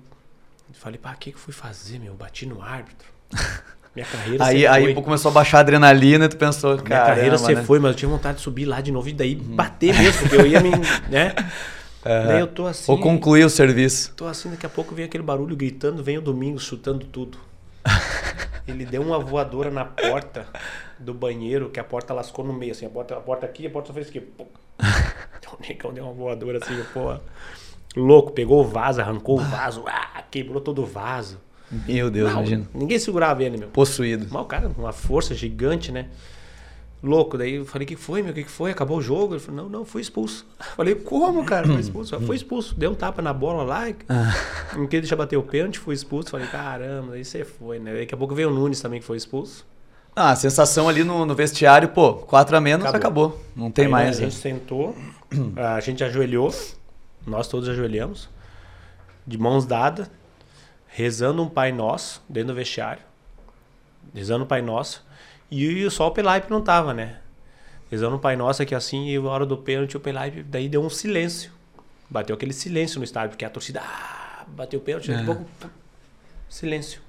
Falei, 0.74 0.98
pá, 0.98 1.12
o 1.12 1.16
que 1.18 1.30
que 1.30 1.37
eu 1.37 1.40
fui 1.40 1.52
fazer, 1.54 1.98
meu? 1.98 2.14
Bati 2.14 2.44
no 2.46 2.61
árbitro. 2.62 3.08
Minha 3.94 4.06
carreira 4.06 4.44
Aí, 4.44 4.66
aí 4.66 4.94
foi. 4.94 5.02
começou 5.02 5.30
a 5.30 5.34
baixar 5.34 5.58
a 5.58 5.61
adrenalina 5.62 6.26
e 6.26 6.28
tu 6.28 6.37
pensou, 6.37 6.74
Minha 6.74 6.84
cara. 6.84 7.06
carreira 7.06 7.37
você 7.38 7.56
foi, 7.56 7.78
mas 7.80 7.92
eu 7.92 7.96
tinha 7.96 8.08
vontade 8.08 8.38
de 8.38 8.44
subir 8.44 8.64
lá 8.64 8.80
de 8.80 8.92
novo 8.92 9.08
e 9.08 9.12
daí 9.12 9.34
bater 9.34 9.92
mesmo, 9.96 10.20
porque 10.22 10.37
eu 10.37 10.46
ia 10.46 10.61
me. 10.61 10.70
né? 11.11 11.34
Daí 12.04 12.40
eu 12.40 12.46
tô 12.46 12.66
assim. 12.66 12.90
Ou 12.90 12.98
concluir 12.98 13.44
o 13.44 13.50
serviço. 13.50 14.14
Tô 14.14 14.26
assim, 14.26 14.48
daqui 14.50 14.64
a 14.64 14.68
pouco 14.68 14.94
vem 14.94 15.04
aquele 15.04 15.22
barulho 15.22 15.54
gritando, 15.56 16.02
vem 16.02 16.16
o 16.16 16.22
Domingos 16.22 16.62
chutando 16.62 17.04
tudo. 17.04 17.38
Ele 18.66 18.87
deu 18.87 19.02
uma 19.02 19.18
voadora 19.18 19.70
na 19.70 19.84
porta 19.84 20.46
do 20.98 21.12
banheiro, 21.12 21.68
que 21.70 21.80
a 21.80 21.84
porta 21.84 22.14
lascou 22.14 22.44
no 22.44 22.52
meio, 22.52 22.72
assim, 22.72 22.87
a 22.87 22.88
porta, 22.88 23.14
a 23.16 23.20
porta 23.20 23.44
aqui, 23.44 23.66
a 23.66 23.70
porta 23.70 23.92
fez 23.92 24.08
aqui. 24.08 24.20
Pum. 24.20 24.46
Então 25.48 25.58
o 25.58 25.68
negão 25.68 25.92
deu 25.92 26.04
uma 26.04 26.12
voadora 26.12 26.58
assim, 26.62 26.74
pô. 26.92 27.14
Louco, 27.96 28.32
pegou 28.32 28.61
o 28.61 28.64
vaso, 28.64 29.00
arrancou 29.00 29.38
o 29.38 29.42
vaso, 29.42 29.82
ah, 29.87 30.22
quebrou 30.30 30.61
todo 30.61 30.82
o 30.82 30.87
vaso. 30.87 31.38
Meu 31.87 32.11
Deus, 32.11 32.30
Não, 32.30 32.38
imagina. 32.38 32.68
Ninguém 32.74 32.98
segurava 32.98 33.42
ele, 33.42 33.56
meu. 33.58 33.68
Possuído. 33.68 34.26
Mas 34.30 34.42
o 34.42 34.44
cara, 34.44 34.70
uma 34.78 34.92
força 34.92 35.34
gigante, 35.34 35.90
né? 35.92 36.08
Louco, 37.02 37.38
daí 37.38 37.54
eu 37.54 37.64
falei, 37.64 37.84
o 37.84 37.88
que 37.88 37.94
foi, 37.94 38.22
meu? 38.22 38.32
O 38.32 38.34
que 38.34 38.42
foi? 38.44 38.72
Acabou 38.72 38.98
o 38.98 39.02
jogo? 39.02 39.34
Ele 39.34 39.40
falou, 39.40 39.62
não, 39.62 39.68
não, 39.68 39.84
fui 39.84 40.00
expulso. 40.02 40.44
Eu 40.58 40.64
falei, 40.76 40.94
como, 40.96 41.44
cara? 41.44 41.66
Foi 41.66 41.78
expulso? 41.78 42.18
Foi 42.20 42.34
expulso. 42.37 42.74
Deu 42.74 42.90
um 42.90 42.94
tapa 42.94 43.22
na 43.22 43.32
bola 43.32 43.62
lá, 43.62 43.88
e- 43.88 43.94
não 44.74 44.84
queria 44.87 45.02
deixar 45.02 45.14
bater 45.16 45.37
o 45.37 45.42
pênalti, 45.42 45.78
fui 45.78 45.94
expulso. 45.94 46.30
Falei, 46.30 46.46
caramba, 46.48 47.14
aí 47.14 47.24
você 47.24 47.44
foi, 47.44 47.78
né? 47.78 47.96
Daqui 48.00 48.14
a 48.14 48.18
pouco 48.18 48.34
veio 48.34 48.50
o 48.50 48.52
Nunes 48.54 48.80
também, 48.80 48.98
que 49.00 49.06
foi 49.06 49.16
expulso. 49.16 49.64
Ah, 50.18 50.33
a 50.33 50.37
sensação 50.37 50.88
ali 50.88 51.04
no, 51.04 51.24
no 51.24 51.33
vestiário, 51.33 51.90
pô, 51.90 52.14
quatro 52.14 52.57
a 52.57 52.61
menos, 52.61 52.85
acabou. 52.87 53.26
Acabou. 53.26 53.44
Não 53.54 53.70
tem 53.70 53.85
Aí, 53.85 53.90
mais. 53.90 54.18
A 54.18 54.22
gente 54.22 54.35
sentou, 54.35 54.96
a 55.57 55.78
gente 55.78 56.02
ajoelhou, 56.02 56.52
nós 57.24 57.46
todos 57.46 57.68
ajoelhamos, 57.68 58.28
de 59.24 59.38
mãos 59.38 59.64
dadas, 59.64 60.11
rezando 60.88 61.40
um 61.40 61.48
Pai 61.48 61.70
Nosso 61.70 62.20
dentro 62.28 62.48
do 62.48 62.54
vestiário. 62.57 63.02
Rezando 64.12 64.42
um 64.42 64.46
Pai 64.48 64.61
Nosso. 64.61 65.07
E 65.50 65.88
só 65.90 66.09
o 66.09 66.11
Pelaipe 66.11 66.50
não 66.50 66.61
tava, 66.61 66.92
né? 66.92 67.18
Rezando 67.88 68.16
um 68.16 68.18
Pai 68.18 68.35
Nosso 68.35 68.61
aqui 68.61 68.74
assim, 68.74 69.09
e 69.09 69.18
na 69.20 69.28
hora 69.31 69.46
do 69.46 69.57
pênalti 69.57 69.96
o 69.96 70.00
Pelaipe, 70.00 70.42
daí 70.42 70.68
deu 70.68 70.83
um 70.83 70.90
silêncio. 70.90 71.52
Bateu 72.11 72.35
aquele 72.35 72.52
silêncio 72.52 72.98
no 72.98 73.04
estádio, 73.04 73.31
porque 73.31 73.44
a 73.44 73.50
torcida 73.50 73.81
ah, 73.85 74.44
bateu 74.48 74.81
o 74.81 74.83
pênalti, 74.83 75.12
É. 75.12 75.22
pouco 75.22 75.44
pum, 75.61 75.68
silêncio. 76.48 77.00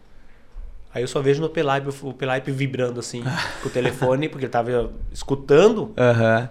Aí 0.93 1.03
eu 1.03 1.07
só 1.07 1.21
vejo 1.21 1.41
no 1.41 1.49
Pelaipe, 1.49 1.89
o 2.01 2.13
Pelaipe 2.13 2.51
vibrando 2.51 2.99
assim, 2.99 3.23
com 3.61 3.67
o 3.69 3.71
telefone, 3.71 4.27
porque 4.27 4.45
ele 4.45 4.51
tava 4.51 4.91
escutando 5.11 5.93
Aham. 5.97 6.49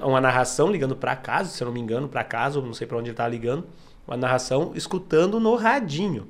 uma 0.00 0.20
narração 0.20 0.70
ligando 0.70 0.94
pra 0.94 1.16
casa, 1.16 1.50
se 1.50 1.62
eu 1.62 1.66
não 1.66 1.72
me 1.72 1.80
engano, 1.80 2.08
pra 2.08 2.22
casa, 2.22 2.58
ou 2.60 2.64
não 2.66 2.72
sei 2.74 2.86
pra 2.86 2.96
onde 2.98 3.08
ele 3.10 3.16
tava 3.16 3.28
ligando, 3.30 3.66
uma 4.06 4.16
narração 4.16 4.72
escutando 4.76 5.40
no 5.40 5.56
radinho, 5.56 6.28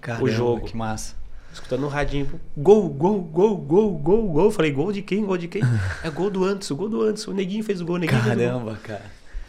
Caramba, 0.00 0.28
jogo. 0.30 0.66
Que 0.66 0.76
massa. 0.76 1.14
escutando 1.52 1.80
no 1.80 1.88
radinho, 1.88 2.28
gol, 2.56 2.86
gol, 2.90 3.18
gol, 3.22 3.56
gol, 3.56 3.90
gol, 3.98 4.22
gol. 4.28 4.44
Eu 4.44 4.50
Falei, 4.50 4.70
gol 4.70 4.92
de 4.92 5.00
quem? 5.00 5.24
Gol 5.24 5.38
de 5.38 5.48
quem? 5.48 5.62
É 6.04 6.10
gol 6.10 6.28
do 6.28 6.44
antes, 6.44 6.70
o 6.70 6.76
gol 6.76 6.88
do 6.90 7.00
antes. 7.02 7.26
O 7.26 7.32
Neguinho 7.32 7.64
fez 7.64 7.80
o 7.80 7.86
gol, 7.86 7.96
o 7.96 7.98
Neguinho 7.98 8.20
o 8.20 8.24
Caramba, 8.24 8.78
cara. 8.82 9.00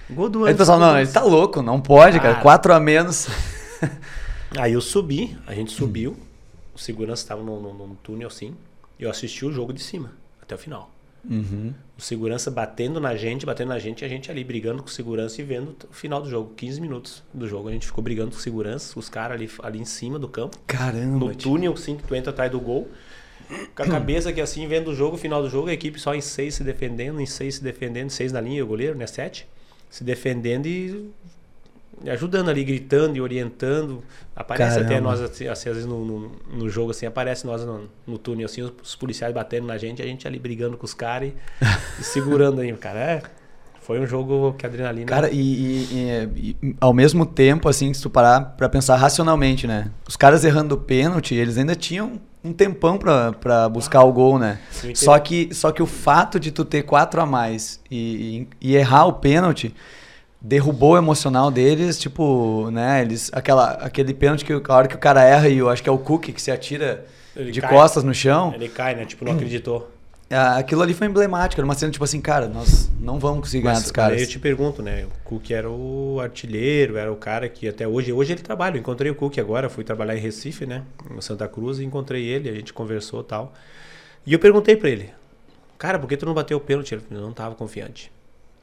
gol. 0.09 0.15
Gol 0.15 0.29
do 0.29 0.39
Aí 0.39 0.43
o 0.43 0.47
antes. 0.47 0.57
pessoal, 0.57 0.77
gol 0.77 0.87
não, 0.87 0.93
ele 0.95 1.01
antes. 1.01 1.13
tá 1.13 1.21
louco, 1.23 1.61
não 1.61 1.81
pode, 1.81 2.17
cara. 2.19 2.31
Cara. 2.35 2.41
Quatro 2.43 2.73
a 2.73 2.79
menos. 2.79 3.27
Aí 4.57 4.71
eu 4.71 4.79
subi, 4.81 5.37
a 5.45 5.53
gente 5.53 5.71
subiu, 5.73 6.15
o 6.75 6.77
segurança 6.77 7.23
estava 7.23 7.41
num, 7.41 7.59
num, 7.61 7.73
num 7.73 7.95
túnel 7.95 8.27
assim, 8.27 8.53
eu 8.99 9.09
assisti 9.09 9.45
o 9.45 9.51
jogo 9.51 9.73
de 9.73 9.81
cima, 9.81 10.11
até 10.41 10.53
o 10.53 10.57
final. 10.57 10.91
Uhum. 11.27 11.73
O 11.97 12.01
segurança 12.01 12.51
batendo 12.51 12.99
na 12.99 13.15
gente, 13.15 13.45
batendo 13.45 13.69
na 13.69 13.79
gente, 13.79 14.01
e 14.01 14.05
a 14.05 14.07
gente 14.07 14.29
ali 14.29 14.43
brigando 14.43 14.83
com 14.83 14.89
o 14.89 14.91
segurança 14.91 15.41
e 15.41 15.43
vendo 15.43 15.75
o 15.89 15.93
final 15.93 16.21
do 16.21 16.29
jogo. 16.29 16.53
15 16.55 16.79
minutos 16.81 17.23
do 17.33 17.47
jogo, 17.47 17.69
a 17.69 17.71
gente 17.71 17.87
ficou 17.87 18.03
brigando 18.03 18.31
com 18.31 18.37
o 18.37 18.39
segurança, 18.39 18.97
os 18.99 19.09
caras 19.09 19.35
ali, 19.35 19.49
ali 19.63 19.79
em 19.79 19.85
cima 19.85 20.19
do 20.19 20.27
campo, 20.27 20.59
Caramba. 20.67 21.25
no 21.25 21.35
túnel, 21.35 21.73
assim, 21.73 21.95
que 21.95 22.03
tu 22.03 22.13
entra 22.13 22.31
atrás 22.31 22.51
do 22.51 22.59
gol. 22.59 22.87
Com 23.75 23.83
a 23.83 23.87
cabeça 23.87 24.29
aqui 24.29 24.41
assim, 24.41 24.67
vendo 24.67 24.91
o 24.91 24.95
jogo, 24.95 25.15
o 25.15 25.19
final 25.19 25.41
do 25.41 25.49
jogo, 25.49 25.69
a 25.69 25.73
equipe 25.73 25.99
só 25.99 26.15
em 26.15 26.21
seis 26.21 26.55
se 26.55 26.63
defendendo, 26.63 27.19
em 27.19 27.25
seis 27.25 27.55
se 27.55 27.63
defendendo, 27.63 28.09
seis 28.09 28.31
na 28.31 28.41
linha, 28.41 28.63
o 28.63 28.67
goleiro, 28.67 28.97
né? 28.97 29.05
Sete. 29.05 29.47
Se 29.89 30.03
defendendo 30.03 30.65
e 30.65 31.11
ajudando 32.07 32.49
ali, 32.49 32.63
gritando 32.63 33.17
e 33.17 33.21
orientando. 33.21 34.03
Aparece 34.35 34.79
até 34.79 34.89
Caramba. 34.89 35.09
nós, 35.09 35.21
assim, 35.21 35.47
assim, 35.47 35.69
às 35.69 35.75
vezes 35.75 35.89
no, 35.89 36.03
no, 36.03 36.31
no 36.53 36.69
jogo, 36.69 36.91
assim, 36.91 37.05
aparece 37.05 37.45
nós 37.45 37.63
no, 37.65 37.89
no 38.05 38.17
túnel, 38.17 38.45
assim, 38.45 38.61
os, 38.61 38.73
os 38.83 38.95
policiais 38.95 39.33
batendo 39.33 39.67
na 39.67 39.77
gente, 39.77 40.01
a 40.01 40.05
gente 40.05 40.27
ali 40.27 40.37
brigando 40.39 40.77
com 40.77 40.85
os 40.85 40.93
caras 40.93 41.29
e, 41.29 41.33
e 41.99 42.03
segurando 42.03 42.61
aí, 42.61 42.71
cara. 42.73 42.99
É, 42.99 43.21
foi 43.81 43.99
um 43.99 44.07
jogo 44.07 44.53
que 44.57 44.65
a 44.65 44.69
adrenalina. 44.69 45.05
Cara, 45.05 45.29
e, 45.31 45.37
e- 45.39 46.55
e- 46.63 46.75
ao 46.81 46.91
mesmo 46.93 47.25
tempo, 47.25 47.69
assim, 47.69 47.93
se 47.93 48.01
tu 48.01 48.09
parar 48.09 48.41
pra 48.57 48.67
pensar 48.67 48.95
racionalmente, 48.95 49.67
né? 49.67 49.91
Os 50.07 50.15
caras 50.17 50.43
errando 50.43 50.73
o 50.75 50.77
pênalti, 50.79 51.35
eles 51.35 51.57
ainda 51.57 51.75
tinham 51.75 52.19
um 52.43 52.51
tempão 52.51 52.97
pra, 52.97 53.31
pra 53.33 53.69
buscar 53.69 54.03
o 54.03 54.11
gol, 54.11 54.37
né? 54.39 54.59
Só 54.95 55.17
que, 55.19 55.53
só 55.53 55.71
que 55.71 55.81
o 55.83 55.85
fato 55.85 56.39
de 56.39 56.51
tu 56.51 56.65
ter 56.65 56.83
quatro 56.83 57.21
a 57.21 57.25
mais 57.25 57.79
e 57.89 58.47
errar 58.61 59.05
o 59.05 59.13
pênalti 59.13 59.73
derrubou 60.47 60.91
o 60.93 60.97
emocional 60.97 61.49
deles, 61.49 61.99
tipo, 61.99 62.69
né? 62.71 63.01
Eles, 63.01 63.31
aquela, 63.33 63.71
aquele 63.71 64.13
pênalti 64.13 64.45
que 64.45 64.53
a 64.53 64.73
hora 64.75 64.87
que 64.87 64.95
o 64.95 64.99
cara 64.99 65.23
erra 65.23 65.49
e 65.49 65.57
eu 65.57 65.69
acho 65.69 65.81
que 65.81 65.89
é 65.89 65.91
o 65.91 65.97
Cook 65.97 66.25
que 66.31 66.41
se 66.41 66.51
atira 66.51 67.03
Ele 67.35 67.51
de 67.51 67.59
cai. 67.61 67.69
costas 67.69 68.03
no 68.03 68.13
chão. 68.13 68.53
Ele 68.53 68.69
cai, 68.69 68.93
né? 68.95 69.05
Tipo, 69.05 69.25
não 69.25 69.33
acreditou. 69.33 69.91
Ah, 70.29 70.57
Aquilo 70.57 70.81
ali 70.83 70.93
foi 70.93 71.07
emblemático, 71.07 71.59
era 71.59 71.65
uma 71.65 71.73
cena 71.75 71.91
tipo 71.91 72.03
assim, 72.03 72.19
cara, 72.21 72.47
nós 72.47 72.91
não 72.99 73.19
vamos 73.19 73.41
conseguir 73.41 73.63
ganhar 73.63 73.79
dos 73.79 73.91
caras. 73.91 74.17
aí 74.17 74.23
eu 74.23 74.27
te 74.29 74.37
pergunto, 74.39 74.81
né? 74.83 75.05
O 75.05 75.23
Cook 75.23 75.49
era 75.51 75.69
o 75.69 76.19
artilheiro, 76.19 76.97
era 76.97 77.11
o 77.11 77.15
cara 77.15 77.49
que 77.49 77.67
até 77.67 77.87
hoje. 77.87 78.13
Hoje 78.13 78.33
ele 78.33 78.41
trabalha. 78.41 78.75
Eu 78.75 78.79
encontrei 78.79 79.11
o 79.11 79.15
Cook 79.15 79.37
agora, 79.39 79.67
fui 79.69 79.83
trabalhar 79.83 80.15
em 80.15 80.19
Recife, 80.19 80.65
né? 80.65 80.83
Em 81.15 81.21
Santa 81.21 81.47
Cruz, 81.47 81.79
e 81.79 81.83
encontrei 81.85 82.23
ele, 82.23 82.49
a 82.49 82.53
gente 82.53 82.71
conversou 82.71 83.21
e 83.21 83.23
tal. 83.23 83.53
E 84.25 84.33
eu 84.33 84.39
perguntei 84.39 84.75
pra 84.75 84.89
ele, 84.89 85.09
cara, 85.77 85.97
por 85.97 86.07
que 86.07 86.17
tu 86.17 86.25
não 86.25 86.33
bateu 86.35 86.57
o 86.57 86.61
pênalti? 86.61 86.93
Ele 86.93 87.01
falou, 87.01 87.23
não 87.23 87.33
tava 87.33 87.53
confiante. 87.55 88.11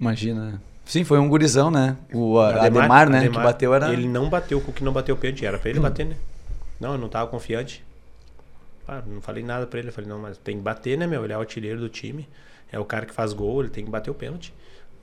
Imagina. 0.00 0.60
Sim, 0.84 1.04
foi 1.04 1.18
um 1.18 1.28
gurizão, 1.28 1.70
né? 1.70 1.96
O 2.12 2.38
a- 2.38 2.66
Ademar, 2.66 3.08
né? 3.08 3.22
que 3.22 3.28
bateu 3.28 3.74
era. 3.74 3.92
Ele 3.92 4.08
não 4.08 4.28
bateu, 4.28 4.58
o 4.58 4.60
Cook 4.60 4.80
não 4.80 4.92
bateu 4.92 5.14
o 5.14 5.18
pênalti. 5.18 5.46
Era 5.46 5.58
pra 5.58 5.70
ele 5.70 5.80
bater, 5.80 6.06
né? 6.06 6.16
Não, 6.80 6.92
eu 6.92 6.98
não 6.98 7.08
tava 7.08 7.28
confiante. 7.30 7.84
Ah, 8.86 9.00
não 9.06 9.20
falei 9.20 9.44
nada 9.44 9.66
pra 9.66 9.78
ele. 9.78 9.88
Eu 9.88 9.92
falei, 9.92 10.10
não, 10.10 10.18
mas 10.18 10.36
tem 10.38 10.56
que 10.56 10.62
bater, 10.62 10.98
né, 10.98 11.06
meu? 11.06 11.24
Ele 11.24 11.32
é 11.32 11.36
o 11.36 11.40
artilheiro 11.40 11.80
do 11.80 11.88
time. 11.88 12.28
É 12.70 12.78
o 12.78 12.84
cara 12.84 13.06
que 13.06 13.12
faz 13.14 13.32
gol, 13.32 13.60
ele 13.60 13.70
tem 13.70 13.84
que 13.84 13.90
bater 13.90 14.10
o 14.10 14.14
pênalti. 14.14 14.52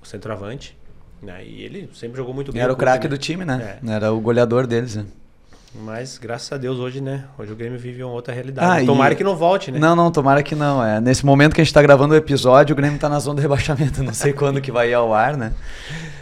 O 0.02 0.06
centroavante. 0.06 0.78
Né? 1.22 1.46
E 1.46 1.64
ele 1.64 1.90
sempre 1.94 2.18
jogou 2.18 2.34
muito 2.34 2.52
bem. 2.52 2.62
Era 2.62 2.72
o 2.72 2.76
craque 2.76 3.06
né? 3.08 3.10
do 3.10 3.18
time, 3.18 3.46
né? 3.46 3.80
É. 3.84 3.92
Era 3.92 4.12
o 4.12 4.20
goleador 4.20 4.68
deles. 4.68 4.96
né? 4.96 5.06
Mas 5.76 6.18
graças 6.18 6.52
a 6.52 6.58
Deus 6.58 6.80
hoje, 6.80 7.00
né? 7.00 7.26
Hoje 7.38 7.52
o 7.52 7.56
Grêmio 7.56 7.78
vive 7.78 8.04
uma 8.04 8.12
outra 8.12 8.34
realidade. 8.34 8.68
Ah, 8.80 8.82
e- 8.82 8.86
Tomara 8.88 9.14
que 9.14 9.24
não 9.24 9.36
volte, 9.36 9.72
né? 9.72 9.78
Não, 9.78 9.96
não, 9.96 10.12
tomara 10.12 10.42
que 10.42 10.56
não. 10.56 10.84
É. 10.84 11.00
Nesse 11.00 11.24
momento 11.24 11.54
que 11.54 11.62
a 11.62 11.64
gente 11.64 11.74
tá 11.74 11.82
gravando 11.82 12.14
o 12.16 12.18
episódio, 12.18 12.74
o 12.74 12.76
Grêmio 12.76 12.98
tá 12.98 13.08
na 13.08 13.20
zona 13.20 13.36
do 13.36 13.42
rebaixamento. 13.42 14.02
Não 14.04 14.14
sei 14.14 14.34
quando 14.34 14.60
que 14.62 14.72
vai 14.72 14.90
ir 14.90 14.94
ao 14.96 15.14
ar, 15.14 15.38
né? 15.38 15.54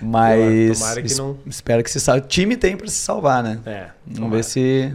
Mas. 0.02 0.80
Tomara 0.80 1.02
que 1.02 1.14
não- 1.16 1.38
Espero 1.46 1.82
que 1.84 1.90
se 1.90 2.00
salve. 2.02 2.22
O 2.22 2.26
time 2.28 2.58
tem 2.58 2.76
pra 2.76 2.88
se 2.88 2.96
salvar, 2.96 3.42
né? 3.42 3.60
É. 3.66 3.88
Vamos 4.06 4.20
tomara. 4.20 4.36
ver 4.36 4.44
se. 4.44 4.94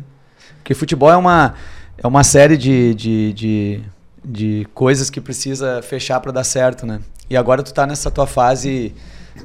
Porque 0.59 0.75
futebol 0.75 1.11
é 1.11 1.17
uma, 1.17 1.55
é 1.97 2.07
uma 2.07 2.23
série 2.23 2.57
de, 2.59 2.95
de, 2.95 3.33
de, 3.33 3.81
de 4.23 4.69
coisas 4.75 5.09
que 5.09 5.21
precisa 5.21 5.81
fechar 5.83 6.21
pra 6.21 6.31
dar 6.31 6.45
certo, 6.45 6.87
né? 6.87 7.01
E 7.29 7.37
agora 7.39 7.63
tu 7.63 7.73
tá 7.73 7.87
nessa 7.87 8.11
tua 8.11 8.27
fase 8.27 8.95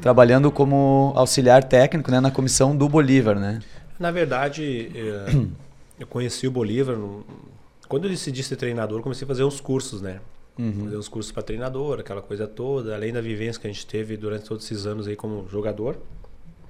trabalhando 0.02 0.52
como 0.52 1.14
auxiliar 1.16 1.64
técnico, 1.64 2.12
né? 2.12 2.20
Na 2.20 2.30
comissão 2.30 2.76
do 2.76 2.90
Bolívar, 2.90 3.40
né? 3.40 3.60
Na 4.00 4.12
verdade, 4.12 4.92
eh, 4.96 5.48
eu 6.00 6.08
conheci 6.08 6.48
o 6.48 6.52
Bolívar. 6.52 6.96
Quando 7.88 8.06
eu 8.06 8.10
decidi 8.10 8.44
ser 8.44 8.56
treinador, 8.56 9.02
comecei 9.02 9.26
a 9.26 9.28
fazer 9.28 9.44
uns 9.44 9.60
cursos, 9.60 10.02
né? 10.02 10.20
Uhum. 10.58 10.86
Fazer 10.86 10.98
uns 10.98 11.08
cursos 11.08 11.32
para 11.32 11.44
treinador, 11.44 12.00
aquela 12.00 12.22
coisa 12.22 12.48
toda. 12.48 12.94
Além 12.96 13.14
da 13.14 13.22
vivência 13.22 13.60
que 13.60 13.68
a 13.68 13.72
gente 13.72 13.86
teve 13.86 14.18
durante 14.18 14.46
todos 14.46 14.66
esses 14.66 14.86
anos 14.86 15.08
aí 15.08 15.16
como 15.16 15.48
jogador, 15.50 15.98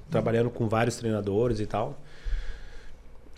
trabalhando 0.09 0.49
com 0.49 0.67
vários 0.67 0.95
treinadores 0.97 1.59
e 1.59 1.65
tal. 1.65 1.99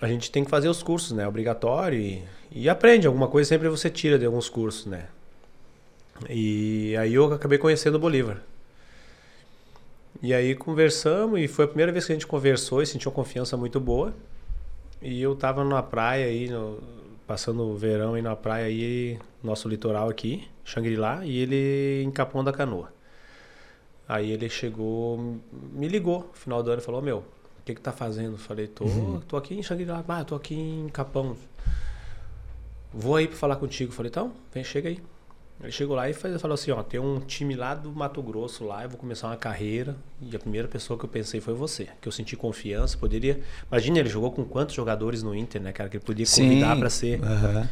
A 0.01 0.07
gente 0.07 0.31
tem 0.31 0.43
que 0.43 0.49
fazer 0.49 0.69
os 0.69 0.81
cursos, 0.81 1.11
né? 1.11 1.27
Obrigatório 1.27 1.99
e, 1.99 2.23
e 2.51 2.69
aprende. 2.69 3.07
Alguma 3.07 3.27
coisa 3.27 3.47
sempre 3.47 3.67
você 3.69 3.89
tira 3.89 4.17
de 4.17 4.25
alguns 4.25 4.49
cursos, 4.49 4.85
né? 4.85 5.07
E 6.29 6.95
aí 6.97 7.13
eu 7.13 7.33
acabei 7.33 7.57
conhecendo 7.57 7.95
o 7.95 7.99
Bolívar. 7.99 8.41
E 10.21 10.33
aí 10.33 10.55
conversamos 10.55 11.39
e 11.39 11.47
foi 11.47 11.65
a 11.65 11.67
primeira 11.67 11.91
vez 11.91 12.05
que 12.05 12.11
a 12.11 12.15
gente 12.15 12.27
conversou 12.27 12.81
e 12.81 12.85
sentiu 12.85 13.09
uma 13.09 13.15
confiança 13.15 13.55
muito 13.55 13.79
boa. 13.79 14.13
E 15.01 15.21
eu 15.21 15.35
tava 15.35 15.63
na 15.63 15.81
praia 15.81 16.25
aí, 16.25 16.49
no, 16.49 16.79
passando 17.25 17.63
o 17.63 17.75
verão 17.77 18.15
aí 18.15 18.21
na 18.21 18.35
praia 18.35 18.65
aí, 18.65 19.17
nosso 19.41 19.69
litoral 19.69 20.09
aqui, 20.09 20.47
Xangri-Lá, 20.65 21.25
e 21.25 21.37
ele 21.37 22.03
em 22.03 22.11
Capão 22.11 22.43
da 22.43 22.51
Canoa. 22.51 22.91
Aí 24.07 24.31
ele 24.31 24.49
chegou, 24.49 25.37
me 25.71 25.87
ligou 25.87 26.19
no 26.21 26.33
final 26.33 26.61
do 26.63 26.71
ano 26.71 26.81
e 26.81 26.83
falou, 26.83 27.01
meu, 27.01 27.19
o 27.19 27.63
que 27.63 27.75
que 27.75 27.81
tá 27.81 27.91
fazendo? 27.91 28.37
Falei, 28.37 28.67
tô, 28.67 28.83
Uhum. 28.85 29.21
tô 29.27 29.37
aqui 29.37 29.53
em 29.53 29.63
Xangri-Lá, 29.63 30.03
ah, 30.07 30.23
tô 30.25 30.35
aqui 30.35 30.55
em 30.55 30.89
Capão. 30.89 31.37
Vou 32.91 33.15
aí 33.15 33.27
pra 33.27 33.37
falar 33.37 33.55
contigo. 33.57 33.91
Falei, 33.91 34.09
então, 34.09 34.33
vem, 34.51 34.63
chega 34.63 34.89
aí. 34.89 34.99
Ele 35.61 35.71
chegou 35.73 35.93
lá 35.95 36.09
e 36.09 36.13
falou 36.13 36.53
assim, 36.53 36.71
ó, 36.71 36.81
tem 36.81 36.99
um 37.01 37.19
time 37.19 37.53
lá 37.53 37.75
do 37.75 37.91
Mato 37.91 38.21
Grosso 38.21 38.63
lá, 38.63 38.83
eu 38.83 38.89
vou 38.89 38.97
começar 38.97 39.27
uma 39.27 39.35
carreira. 39.35 39.95
E 40.21 40.33
a 40.33 40.39
primeira 40.39 40.67
pessoa 40.69 40.97
que 40.97 41.03
eu 41.03 41.09
pensei 41.09 41.41
foi 41.41 41.53
você, 41.53 41.89
que 41.99 42.07
eu 42.07 42.11
senti 42.13 42.37
confiança, 42.37 42.97
poderia... 42.97 43.41
Imagina, 43.69 43.99
ele 43.99 44.09
jogou 44.09 44.31
com 44.31 44.45
quantos 44.45 44.73
jogadores 44.73 45.21
no 45.21 45.35
Inter, 45.35 45.61
né, 45.61 45.73
cara, 45.73 45.89
que 45.89 45.97
ele 45.97 46.03
podia 46.05 46.25
convidar 46.25 46.77
pra 46.77 46.89
ser. 46.89 47.21
Aham. 47.21 47.69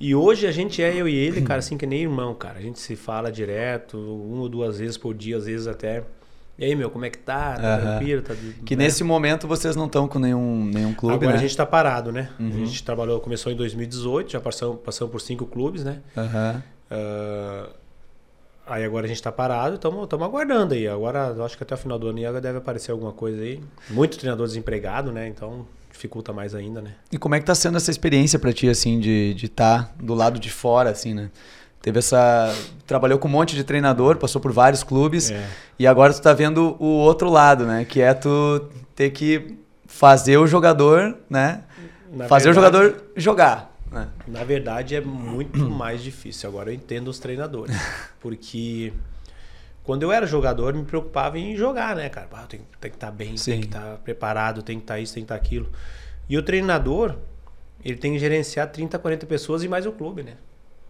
E 0.00 0.16
hoje 0.16 0.48
a 0.48 0.50
gente 0.50 0.82
é 0.82 0.92
eu 0.92 1.08
e 1.08 1.14
ele, 1.14 1.42
cara, 1.42 1.60
assim 1.60 1.78
que 1.78 1.86
nem 1.86 2.02
irmão, 2.02 2.34
cara. 2.34 2.58
A 2.58 2.62
gente 2.62 2.80
se 2.80 2.96
fala 2.96 3.30
direto, 3.30 3.96
uma 3.96 4.42
ou 4.42 4.48
duas 4.48 4.80
vezes 4.80 4.96
por 4.96 5.14
dia, 5.14 5.36
às 5.36 5.46
vezes 5.46 5.68
até. 5.68 6.02
E 6.58 6.64
aí, 6.64 6.74
meu, 6.74 6.90
como 6.90 7.04
é 7.04 7.10
que 7.10 7.18
tá? 7.18 7.54
Tá 7.54 7.78
tranquilo? 7.78 8.20
Tá, 8.20 8.34
Que 8.66 8.74
né? 8.74 8.84
nesse 8.84 9.04
momento 9.04 9.46
vocês 9.46 9.76
não 9.76 9.86
estão 9.86 10.08
com 10.08 10.18
nenhum, 10.18 10.64
nenhum 10.64 10.92
clube, 10.92 11.14
Agora 11.14 11.30
né? 11.30 11.38
a 11.38 11.40
gente 11.40 11.56
tá 11.56 11.64
parado, 11.64 12.10
né? 12.10 12.30
Uhum. 12.38 12.48
A 12.48 12.66
gente 12.66 12.82
trabalhou, 12.82 13.20
começou 13.20 13.52
em 13.52 13.56
2018, 13.56 14.32
já 14.32 14.40
passamos, 14.40 14.80
passamos 14.84 15.12
por 15.12 15.20
cinco 15.20 15.46
clubes, 15.46 15.84
né? 15.84 16.00
Aham. 16.16 16.62
Ah, 16.92 17.68
aí 18.66 18.84
agora 18.84 19.06
a 19.06 19.08
gente 19.08 19.22
tá 19.22 19.32
parado, 19.32 19.76
estamos 19.76 20.08
aguardando 20.12 20.74
aí. 20.74 20.86
Agora, 20.86 21.34
acho 21.44 21.56
que 21.56 21.62
até 21.62 21.74
o 21.74 21.78
final 21.78 21.98
do 21.98 22.08
ano 22.08 22.18
aí 22.18 22.40
deve 22.40 22.58
aparecer 22.58 22.92
alguma 22.92 23.12
coisa 23.12 23.42
aí. 23.42 23.60
Muito 23.90 24.18
treinador 24.18 24.46
desempregado, 24.46 25.10
né? 25.10 25.26
Então 25.26 25.66
dificulta 25.90 26.32
mais 26.32 26.54
ainda, 26.54 26.80
né? 26.80 26.94
E 27.10 27.18
como 27.18 27.34
é 27.34 27.40
que 27.40 27.46
tá 27.46 27.54
sendo 27.54 27.76
essa 27.76 27.90
experiência 27.90 28.38
pra 28.38 28.52
ti, 28.52 28.68
assim, 28.68 28.98
de 28.98 29.36
estar 29.42 29.84
tá 29.84 29.90
do 30.00 30.14
lado 30.14 30.38
de 30.38 30.50
fora, 30.50 30.90
assim, 30.90 31.14
né? 31.14 31.30
Teve 31.80 31.98
essa... 31.98 32.54
Trabalhou 32.86 33.18
com 33.18 33.26
um 33.28 33.30
monte 33.30 33.56
de 33.56 33.64
treinador, 33.64 34.16
passou 34.16 34.40
por 34.40 34.52
vários 34.52 34.82
clubes. 34.84 35.30
É. 35.30 35.44
E 35.78 35.86
agora 35.86 36.12
tu 36.12 36.22
tá 36.22 36.32
vendo 36.32 36.76
o 36.78 36.86
outro 36.86 37.28
lado, 37.28 37.66
né? 37.66 37.84
Que 37.84 38.00
é 38.00 38.14
tu 38.14 38.68
ter 38.94 39.10
que 39.10 39.58
fazer 39.86 40.38
o 40.38 40.46
jogador, 40.46 41.16
né? 41.28 41.62
Na 42.12 42.26
fazer 42.28 42.50
o 42.50 42.54
verdade- 42.54 42.76
jogador 42.76 43.04
jogar. 43.16 43.71
Né? 43.92 44.08
Na 44.26 44.42
verdade, 44.42 44.96
é 44.96 45.00
muito 45.00 45.58
mais 45.68 46.02
difícil. 46.02 46.48
Agora 46.48 46.70
eu 46.70 46.74
entendo 46.74 47.08
os 47.08 47.18
treinadores. 47.18 47.76
Porque 48.18 48.92
quando 49.84 50.02
eu 50.02 50.10
era 50.10 50.26
jogador, 50.26 50.72
me 50.74 50.84
preocupava 50.84 51.38
em 51.38 51.56
jogar, 51.56 51.94
né, 51.94 52.08
cara? 52.08 52.28
Ah, 52.32 52.46
tem, 52.46 52.60
que 52.80 52.86
estar 52.88 53.10
bem, 53.10 53.36
Sim. 53.36 53.52
tem 53.52 53.60
que 53.60 53.66
estar 53.66 53.98
preparado, 53.98 54.62
tem 54.62 54.78
que 54.78 54.84
estar 54.84 54.98
isso, 54.98 55.14
tem 55.14 55.22
que 55.22 55.26
estar 55.26 55.34
aquilo. 55.34 55.70
E 56.28 56.38
o 56.38 56.42
treinador, 56.42 57.16
ele 57.84 57.98
tem 57.98 58.12
que 58.12 58.18
gerenciar 58.18 58.70
30, 58.70 58.98
40 58.98 59.26
pessoas 59.26 59.62
e 59.62 59.68
mais 59.68 59.84
o 59.84 59.92
clube, 59.92 60.22
né? 60.22 60.36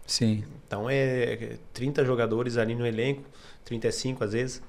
Sim. 0.05 0.43
Então 0.65 0.89
é 0.89 1.57
30 1.73 2.05
jogadores 2.05 2.57
ali 2.57 2.75
no 2.75 2.85
elenco, 2.85 3.23
35 3.65 4.23
às 4.23 4.33
vezes. 4.33 4.61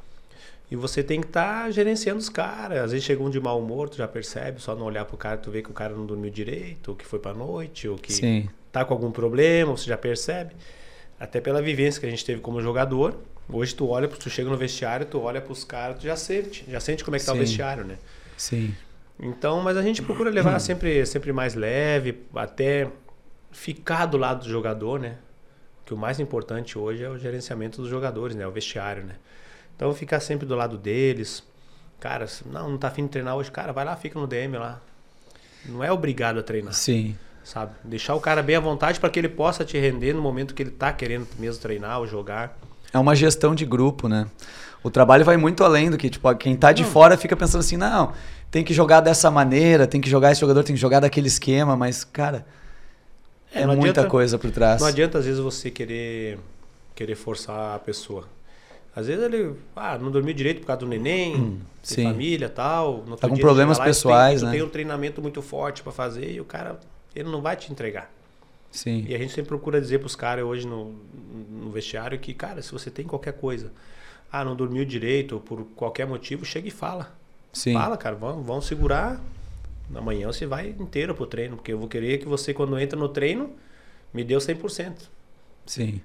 E 0.75 0.77
você 0.77 1.05
tem 1.05 1.21
que 1.21 1.29
estar 1.29 1.71
gerenciando 1.71 2.19
os 2.19 2.29
caras. 2.29 2.79
Às 2.79 2.91
vezes 2.91 3.07
chega 3.07 3.23
um 3.23 3.31
de 3.31 3.39
mau 3.39 3.61
humor, 3.61 3.89
tu 3.89 3.97
já 3.97 4.09
percebe, 4.09 4.61
só 4.61 4.75
não 4.75 4.87
olhar 4.87 5.05
pro 5.05 5.17
cara, 5.17 5.37
tu 5.37 5.49
vê 5.49 5.63
que 5.63 5.71
o 5.71 5.73
cara 5.73 5.95
não 5.95 6.05
dormiu 6.05 6.33
direito, 6.33 6.89
ou 6.89 6.97
que 6.97 7.07
foi 7.07 7.21
pra 7.21 7.33
noite, 7.33 7.87
ou 7.87 7.97
que 7.97 8.13
Sim. 8.13 8.49
tá 8.73 8.85
com 8.85 8.93
algum 8.93 9.13
problema, 9.13 9.71
você 9.71 9.87
já 9.87 9.97
percebe. 9.97 10.53
Até 11.19 11.41
pela 11.41 11.63
vivência 11.63 12.01
que 12.01 12.07
a 12.07 12.11
gente 12.11 12.25
teve 12.25 12.41
como 12.41 12.61
jogador. 12.61 13.17
Hoje 13.49 13.73
tu 13.73 13.87
olha, 13.87 14.09
tu 14.09 14.29
chega 14.29 14.51
no 14.51 14.57
vestiário, 14.57 15.07
tu 15.07 15.21
olha 15.21 15.41
pros 15.41 15.63
caras, 15.63 15.99
tu 16.01 16.03
já 16.07 16.17
sente, 16.17 16.65
já 16.67 16.81
sente 16.81 17.05
como 17.05 17.15
é 17.15 17.21
que 17.21 17.25
tá 17.27 17.33
o 17.33 17.37
vestiário, 17.37 17.85
né? 17.85 17.97
Sim. 18.37 18.75
Então, 19.21 19.63
mas 19.63 19.77
a 19.77 19.83
gente 19.83 20.03
procura 20.03 20.29
levar 20.29 20.59
sempre, 20.59 21.07
sempre 21.07 21.33
mais 21.33 21.55
leve, 21.55 22.19
até 22.35 22.91
ficar 23.53 24.07
do 24.07 24.17
lado 24.17 24.43
do 24.43 24.51
jogador, 24.51 24.99
né? 24.99 25.19
Que 25.87 25.95
o 25.95 25.97
mais 25.97 26.19
importante 26.19 26.77
hoje 26.77 27.05
é 27.05 27.09
o 27.09 27.17
gerenciamento 27.17 27.81
dos 27.81 27.89
jogadores, 27.89 28.35
né? 28.35 28.45
O 28.45 28.51
vestiário, 28.51 29.05
né? 29.05 29.15
Então, 29.77 29.93
ficar 29.95 30.21
sempre 30.21 30.47
do 30.47 30.55
lado 30.55 30.77
deles. 30.79 31.43
Cara, 32.01 32.27
não, 32.47 32.71
não 32.71 32.79
tá 32.79 32.89
afim 32.89 33.05
de 33.05 33.09
treinar 33.11 33.37
hoje, 33.37 33.51
cara, 33.51 33.73
vai 33.73 33.85
lá, 33.85 33.97
fica 33.97 34.19
no 34.19 34.27
DM 34.27 34.57
lá. 34.59 34.81
Não 35.67 35.83
é 35.83 35.91
obrigado 35.91 36.39
a 36.39 36.43
treinar, 36.43 36.75
Sim. 36.75 37.17
sabe? 37.43 37.73
Deixar 37.83 38.15
o 38.15 38.21
cara 38.21 38.43
bem 38.43 38.57
à 38.57 38.61
vontade 38.61 39.01
para 39.01 39.09
que 39.09 39.19
ele 39.19 39.29
possa 39.29 39.65
te 39.65 39.79
render 39.79 40.13
no 40.13 40.21
momento 40.21 40.55
que 40.55 40.63
ele 40.63 40.71
tá 40.71 40.93
querendo 40.93 41.27
mesmo 41.39 41.63
treinar 41.63 41.99
ou 42.01 42.07
jogar. 42.07 42.59
É 42.93 42.99
uma 42.99 43.15
gestão 43.17 43.55
de 43.55 43.65
grupo, 43.65 44.07
né? 44.09 44.27
O 44.83 44.91
trabalho 44.91 45.25
vai 45.25 45.39
muito 45.39 45.65
além 45.65 45.91
do 45.91 45.97
que, 45.97 46.11
tipo, 46.11 46.33
quem 46.37 46.55
tá 46.55 46.71
de 46.73 46.85
fora 46.85 47.17
fica 47.17 47.35
pensando 47.35 47.61
assim, 47.61 47.79
não, 47.79 48.13
tem 48.51 48.63
que 48.63 48.75
jogar 48.75 49.01
dessa 49.01 49.31
maneira, 49.31 49.87
tem 49.87 49.99
que 50.01 50.11
jogar 50.11 50.31
esse 50.31 50.41
jogador, 50.43 50.63
tem 50.63 50.75
que 50.77 50.81
jogar 50.81 51.01
daquele 51.01 51.27
esquema, 51.29 51.75
mas, 51.75 52.05
cara, 52.05 52.45
é, 53.53 53.61
não 53.67 53.75
muita 53.75 54.01
adianta- 54.01 54.11
coisa 54.11 54.39
por 54.39 54.51
trás. 54.51 54.83
Não 54.83 54.87
adianta 54.89 55.19
às 55.19 55.25
vezes 55.25 55.41
você 55.41 55.71
querer 55.71 56.39
querer 56.95 57.15
forçar 57.15 57.75
a 57.75 57.79
pessoa. 57.79 58.29
Às 58.97 59.07
vezes 59.09 59.25
ele, 59.25 59.55
ah, 59.75 59.99
não 59.99 60.11
dormiu 60.11 60.33
direito 60.33 60.61
por 60.61 60.67
causa 60.69 60.81
do 60.81 60.87
neném, 60.87 61.59
tem 61.87 62.07
Hum, 62.07 62.13
família, 62.13 62.49
tal. 62.49 63.05
No 63.07 63.17
dia 63.17 63.29
ele 63.29 63.41
problemas 63.41 63.79
lá 63.79 63.85
tem- 63.85 63.91
pessoais, 63.93 64.41
tu 64.41 64.47
né? 64.47 64.53
tem 64.53 64.63
um 64.63 64.69
treinamento 64.69 65.21
muito 65.21 65.43
forte 65.43 65.83
para 65.83 65.91
fazer 65.93 66.31
e 66.33 66.41
o 66.41 66.45
cara 66.45 66.79
ele 67.15 67.29
não 67.29 67.41
vai 67.43 67.57
te 67.57 67.73
entregar. 67.73 68.11
Sim. 68.71 69.05
E 69.09 69.15
a 69.15 69.19
gente 69.19 69.33
sempre 69.33 69.49
procura 69.49 69.81
dizer 69.81 69.99
pros 69.99 70.17
caras 70.17 70.45
hoje 70.45 70.67
no, 70.67 70.95
no 71.51 71.71
vestiário 71.71 72.19
que, 72.19 72.33
cara, 72.35 72.61
se 72.63 72.73
você 72.73 72.91
tem 72.91 73.05
qualquer 73.05 73.33
coisa, 73.35 73.73
ah, 74.31 74.45
não 74.45 74.57
dormiu 74.57 74.85
direito 74.85 75.37
ou 75.37 75.41
por 75.41 75.65
qualquer 75.77 76.07
motivo, 76.07 76.45
chega 76.45 76.67
e 76.69 76.73
fala. 76.73 77.13
Sim. 77.53 77.73
Fala, 77.75 77.97
cara, 77.97 78.17
vamos, 78.17 78.45
vamos 78.45 78.67
segurar. 78.67 79.21
Amanhã 79.95 80.27
você 80.27 80.45
vai 80.47 80.71
inteiro 80.71 81.15
pro 81.15 81.27
treino, 81.27 81.57
porque 81.57 81.73
eu 81.73 81.79
vou 81.79 81.87
querer 81.89 82.19
que 82.19 82.27
você, 82.27 82.53
quando 82.55 82.77
entra 82.79 82.99
no 82.99 83.09
treino, 83.09 83.51
me 84.13 84.25
dê 84.25 84.35
o 84.35 84.41
100%. 84.41 85.09
Sim. 85.67 86.01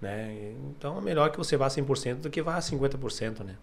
Né? 0.00 0.52
Então 0.76 0.98
é 0.98 1.00
melhor 1.00 1.30
que 1.30 1.38
você 1.38 1.56
vá 1.56 1.68
100% 1.68 2.16
do 2.16 2.30
que 2.30 2.40
vá 2.40 2.58
50%, 2.58 3.44
né? 3.44 3.54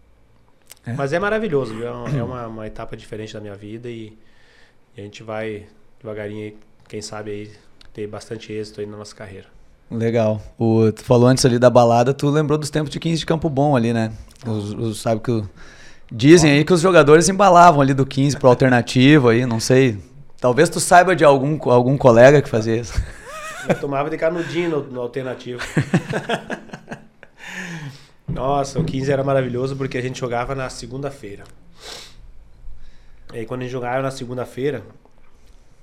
É. 0.86 0.94
Mas 0.94 1.14
é 1.14 1.20
maravilhoso, 1.20 1.74
viu? 1.74 1.88
é 1.88 1.92
uma, 1.92 2.10
é 2.10 2.24
uma, 2.24 2.48
uma 2.48 2.68
etapa 2.68 2.96
diferente 2.98 3.34
da 3.34 3.40
minha 3.40 3.56
vida 3.56 3.90
e, 3.90 4.18
e 4.96 5.02
a 5.02 5.04
gente 5.04 5.24
vai 5.24 5.66
devagarinho, 6.00 6.44
aí, 6.46 6.58
quem 6.88 7.02
sabe 7.02 7.32
aí, 7.32 7.52
ter 7.94 8.06
bastante 8.08 8.52
êxito 8.52 8.82
aí 8.82 8.86
na 8.88 8.98
nossa 8.98 9.16
carreira. 9.16 9.48
Legal. 9.90 10.42
O, 10.60 10.92
tu 10.92 11.04
falou 11.04 11.28
antes 11.28 11.46
ali 11.46 11.58
da 11.58 11.70
balada, 11.70 12.14
tu 12.14 12.30
lembrou 12.30 12.58
dos 12.58 12.70
tempos 12.70 12.90
de 12.92 13.00
15 13.00 13.20
de 13.20 13.26
Campo 13.26 13.50
Bom 13.50 13.76
ali, 13.76 13.94
né? 13.94 14.12
Os, 14.46 14.74
os- 14.74 15.02
sabe 15.02 15.22
que 15.22 15.32
o- 15.32 15.50
dizem 16.12 16.52
aí 16.52 16.66
que 16.66 16.74
os 16.74 16.82
jogadores 16.82 17.30
embalavam 17.30 17.82
ali 17.82 17.94
do 17.94 18.06
15 18.06 18.38
pro 18.38 18.50
alternativo 18.50 19.30
aí, 19.30 19.46
não 19.46 19.60
sei. 19.60 19.98
Talvez 20.40 20.70
tu 20.70 20.80
saiba 20.80 21.16
de 21.16 21.24
algum, 21.24 21.58
algum 21.72 21.98
colega 21.98 22.42
que 22.42 22.50
fazia 22.50 22.76
isso. 22.76 22.94
Eu 23.68 23.80
tomava 23.80 24.10
de 24.10 24.18
canudinho 24.18 24.70
no, 24.70 24.84
no 24.84 25.02
alternativo. 25.02 25.62
Nossa, 28.28 28.80
o 28.80 28.84
15 28.84 29.12
era 29.12 29.24
maravilhoso 29.24 29.76
porque 29.76 29.98
a 29.98 30.02
gente 30.02 30.20
jogava 30.20 30.56
na 30.56 30.70
segunda-feira. 30.70 31.44
E 33.34 33.40
aí 33.40 33.46
quando 33.46 33.62
a 33.62 33.64
gente 33.64 33.72
jogava 33.72 34.02
na 34.02 34.12
segunda-feira, 34.12 34.84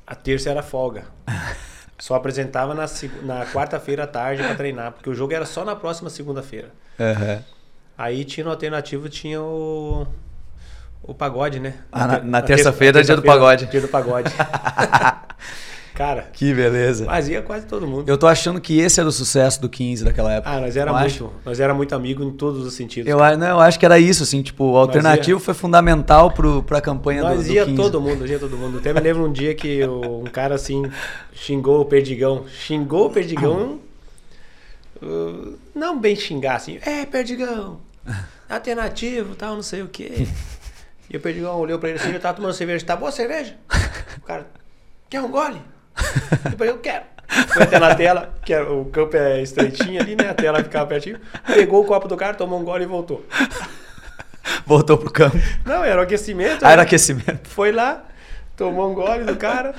a 0.07 0.15
terça 0.15 0.51
era 0.51 0.63
folga. 0.63 1.05
Só 1.99 2.17
apresentava 2.17 2.75
na, 2.75 2.87
na 3.23 3.47
quarta-feira 3.47 4.05
à 4.05 4.07
tarde 4.09 4.43
pra 4.43 4.55
treinar, 4.57 4.93
porque 4.93 5.09
o 5.09 5.15
jogo 5.15 5.33
era 5.33 5.47
só 5.47 5.65
na 5.65 5.77
próxima 5.77 6.11
segunda-feira. 6.11 6.71
Aham. 6.99 7.45
Aí 7.97 8.25
tinha 8.25 8.43
no 8.43 8.51
alternativo, 8.51 9.09
tinha 9.09 9.41
o. 9.41 10.05
O 11.05 11.15
pagode, 11.15 11.61
né? 11.61 11.75
Ah, 11.93 12.07
na- 12.09 12.19
ter- 12.19 12.25
na 12.27 12.43
terça-feira 12.43 12.99
é 13.01 13.05
dia 13.05 13.15
do 13.15 13.23
pagode. 13.23 13.67
Dia 13.67 13.81
do 13.81 13.87
pagode. 13.87 14.33
Cara, 15.95 16.23
Que 16.33 16.55
beleza. 16.55 17.05
fazia 17.05 17.43
quase 17.43 17.67
todo 17.67 17.87
mundo. 17.87 18.09
Eu 18.09 18.17
tô 18.17 18.27
achando 18.27 18.61
que 18.61 18.79
esse 18.81 18.99
era 18.99 19.09
o 19.09 19.13
sucesso 19.13 19.61
do 19.61 19.69
15 19.69 20.05
daquela 20.05 20.33
época. 20.33 20.51
Ah, 20.51 20.59
nós 20.61 20.77
era 20.77 20.91
Eu 20.91 20.97
acho. 20.97 21.25
muito. 21.25 21.37
Nós 21.45 21.61
era 21.61 21.75
muito 21.75 21.95
amigo 21.95 22.25
em 22.25 22.31
todos 22.31 22.67
os 22.67 22.73
sentidos. 22.75 23.11
Eu, 23.11 23.19
não, 23.37 23.47
eu 23.47 23.61
acho 23.61 23.79
que 23.79 23.85
era 23.85 23.99
isso, 23.99 24.23
assim, 24.23 24.43
tipo, 24.43 24.65
o 24.65 24.77
alternativo 24.77 25.39
foi 25.39 25.53
fundamental 25.53 26.31
pro, 26.31 26.63
pra 26.63 26.81
campanha 26.81 27.23
do, 27.23 27.29
Nós 27.29 27.47
do 27.47 27.53
ia 27.53 27.65
15. 27.67 27.77
todo 27.77 28.01
mundo, 28.01 28.27
ia 28.27 28.39
todo 28.39 28.57
mundo. 28.57 28.79
Até 28.79 28.93
me 28.95 29.01
lembro 29.01 29.27
um 29.27 29.33
dia 29.33 29.55
que 29.55 29.87
um 29.87 30.25
cara 30.25 30.55
assim 30.55 30.83
xingou 31.35 31.81
o 31.83 31.85
Perdigão. 31.85 32.45
Xingou 32.49 33.07
o 33.07 33.11
Perdigão. 33.11 33.79
uh, 35.03 35.59
não 35.75 35.99
bem 36.01 36.17
xingar 36.17 36.57
assim. 36.57 36.79
É, 36.83 37.05
Perdigão. 37.05 37.81
Alternativo, 38.49 39.35
tal, 39.35 39.55
não 39.55 39.63
sei 39.63 39.83
o 39.83 39.89
quê. 39.89 40.27
E 41.11 41.17
o 41.19 41.21
Perdigão 41.21 41.59
olhou 41.59 41.79
pra 41.79 41.91
ele 41.91 41.99
assim, 41.99 42.09
ele 42.09 42.19
tava 42.19 42.37
tomando 42.37 42.55
cerveja. 42.55 42.87
Tá 42.87 42.97
boa 42.97 43.11
a 43.11 43.13
cerveja? 43.13 43.55
O 44.17 44.25
cara, 44.25 44.47
quer 45.11 45.21
um 45.21 45.29
gole? 45.31 45.61
E 46.45 46.55
o 46.55 46.57
Perdigão, 46.57 46.79
quero. 46.79 47.05
Foi 47.55 47.63
até 47.63 47.79
na 47.79 47.95
tela, 47.95 48.35
que 48.45 48.55
o 48.55 48.85
campo 48.87 49.17
é 49.17 49.41
estreitinho 49.43 50.01
ali, 50.01 50.15
né? 50.15 50.29
A 50.31 50.35
tela 50.35 50.63
ficava 50.63 50.87
pertinho. 50.87 51.19
Pegou 51.47 51.83
o 51.83 51.87
copo 51.87 52.07
do 52.07 52.17
cara, 52.17 52.35
tomou 52.35 52.61
um 52.61 52.65
gole 52.65 52.85
e 52.85 52.87
voltou. 52.87 53.25
Voltou 54.67 54.99
pro 54.99 55.11
campo. 55.11 55.37
Não, 55.65 55.83
era 55.85 56.01
o 56.01 56.05
aquecimento. 56.05 56.63
Ah, 56.63 56.69
né? 56.69 56.73
era 56.75 56.83
aquecimento. 56.83 57.49
Foi 57.49 57.73
lá, 57.73 58.05
tomou 58.57 58.91
um 58.91 58.95
gole 58.95 59.25
do 59.25 59.37
cara 59.37 59.75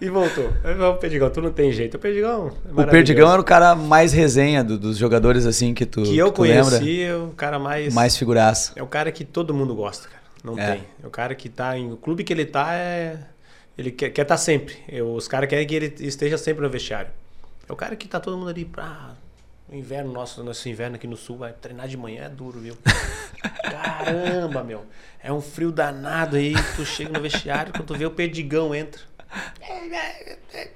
e 0.00 0.08
voltou. 0.10 0.52
Aí 0.64 0.78
o 0.78 0.94
Perdigão, 0.96 1.30
tu 1.30 1.40
não 1.40 1.50
tem 1.52 1.72
jeito. 1.72 1.96
O 1.96 1.98
Perdigão 2.00 2.52
é 2.76 2.82
O. 2.82 2.86
Perdigão 2.86 3.30
era 3.32 3.40
o 3.40 3.44
cara 3.44 3.74
mais 3.74 4.12
resenha 4.12 4.62
do- 4.62 4.78
dos 4.78 4.96
jogadores 4.98 5.46
assim 5.46 5.72
que 5.72 5.86
tu, 5.86 6.02
Que 6.02 6.16
eu 6.18 6.26
que 6.30 6.36
tu 6.36 6.42
lembra. 6.42 6.78
conheci, 6.78 7.02
é 7.02 7.14
o 7.14 7.28
cara 7.36 7.58
mais... 7.58 7.94
Mais 7.94 8.16
figuraça. 8.16 8.72
É 8.76 8.82
o 8.82 8.86
cara 8.86 9.10
que 9.12 9.24
todo 9.24 9.54
mundo 9.54 9.74
gosta, 9.74 10.08
cara. 10.08 10.22
Não 10.44 10.58
É. 10.58 10.72
tem. 10.72 10.84
É 11.02 11.06
o 11.06 11.10
cara 11.10 11.34
que 11.34 11.48
tá 11.48 11.76
em... 11.78 11.92
O 11.92 11.96
clube 11.96 12.22
que 12.24 12.32
ele 12.32 12.44
tá 12.44 12.74
é... 12.74 13.16
Ele 13.78 13.92
quer 13.92 14.12
estar 14.20 14.36
sempre. 14.36 14.76
Eu- 14.88 15.14
Os 15.14 15.28
caras 15.28 15.48
querem 15.48 15.64
que 15.66 15.74
ele 15.74 15.94
esteja 16.00 16.36
sempre 16.36 16.62
no 16.62 16.68
vestiário. 16.68 17.10
É 17.68 17.72
o 17.72 17.76
cara 17.76 17.94
que 17.96 18.08
tá 18.08 18.18
todo 18.18 18.36
mundo 18.36 18.50
ali 18.50 18.64
pra... 18.64 19.10
O 19.70 19.74
inverno 19.76 20.10
nosso, 20.12 20.42
nosso 20.42 20.66
inverno 20.68 20.96
aqui 20.96 21.06
no 21.06 21.16
sul, 21.16 21.36
vai 21.36 21.52
treinar 21.52 21.86
de 21.86 21.96
manhã 21.96 22.24
é 22.24 22.28
duro, 22.30 22.58
viu? 22.58 22.74
Caramba, 23.62 24.64
meu. 24.64 24.84
É 25.22 25.30
um 25.30 25.42
frio 25.42 25.70
danado 25.70 26.36
aí, 26.36 26.54
tu 26.74 26.84
chega 26.86 27.10
no 27.12 27.20
vestiário, 27.20 27.72
quando 27.72 27.84
tu 27.86 27.94
vê 27.94 28.06
o 28.06 28.10
perdigão 28.10 28.74
entra. 28.74 29.02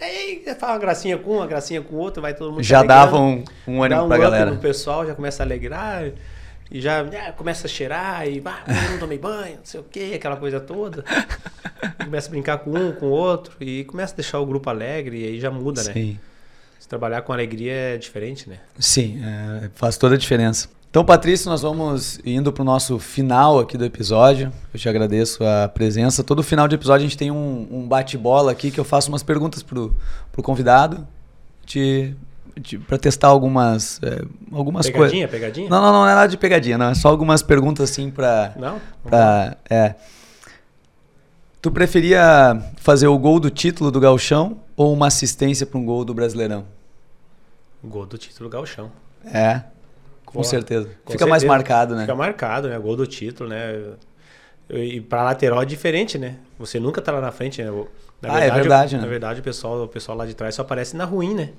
Aí 0.01 0.45
fala 0.59 0.75
uma 0.75 0.79
gracinha 0.79 1.17
com 1.17 1.31
um, 1.33 1.37
uma 1.37 1.47
gracinha 1.47 1.81
com 1.81 1.97
outro, 1.97 2.21
vai 2.21 2.35
todo 2.35 2.53
mundo 2.53 2.63
Já 2.63 2.79
alegrando. 2.81 3.01
dava 3.07 3.19
um, 3.19 3.45
um 3.67 3.79
Dá 3.79 3.85
ânimo 3.87 4.05
um 4.05 4.09
pra 4.09 4.19
galera. 4.19 4.51
no 4.51 4.59
pessoal, 4.59 5.07
já 5.07 5.15
começa 5.15 5.43
a 5.43 5.47
alegrar 5.47 6.11
e 6.73 6.81
já 6.81 7.05
começa 7.37 7.67
a 7.67 7.71
cheirar 7.71 8.27
e 8.27 8.43
ah, 8.47 8.65
eu 8.67 8.93
não 8.93 8.99
tomei 8.99 9.19
banho, 9.19 9.57
não 9.59 9.65
sei 9.65 9.79
o 9.79 9.85
que, 9.85 10.15
aquela 10.15 10.37
coisa 10.37 10.59
toda. 10.59 11.05
Começa 12.03 12.29
a 12.29 12.31
brincar 12.31 12.59
com 12.59 12.71
um, 12.71 12.93
com 12.93 13.07
o 13.07 13.11
outro 13.11 13.55
e 13.61 13.85
começa 13.85 14.15
a 14.15 14.17
deixar 14.17 14.39
o 14.39 14.47
grupo 14.47 14.71
alegre 14.71 15.21
e 15.21 15.27
aí 15.27 15.41
já 15.41 15.51
muda, 15.51 15.83
né? 15.83 15.93
Sim, 15.93 16.19
Se 16.79 16.89
trabalhar 16.89 17.23
com 17.23 17.33
alegria 17.33 17.73
é 17.73 17.97
diferente, 17.99 18.49
né? 18.49 18.59
sim 18.79 19.21
é, 19.23 19.71
faz 19.75 19.97
toda 19.97 20.15
a 20.15 20.19
diferença. 20.19 20.69
Então, 20.89 21.05
Patrício, 21.05 21.51
nós 21.51 21.63
vamos 21.63 22.21
indo 22.25 22.53
pro 22.53 22.63
nosso 22.63 22.99
final 22.99 23.59
aqui 23.59 23.77
do 23.77 23.85
episódio. 23.85 24.53
Eu 24.73 24.79
te 24.79 24.89
agradeço 24.89 25.43
a 25.43 25.69
presença. 25.69 26.23
Todo 26.23 26.43
final 26.43 26.69
de 26.69 26.75
episódio 26.75 27.07
a 27.07 27.09
gente 27.09 27.17
tem 27.17 27.31
um, 27.31 27.67
um 27.71 27.89
bate-bola 27.89 28.53
aqui 28.53 28.71
que 28.71 28.79
eu 28.79 28.85
faço 28.85 29.09
umas 29.09 29.23
perguntas 29.23 29.63
pro, 29.63 29.97
pro 30.31 30.43
convidado 30.43 31.07
te, 31.65 32.15
para 32.87 32.99
testar 32.99 33.29
algumas, 33.29 34.01
é, 34.03 34.23
algumas 34.53 34.87
coisas. 34.89 35.11
Pegadinha, 35.11 35.29
pegadinha? 35.29 35.69
Não, 35.71 35.81
não, 35.81 35.93
não 35.93 36.09
é 36.09 36.15
nada 36.15 36.29
de 36.29 36.37
pegadinha, 36.37 36.77
não. 36.79 36.91
É 36.91 36.95
só 36.95 37.09
algumas 37.09 37.43
perguntas 37.43 37.91
assim 37.91 38.11
pra. 38.11 38.53
Não? 38.57 38.81
pra 39.05 39.57
é. 39.69 39.95
Tu 41.61 41.71
preferia 41.71 42.61
fazer 42.77 43.07
o 43.07 43.17
gol 43.19 43.39
do 43.39 43.49
título 43.49 43.91
do 43.91 44.01
Galchão 44.01 44.59
ou 44.77 44.93
uma 44.93 45.07
assistência 45.07 45.65
para 45.65 45.79
um 45.79 45.85
gol 45.85 46.05
do 46.05 46.13
Brasileirão? 46.13 46.65
Gol 47.85 48.07
do 48.07 48.19
título 48.19 48.49
gauchão. 48.49 48.91
É, 49.25 49.63
com 50.25 50.35
Pô, 50.39 50.45
certeza. 50.45 50.89
com 51.05 51.13
Fica 51.13 51.27
mais 51.27 51.43
certeza. 51.43 51.59
marcado, 51.59 51.95
né? 51.95 52.03
Fica 52.03 52.15
marcado, 52.15 52.69
né? 52.69 52.79
Gol 52.79 52.97
do 52.97 53.07
título, 53.07 53.49
né? 53.49 53.95
E 54.71 55.01
pra 55.01 55.23
lateral 55.23 55.63
é 55.63 55.65
diferente, 55.65 56.19
né? 56.19 56.37
Você 56.59 56.81
nunca 56.81 57.01
tá 57.03 57.13
lá 57.13 57.21
na 57.21 57.31
frente, 57.31 57.63
né? 57.63 57.71
Na 58.21 58.35
Ah, 58.35 58.41
é 58.41 58.51
verdade, 58.51 58.97
né? 58.97 59.03
Na 59.03 59.09
verdade, 59.09 59.41
o 59.41 59.43
pessoal, 59.43 59.83
o 59.83 59.89
pessoal 59.89 60.17
lá 60.17 60.27
de 60.27 60.35
trás 60.35 60.55
só 60.55 60.63
aparece 60.63 60.97
na 60.97 61.05
ruim, 61.05 61.35
né? 61.35 61.51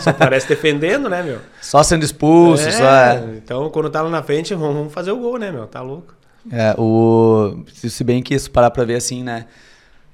Só 0.00 0.10
aparece 0.10 0.48
defendendo, 0.48 1.08
né, 1.08 1.22
meu? 1.22 1.38
Só 1.60 1.82
sendo 1.82 2.04
expulso, 2.04 2.66
É, 2.68 2.70
só 2.70 2.84
é. 2.84 3.24
Então, 3.36 3.70
quando 3.70 3.88
tá 3.90 4.02
lá 4.02 4.10
na 4.10 4.22
frente, 4.22 4.54
vamos 4.54 4.92
fazer 4.92 5.10
o 5.12 5.16
gol, 5.18 5.38
né, 5.38 5.50
meu? 5.50 5.66
Tá 5.66 5.80
louco. 5.80 6.14
É, 6.50 6.74
o... 6.78 7.64
Se 7.72 8.02
bem 8.04 8.22
que 8.22 8.34
isso 8.34 8.50
parar 8.50 8.70
pra 8.70 8.84
ver 8.84 8.96
assim, 8.96 9.22
né? 9.22 9.46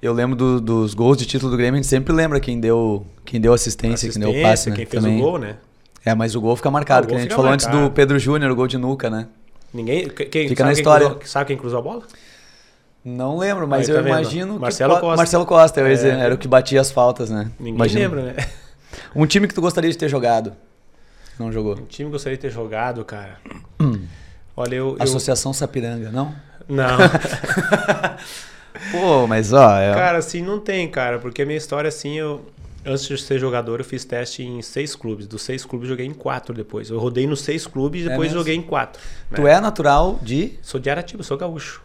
Eu 0.01 0.12
lembro 0.12 0.36
do- 0.36 0.61
dos 0.61 0.95
gols 0.95 1.16
de 1.16 1.26
título 1.26 1.51
do 1.51 1.57
Grêmio, 1.57 1.74
a 1.74 1.82
gente 1.82 1.89
sempre 1.89 2.12
lembra 2.12 2.39
quem 2.39 2.61
deu, 2.61 3.05
quem 3.24 3.41
deu 3.41 3.53
assistência, 3.53 4.09
quem 4.11 4.20
deu 4.20 4.30
o 4.30 4.43
passe, 4.43 4.70
né? 4.70 4.76
quem 4.76 4.86
fez 4.86 5.03
Também. 5.03 5.18
o 5.18 5.22
gol, 5.22 5.39
né? 5.39 5.57
É, 6.05 6.14
mas 6.14 6.34
o 6.36 6.41
gol 6.41 6.55
fica 6.55 6.70
marcado, 6.70 7.05
o 7.05 7.09
que 7.09 7.14
gol 7.14 7.18
a 7.18 7.22
gente 7.22 7.34
falou 7.34 7.51
antes 7.51 7.66
marcado. 7.66 7.89
do 7.89 7.95
Pedro 7.95 8.18
Júnior, 8.18 8.51
o 8.53 8.55
gol 8.55 8.68
de 8.68 8.78
nuca, 8.78 9.11
né? 9.11 9.26
Ninguém. 9.74 10.09
que- 10.09 10.26
Quem, 10.26 10.49
Fica 10.49 10.62
na 10.64 10.70
quem 10.70 10.78
história. 10.78 11.07
cruzou- 11.11 11.26
sabe 11.26 11.47
quem 11.49 11.57
cruzou 11.57 11.80
a 11.80 11.82
bola? 11.82 12.03
Não 13.05 13.39
lembro, 13.39 13.66
mas 13.66 13.89
Aí, 13.89 13.95
tá 13.95 14.01
eu 14.01 14.05
vendo? 14.05 14.12
imagino 14.18 14.55
que 14.55 14.61
Marcelo 14.61 14.95
po- 14.95 15.01
Costa. 15.01 15.16
Marcelo 15.16 15.47
Costa, 15.47 15.80
eu 15.80 15.86
É. 15.86 16.20
era 16.24 16.34
o 16.34 16.39
que 16.39 16.47
batia 16.47 16.80
as 16.80 16.91
faltas, 16.91 17.30
né? 17.30 17.51
Ninguém 17.59 17.74
Imagino. 17.74 18.01
lembra, 18.01 18.22
né? 18.22 18.34
Um 19.14 19.26
time 19.26 19.46
que 19.49 19.55
tu 19.55 19.61
gostaria 19.61 19.90
de 19.90 19.99
ter 19.99 20.09
jogado. 20.09 20.55
Não 21.38 21.53
jogou. 21.53 21.74
Um 21.74 21.86
time 21.86 22.09
que 22.09 22.12
gostaria 22.12 22.36
de 22.36 22.42
ter 22.42 22.51
jogado, 22.51 23.05
cara. 23.05 23.40
Olha, 24.57 24.74
eu. 24.74 24.96
eu- 24.99 25.03
Associação 25.03 25.53
Sapiranga, 25.53 26.11
não? 26.11 26.34
Não. 26.68 26.99
Pô, 28.92 29.26
mas 29.26 29.53
ó, 29.53 29.78
é... 29.78 29.92
Cara, 29.94 30.18
assim, 30.18 30.42
não 30.42 30.61
tem, 30.61 30.88
cara, 30.88 31.18
porque 31.18 31.42
a 31.42 31.46
minha 31.46 31.57
história, 31.57 31.88
assim, 31.88 32.18
eu. 32.18 32.44
Antes 32.86 33.07
de 33.07 33.18
ser 33.18 33.38
jogador, 33.38 33.80
eu 33.80 33.84
fiz 33.84 34.05
teste 34.05 34.42
em 34.42 34.62
seis 34.62 34.94
clubes. 34.94 35.26
Dos 35.26 35.42
seis 35.42 35.64
clubes, 35.64 35.88
joguei 35.88 36.07
em 36.07 36.14
quatro 36.14 36.55
depois. 36.55 36.88
Eu 36.88 36.99
rodei 36.99 37.26
nos 37.26 37.40
seis 37.40 37.66
clubes 37.66 38.03
e 38.03 38.07
É 38.07 38.11
depois 38.11 38.28
mesmo? 38.28 38.38
joguei 38.38 38.55
em 38.55 38.62
quatro. 38.62 39.03
tu 39.34 39.42
né? 39.42 39.53
é 39.53 39.61
natural 39.61 40.18
de. 40.22 40.59
Sou 40.62 40.80
de 40.80 40.88
Aratiba, 40.88 41.22
sou 41.22 41.36
gaúcho. 41.36 41.82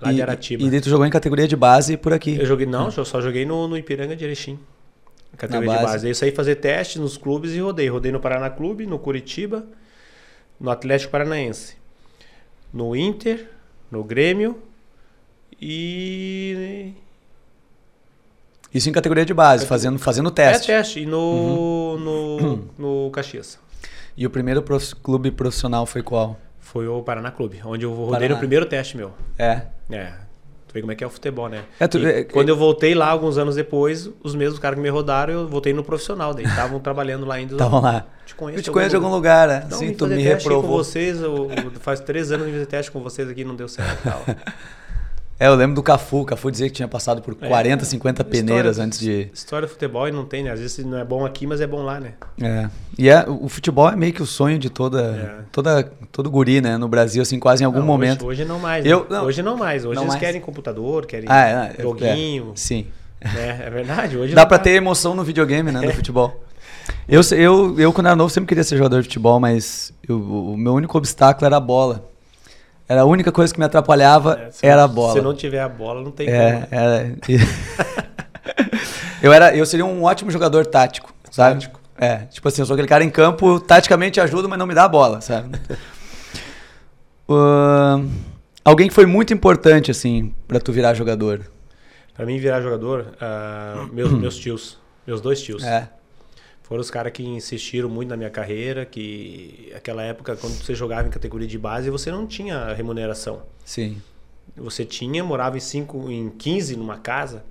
Lá 0.00 0.12
e, 0.12 0.16
de 0.16 0.22
Aratiba. 0.22 0.62
E 0.62 0.68
daí 0.68 0.80
tu 0.80 0.90
jogou 0.90 1.06
em 1.06 1.10
categoria 1.10 1.46
de 1.46 1.56
base 1.56 1.96
por 1.96 2.12
aqui. 2.12 2.36
Eu 2.38 2.44
joguei, 2.44 2.66
não, 2.66 2.90
eu 2.94 3.04
só 3.04 3.20
joguei 3.20 3.46
no, 3.46 3.68
no 3.68 3.78
Ipiranga 3.78 4.16
de 4.16 4.24
Erechim. 4.24 4.58
Categoria 5.36 5.68
Na 5.70 5.76
de 5.76 5.82
base. 5.82 5.92
base. 5.92 6.02
Daí 6.04 6.10
eu 6.10 6.14
saí 6.14 6.30
fazer 6.30 6.56
teste 6.56 6.98
nos 6.98 7.16
clubes 7.16 7.52
e 7.52 7.58
rodei. 7.60 7.88
Rodei 7.88 8.12
no 8.12 8.20
Paraná 8.20 8.50
Clube, 8.50 8.86
no 8.86 8.98
Curitiba, 8.98 9.64
no 10.60 10.70
Atlético 10.70 11.10
Paranaense, 11.10 11.76
no 12.72 12.94
Inter, 12.94 13.48
no 13.90 14.04
Grêmio 14.04 14.62
e. 15.60 16.92
Isso 18.72 18.88
em 18.88 18.92
categoria 18.92 19.24
de 19.24 19.34
base, 19.34 19.66
fazendo, 19.66 19.98
fazendo 19.98 20.30
teste. 20.30 20.70
É 20.70 20.76
teste. 20.78 21.00
E 21.00 21.06
no, 21.06 21.18
Uhum. 21.18 21.98
no, 21.98 22.70
no 23.06 23.10
Caxias. 23.10 23.58
E 24.16 24.26
o 24.26 24.30
primeiro 24.30 24.62
prof- 24.62 24.94
clube 25.02 25.30
profissional 25.30 25.84
foi 25.86 26.02
qual? 26.02 26.38
Foi 26.58 26.86
o 26.88 27.02
Paraná 27.02 27.30
Clube, 27.30 27.60
onde 27.64 27.84
eu 27.84 27.92
rodei 27.92 28.12
Paraná. 28.12 28.34
no 28.34 28.38
primeiro 28.38 28.64
teste 28.66 28.96
meu. 28.96 29.12
É. 29.38 29.62
É. 29.90 30.14
Tu 30.72 30.76
vê 30.76 30.80
como 30.80 30.90
é 30.92 30.94
que 30.94 31.04
é 31.04 31.06
o 31.06 31.10
futebol, 31.10 31.50
né? 31.50 31.64
É, 31.78 31.86
tu- 31.86 31.98
é- 31.98 32.24
quando 32.24 32.48
eu 32.48 32.56
voltei 32.56 32.94
lá, 32.94 33.08
alguns 33.10 33.36
anos 33.36 33.56
depois, 33.56 34.08
os 34.22 34.34
mesmos 34.34 34.58
caras 34.58 34.76
que 34.76 34.82
me 34.82 34.88
rodaram, 34.88 35.34
eu 35.34 35.46
voltei 35.46 35.74
no 35.74 35.84
profissional. 35.84 36.32
Daí 36.32 36.46
estavam 36.46 36.80
trabalhando 36.80 37.26
lá 37.26 37.34
ainda. 37.34 37.52
Estavam 37.52 37.82
lá. 37.82 38.06
Te 38.24 38.34
conheço 38.34 38.60
Eu 38.60 38.62
te 38.62 38.70
conheço 38.70 38.90
de 38.90 38.96
algum 38.96 39.10
lugar, 39.10 39.46
né? 39.48 39.66
Não, 39.70 39.76
Sim, 39.76 39.92
tu 39.92 40.06
me 40.06 40.14
aí 40.14 40.22
com 40.24 40.28
reprovou. 40.30 40.82
vocês, 40.82 41.20
eu, 41.20 41.50
faz 41.80 42.00
três 42.00 42.32
anos 42.32 42.46
que 42.46 42.52
fiz 42.54 42.66
teste 42.66 42.90
com 42.90 43.00
vocês 43.02 43.28
aqui 43.28 43.44
não 43.44 43.54
deu 43.54 43.68
certo 43.68 44.00
e 44.00 44.08
tal. 44.08 44.24
É, 45.40 45.48
eu 45.48 45.54
lembro 45.56 45.74
do 45.74 45.82
Cafu. 45.82 46.20
O 46.20 46.24
Cafu 46.24 46.50
dizia 46.50 46.68
que 46.68 46.74
tinha 46.74 46.86
passado 46.86 47.20
por 47.20 47.36
É, 47.40 47.48
40, 47.48 47.84
50 47.84 48.22
peneiras 48.22 48.72
História- 48.76 48.86
antes 48.86 48.98
de. 49.00 49.28
História 49.34 49.66
de 49.66 49.72
futebol 49.72 50.06
e 50.06 50.12
não 50.12 50.24
tem, 50.24 50.44
né? 50.44 50.52
Às 50.52 50.60
vezes 50.60 50.84
não 50.84 50.98
é 50.98 51.04
bom 51.04 51.24
aqui, 51.26 51.46
mas 51.46 51.60
é 51.60 51.66
bom 51.66 51.82
lá, 51.82 51.98
né? 51.98 52.12
É. 52.40 52.68
E 52.96 53.08
é, 53.08 53.24
o 53.28 53.48
futebol 53.48 53.88
é 53.88 53.96
meio 53.96 54.12
que 54.12 54.22
o 54.22 54.26
sonho 54.26 54.58
de 54.58 54.70
toda, 54.70 55.02
É. 55.02 55.44
toda 55.50 55.82
todo 56.12 56.30
guri, 56.30 56.60
né? 56.60 56.76
No 56.76 56.86
Brasil, 56.86 57.20
assim, 57.22 57.40
quase 57.40 57.64
em 57.64 57.66
algum 57.66 57.80
Não, 57.80 57.86
momento. 57.86 58.24
Hoje, 58.26 58.42
hoje 58.42 58.44
não 58.44 58.58
mais. 58.60 58.86
Eu- 58.86 59.00
né? 59.00 59.06
não. 59.10 59.24
hoje 59.24 59.42
não 59.42 59.56
mais. 59.56 59.84
Hoje 59.84 59.96
Não 59.96 60.02
eles 60.02 60.14
mais. 60.14 60.20
querem 60.20 60.40
computador, 60.40 61.06
querem 61.06 61.26
Ah, 61.28 61.46
é, 61.48 61.74
é, 61.78 61.82
joguinho. 61.82 62.50
é, 62.50 62.56
sim. 62.56 62.86
né? 63.24 63.62
É 63.66 63.70
verdade. 63.70 64.16
Hoje 64.16 64.34
Dá 64.36 64.46
pra 64.46 64.58
ter 64.58 64.70
emoção 64.70 65.14
no 65.14 65.24
videogame, 65.24 65.72
né? 65.72 65.80
No 65.80 65.92
futebol. 65.92 66.40
Eu, 67.08 67.20
eu, 67.32 67.78
eu, 67.80 67.92
quando 67.92 68.06
era 68.06 68.16
novo, 68.16 68.30
sempre 68.30 68.48
queria 68.48 68.64
ser 68.64 68.76
jogador 68.76 68.98
de 69.02 69.08
futebol, 69.08 69.40
mas 69.40 69.92
eu- 70.08 70.20
o 70.20 70.56
meu 70.56 70.72
único 70.74 70.96
obstáculo 70.98 71.46
era 71.46 71.56
a 71.56 71.60
bola. 71.60 72.04
Era 72.92 73.00
a 73.00 73.04
única 73.06 73.32
coisa 73.32 73.50
que 73.54 73.58
me 73.58 73.64
atrapalhava, 73.64 74.38
É, 74.62 74.68
era 74.68 74.84
a 74.84 74.88
bola. 74.88 75.14
Se 75.14 75.22
não 75.22 75.34
tiver 75.34 75.60
a 75.60 75.68
bola, 75.68 76.02
não 76.02 76.10
tem 76.10 76.28
É, 76.28 76.52
como. 76.52 76.66
era. 76.70 77.16
eu, 79.22 79.32
era, 79.32 79.56
eu 79.56 79.64
seria 79.64 79.86
um 79.86 80.04
ótimo 80.04 80.30
jogador 80.30 80.66
tático, 80.66 81.10
sabe? 81.30 81.54
Tático. 81.62 81.80
É, 81.96 82.16
tipo 82.26 82.46
assim, 82.46 82.60
eu 82.60 82.66
sou 82.66 82.74
aquele 82.74 82.88
cara 82.88 83.02
em 83.02 83.08
campo, 83.08 83.58
taticamente 83.60 84.20
ajuda, 84.20 84.46
mas 84.46 84.58
não 84.58 84.66
me 84.66 84.74
dá 84.74 84.84
a 84.84 84.88
bola, 84.88 85.22
sabe? 85.22 85.58
Ahn, 87.30 88.08
alguém 88.62 88.88
que 88.88 88.94
foi 88.94 89.06
muito 89.06 89.32
importante, 89.32 89.90
assim, 89.90 90.34
pra 90.46 90.60
tu 90.60 90.70
virar 90.70 90.92
jogador. 90.92 91.46
Pra 92.14 92.26
mim 92.26 92.38
virar 92.38 92.60
jogador, 92.60 93.14
ah, 93.22 93.86
meus, 93.90 94.12
meus 94.12 94.36
tios, 94.36 94.78
meus 95.06 95.22
dois 95.22 95.40
tios. 95.40 95.64
É. 95.64 95.88
Foram 96.72 96.80
os 96.80 96.90
caras 96.90 97.12
que 97.12 97.22
insistiram 97.22 97.86
muito 97.86 98.08
na 98.08 98.16
minha 98.16 98.30
carreira, 98.30 98.86
que 98.86 99.70
aquela 99.76 100.02
época, 100.02 100.34
quando 100.36 100.54
você 100.54 100.74
jogava 100.74 101.06
em 101.06 101.10
categoria 101.10 101.46
de 101.46 101.58
base, 101.58 101.90
você 101.90 102.10
não 102.10 102.26
tinha 102.26 102.72
remuneração. 102.72 103.42
Sim. 103.62 104.00
Você 104.56 104.82
tinha, 104.82 105.22
morava 105.22 105.58
em, 105.58 105.60
cinco, 105.60 106.10
em 106.10 106.30
15 106.30 106.74
numa 106.76 106.96
casa, 106.96 107.44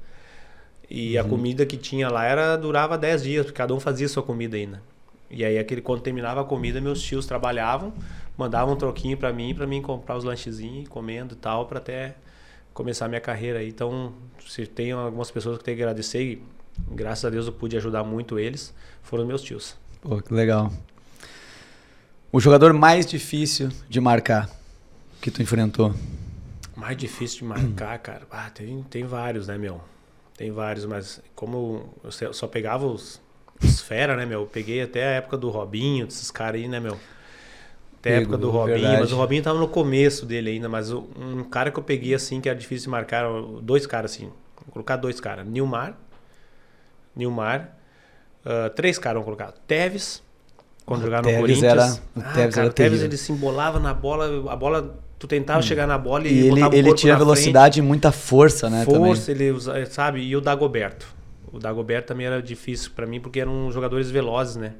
e 0.89 1.19
a 1.19 1.23
comida 1.23 1.67
que 1.67 1.77
tinha 1.77 2.09
lá 2.09 2.25
era 2.25 2.55
durava 2.57 2.97
10 2.97 3.21
dias, 3.21 3.45
porque 3.45 3.59
cada 3.59 3.75
um 3.75 3.79
fazia 3.79 4.09
sua 4.09 4.23
comida 4.23 4.57
ainda. 4.57 4.81
E 5.29 5.45
aí, 5.45 5.59
aquele, 5.59 5.81
quando 5.81 6.01
terminava 6.01 6.41
a 6.41 6.43
comida, 6.43 6.81
meus 6.81 6.99
tios 6.99 7.27
trabalhavam, 7.27 7.93
mandavam 8.35 8.73
um 8.73 8.75
troquinho 8.75 9.17
pra 9.17 9.31
mim, 9.31 9.53
pra 9.53 9.67
mim 9.67 9.83
comprar 9.83 10.17
os 10.17 10.23
lanchezinhos, 10.23 10.89
comendo 10.89 11.35
e 11.35 11.37
tal, 11.37 11.67
pra 11.67 11.77
até 11.77 12.15
começar 12.73 13.05
a 13.05 13.07
minha 13.07 13.21
carreira 13.21 13.59
aí. 13.59 13.69
Então, 13.69 14.13
se 14.47 14.65
tem 14.65 14.93
algumas 14.93 15.29
pessoas 15.29 15.59
que 15.59 15.63
tem 15.63 15.75
que 15.75 15.83
agradecer, 15.83 16.23
e 16.23 16.43
graças 16.89 17.25
a 17.25 17.29
Deus 17.29 17.47
eu 17.47 17.53
pude 17.53 17.77
ajudar 17.77 18.03
muito 18.03 18.39
eles, 18.39 18.73
foram 19.03 19.25
meus 19.25 19.41
tios. 19.41 19.75
Pô, 20.01 20.21
que 20.21 20.33
legal. 20.33 20.71
O 22.31 22.39
jogador 22.39 22.73
mais 22.73 23.05
difícil 23.05 23.69
de 23.89 23.99
marcar 23.99 24.49
que 25.21 25.29
tu 25.29 25.41
enfrentou. 25.41 25.93
Mais 26.75 26.97
difícil 26.97 27.39
de 27.39 27.43
marcar, 27.45 27.99
cara. 27.99 28.21
Ah, 28.31 28.49
tem, 28.49 28.83
tem 28.89 29.03
vários, 29.05 29.47
né, 29.47 29.57
meu? 29.57 29.81
Tem 30.37 30.49
vários, 30.51 30.85
mas 30.85 31.21
como 31.35 31.93
eu 32.03 32.33
só- 32.33 32.47
pegava 32.47 32.87
os, 32.87 33.21
os 33.61 33.81
fera, 33.81 34.15
né, 34.15 34.25
meu? 34.25 34.41
Eu 34.41 34.47
peguei 34.47 34.81
até 34.81 35.03
a 35.03 35.11
época 35.17 35.37
do 35.37 35.49
Robinho, 35.49 36.07
desses 36.07 36.31
caras 36.31 36.59
aí, 36.61 36.67
né, 36.67 36.79
meu? 36.79 36.97
Até 37.99 38.15
a 38.15 38.17
época 38.21 38.37
do 38.37 38.49
Robinho, 38.49 38.79
verdade. 38.79 39.01
mas 39.01 39.11
o 39.11 39.15
Robinho 39.17 39.43
tava 39.43 39.59
no 39.59 39.67
começo 39.67 40.25
dele 40.25 40.51
ainda, 40.51 40.67
mas 40.67 40.89
um 40.91 41.43
cara 41.43 41.69
que 41.69 41.77
eu 41.77 41.83
peguei 41.83 42.15
assim, 42.15 42.41
que 42.41 42.49
era 42.49 42.57
difícil 42.57 42.85
de 42.85 42.89
marcar, 42.89 43.25
dois 43.61 43.85
caras 43.85 44.13
assim. 44.13 44.31
Vou 44.65 44.71
colocar 44.73 44.95
dois 44.95 45.19
caras. 45.19 45.45
Nilmar. 45.45 45.95
Nilmar. 47.15 47.77
Uh, 48.45 48.69
três 48.71 48.97
caras 48.97 49.17
vão 49.17 49.23
colocar. 49.23 49.53
Teves, 49.67 50.23
quando 50.85 51.03
jogava 51.03 51.31
no 51.31 51.37
Corinthians. 51.39 51.63
Era, 51.63 51.85
o 51.85 52.19
ah, 52.19 52.33
Teves 52.33 52.55
cara, 52.55 52.65
era 52.65 52.71
o 52.71 52.73
Teves 52.73 53.01
ele 53.01 53.17
se 53.17 53.31
embolava 53.31 53.79
na 53.79 53.93
bola, 53.93 54.51
a 54.51 54.55
bola, 54.55 54.99
tu 55.19 55.27
tentava 55.27 55.59
hum. 55.59 55.63
chegar 55.63 55.87
na 55.87 55.97
bola 55.97 56.27
e, 56.27 56.33
e 56.33 56.47
ele, 56.47 56.61
ele 56.75 56.93
tinha 56.95 57.15
velocidade 57.15 57.75
frente. 57.75 57.85
e 57.85 57.87
muita 57.87 58.11
força, 58.11 58.69
né? 58.69 58.83
Força, 58.83 59.31
também. 59.31 59.47
ele 59.47 59.51
usa, 59.51 59.85
sabe? 59.85 60.21
E 60.21 60.35
o 60.35 60.41
Dagoberto. 60.41 61.07
O 61.51 61.59
Dagoberto 61.59 62.07
também 62.07 62.25
era 62.25 62.41
difícil 62.41 62.91
para 62.95 63.05
mim 63.05 63.19
porque 63.19 63.39
eram 63.39 63.71
jogadores 63.71 64.09
velozes, 64.09 64.55
né? 64.55 64.73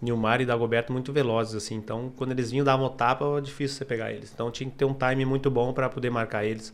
Nilmar 0.00 0.40
e 0.40 0.46
Dagoberto 0.46 0.92
muito 0.92 1.12
velozes, 1.12 1.54
assim. 1.56 1.74
Então, 1.74 2.12
quando 2.16 2.30
eles 2.30 2.50
vinham 2.50 2.64
davam 2.64 2.88
tapa, 2.88 3.24
era 3.24 3.42
difícil 3.42 3.78
você 3.78 3.84
pegar 3.84 4.12
eles. 4.12 4.30
Então, 4.32 4.50
tinha 4.50 4.70
que 4.70 4.76
ter 4.76 4.84
um 4.84 4.94
time 4.94 5.24
muito 5.24 5.50
bom 5.50 5.72
para 5.72 5.88
poder 5.88 6.10
marcar 6.10 6.44
eles. 6.44 6.72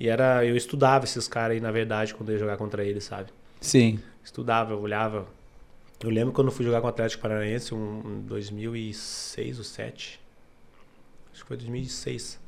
E 0.00 0.08
era, 0.08 0.44
eu 0.44 0.56
estudava 0.56 1.04
esses 1.04 1.28
caras 1.28 1.54
aí, 1.54 1.60
na 1.60 1.70
verdade, 1.70 2.14
quando 2.14 2.30
eu 2.30 2.34
ia 2.34 2.38
jogar 2.40 2.56
contra 2.56 2.82
eles, 2.82 3.04
sabe? 3.04 3.28
Sim. 3.60 4.00
Estudava, 4.24 4.72
eu 4.72 4.80
olhava. 4.80 5.26
Eu 6.02 6.10
lembro 6.10 6.32
quando 6.32 6.48
eu 6.48 6.52
fui 6.52 6.64
jogar 6.64 6.80
com 6.80 6.86
o 6.86 6.90
Atlético 6.90 7.22
Paranaense, 7.22 7.74
um, 7.74 8.02
um 8.04 8.20
2006 8.22 9.48
ou 9.58 9.62
2007. 9.64 10.20
Acho 11.32 11.42
que 11.42 11.48
foi 11.48 11.56
2006. 11.56 12.40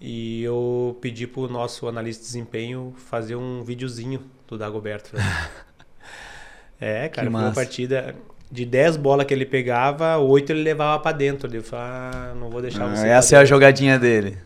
E 0.00 0.42
eu 0.42 0.96
pedi 1.00 1.26
pro 1.26 1.48
nosso 1.48 1.86
analista 1.86 2.22
de 2.22 2.26
desempenho 2.26 2.94
fazer 2.96 3.36
um 3.36 3.62
videozinho 3.62 4.22
do 4.48 4.56
Dagoberto. 4.58 5.10
é, 6.80 7.08
cara, 7.08 7.10
Que 7.10 7.16
foi 7.20 7.28
uma 7.28 7.42
massa. 7.42 7.54
partida 7.54 8.16
de 8.50 8.64
10 8.64 8.96
bolas 8.96 9.26
que 9.26 9.34
ele 9.34 9.46
pegava, 9.46 10.16
8 10.18 10.50
ele 10.52 10.62
levava 10.62 11.00
pra 11.02 11.12
dentro. 11.12 11.54
Eu 11.54 11.62
falei, 11.62 11.84
ah, 11.86 12.34
não 12.34 12.50
vou 12.50 12.60
deixar 12.62 12.84
Ah, 12.90 12.96
você. 12.96 13.06
essa 13.08 13.34
é 13.34 13.38
a 13.38 13.40
dentro. 13.42 13.50
jogadinha 13.50 13.98
dele. 13.98 14.38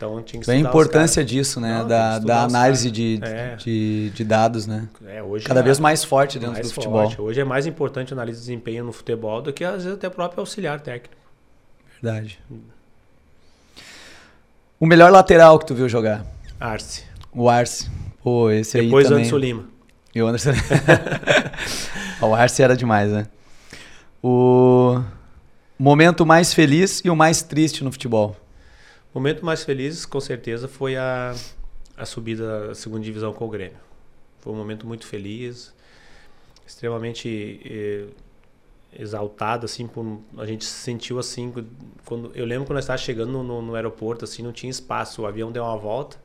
Então 0.00 0.22
tinha 0.22 0.40
que 0.40 0.46
Bem 0.46 0.64
a 0.64 0.68
importância 0.68 1.22
disso, 1.22 1.60
né? 1.60 1.80
Não, 1.80 1.86
da, 1.86 2.18
da 2.18 2.42
análise 2.44 2.90
de, 2.90 3.20
É. 3.22 3.54
de, 3.56 4.08
de 4.14 4.24
dados, 4.24 4.66
né? 4.66 4.88
É, 5.06 5.22
hoje 5.22 5.44
Cada 5.44 5.60
é- 5.60 5.62
vez 5.62 5.78
mais 5.78 6.02
forte 6.02 6.38
dentro 6.38 6.54
mais 6.54 6.68
do 6.68 6.72
futebol. 6.72 7.02
forte. 7.04 7.20
Hoje 7.20 7.38
é 7.38 7.44
mais 7.44 7.66
importante 7.66 8.14
a 8.14 8.16
análise 8.16 8.38
de 8.38 8.46
desempenho 8.46 8.82
no 8.82 8.92
futebol 8.92 9.42
do 9.42 9.52
que 9.52 9.62
às 9.62 9.84
vezes 9.84 9.98
até 9.98 10.08
o 10.08 10.10
próprio 10.10 10.40
auxiliar 10.40 10.80
técnico. 10.80 11.14
Verdade. 12.00 12.38
O 14.78 14.86
melhor 14.86 15.12
lateral 15.12 15.58
que 15.58 15.66
tu 15.66 15.74
viu 15.74 15.86
jogar? 15.86 16.24
Arce. 16.58 17.04
O 17.30 17.50
Arce. 17.50 17.90
Pô, 18.22 18.50
esse 18.50 18.80
Depois 18.80 19.04
aí 19.04 19.10
também. 19.10 19.24
Anderson 19.26 19.36
Lima. 19.36 19.64
E 20.14 20.22
o 20.22 20.26
Anderson. 20.26 20.52
o 22.22 22.34
Arce 22.34 22.62
era 22.62 22.74
demais, 22.74 23.10
né? 23.12 23.26
O 24.22 24.98
momento 25.78 26.24
mais 26.24 26.54
feliz 26.54 27.02
e 27.04 27.10
o 27.10 27.14
mais 27.16 27.42
triste 27.42 27.84
no 27.84 27.92
futebol. 27.92 28.34
O 29.12 29.18
momento 29.18 29.44
mais 29.44 29.64
feliz, 29.64 30.06
com 30.06 30.20
certeza, 30.20 30.68
foi 30.68 30.96
a, 30.96 31.34
a 31.96 32.06
subida 32.06 32.68
da 32.68 32.74
segunda 32.74 33.02
divisão 33.02 33.32
com 33.32 33.44
o 33.44 33.48
Grêmio. 33.48 33.78
Foi 34.38 34.52
um 34.52 34.56
momento 34.56 34.86
muito 34.86 35.06
feliz, 35.06 35.74
extremamente 36.66 37.60
eh, 37.64 38.06
exaltado, 38.98 39.66
assim, 39.66 39.86
por, 39.86 40.20
a 40.38 40.46
gente 40.46 40.64
se 40.64 40.70
sentiu 40.70 41.18
assim, 41.18 41.52
quando, 42.04 42.30
eu 42.34 42.46
lembro 42.46 42.66
quando 42.66 42.76
nós 42.76 42.84
estávamos 42.84 43.04
chegando 43.04 43.32
no, 43.32 43.42
no, 43.42 43.62
no 43.62 43.74
aeroporto, 43.74 44.24
assim, 44.24 44.42
não 44.42 44.52
tinha 44.52 44.70
espaço, 44.70 45.22
o 45.22 45.26
avião 45.26 45.50
deu 45.50 45.64
uma 45.64 45.76
volta, 45.76 46.16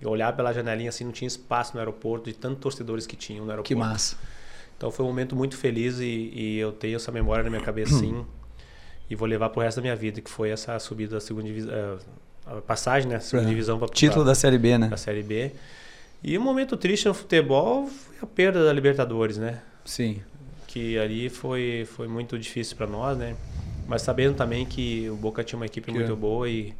eu 0.00 0.10
olhava 0.10 0.36
pela 0.36 0.52
janelinha, 0.52 0.88
assim, 0.88 1.04
não 1.04 1.12
tinha 1.12 1.26
espaço 1.28 1.74
no 1.74 1.78
aeroporto, 1.78 2.30
de 2.30 2.36
tantos 2.36 2.60
torcedores 2.60 3.06
que 3.06 3.16
tinham 3.16 3.44
no 3.44 3.50
aeroporto. 3.50 3.68
Que 3.68 3.74
massa. 3.74 4.16
Então 4.76 4.90
foi 4.90 5.04
um 5.04 5.08
momento 5.08 5.34
muito 5.34 5.56
feliz 5.56 5.98
e, 5.98 6.30
e 6.32 6.58
eu 6.58 6.72
tenho 6.72 6.96
essa 6.96 7.10
memória 7.10 7.42
na 7.42 7.50
minha 7.50 7.62
cabeça, 7.62 7.94
sim. 7.98 8.24
E 9.10 9.14
vou 9.14 9.26
levar 9.26 9.48
pro 9.50 9.62
resto 9.62 9.76
da 9.78 9.82
minha 9.82 9.96
vida, 9.96 10.20
que 10.20 10.30
foi 10.30 10.50
essa 10.50 10.78
subida 10.78 11.14
da 11.16 11.20
segunda 11.20 11.46
divisão. 11.46 11.98
A 12.46 12.60
passagem, 12.62 13.08
né? 13.10 13.20
Segunda 13.20 13.42
Pra- 13.44 13.50
divisão 13.50 13.78
para 13.78 13.88
Título 13.88 14.24
da 14.24 14.34
Série 14.34 14.58
B, 14.58 14.78
né? 14.78 14.88
da 14.88 14.96
Série 14.96 15.22
B. 15.22 15.52
E 16.22 16.36
um 16.38 16.42
momento 16.42 16.76
triste 16.76 17.06
no 17.06 17.14
futebol 17.14 17.86
foi 17.86 18.16
a 18.22 18.26
perda 18.26 18.64
da 18.64 18.72
Libertadores, 18.72 19.36
né? 19.38 19.60
Sim. 19.84 20.20
Que 20.66 20.98
ali 20.98 21.28
foi, 21.28 21.86
foi 21.94 22.08
muito 22.08 22.38
difícil 22.38 22.76
para 22.76 22.86
nós, 22.86 23.16
né? 23.16 23.36
Mas 23.86 24.02
sabendo 24.02 24.34
também 24.34 24.66
que 24.66 25.08
o 25.10 25.16
Boca 25.16 25.42
tinha 25.44 25.58
uma 25.58 25.66
equipe 25.66 25.90
Que- 25.90 25.98
muito 25.98 26.14
boa 26.16 26.48
e, 26.48 26.74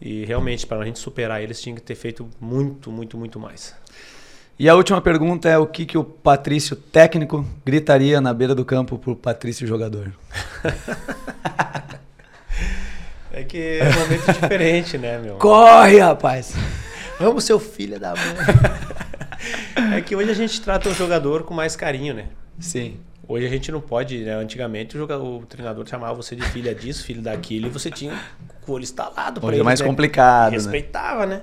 e 0.00 0.24
realmente 0.24 0.66
para 0.66 0.80
a 0.82 0.84
gente 0.84 0.98
superar 0.98 1.42
eles 1.42 1.60
tinha 1.60 1.74
que 1.74 1.80
ter 1.82 1.94
feito 1.94 2.28
muito, 2.40 2.90
muito, 2.90 3.16
muito 3.16 3.38
mais. 3.38 3.74
E 4.60 4.68
a 4.68 4.74
última 4.74 5.00
pergunta 5.00 5.48
é 5.48 5.56
o 5.56 5.66
que, 5.66 5.86
que 5.86 5.96
o 5.96 6.04
Patrício 6.04 6.76
técnico 6.76 7.46
gritaria 7.64 8.20
na 8.20 8.34
beira 8.34 8.54
do 8.54 8.62
campo 8.62 8.98
pro 8.98 9.16
Patrício 9.16 9.66
jogador? 9.66 10.12
É 13.32 13.44
que 13.44 13.78
é 13.78 13.88
um 13.88 14.00
momento 14.00 14.26
diferente, 14.32 14.98
né, 14.98 15.16
meu? 15.18 15.36
Corre, 15.36 16.00
rapaz! 16.00 16.52
Vamos, 17.18 17.44
seu 17.44 17.60
filho 17.60 17.98
da 17.98 18.10
mãe. 18.10 19.94
é 19.96 20.00
que 20.00 20.16
hoje 20.16 20.30
a 20.30 20.34
gente 20.34 20.60
trata 20.60 20.88
o 20.88 20.94
jogador 20.94 21.44
com 21.44 21.54
mais 21.54 21.76
carinho, 21.76 22.12
né? 22.12 22.26
Sim. 22.58 22.98
Hoje 23.28 23.46
a 23.46 23.48
gente 23.48 23.70
não 23.70 23.80
pode, 23.80 24.18
né? 24.24 24.34
Antigamente 24.34 24.96
o, 24.96 24.98
jogador, 24.98 25.24
o 25.24 25.46
treinador 25.46 25.86
chamava 25.88 26.12
você 26.12 26.34
de 26.34 26.42
filha 26.42 26.74
disso, 26.74 27.04
filho 27.04 27.22
daquilo, 27.22 27.68
e 27.68 27.70
você 27.70 27.88
tinha 27.88 28.20
o 28.66 28.72
olho 28.72 28.82
instalado 28.82 29.40
pra 29.40 29.48
Hoje 29.48 29.54
é 29.54 29.58
ele, 29.58 29.64
mais 29.64 29.80
né? 29.80 29.86
complicado, 29.86 30.50
né? 30.50 30.56
Respeitava, 30.56 31.24
né? 31.24 31.42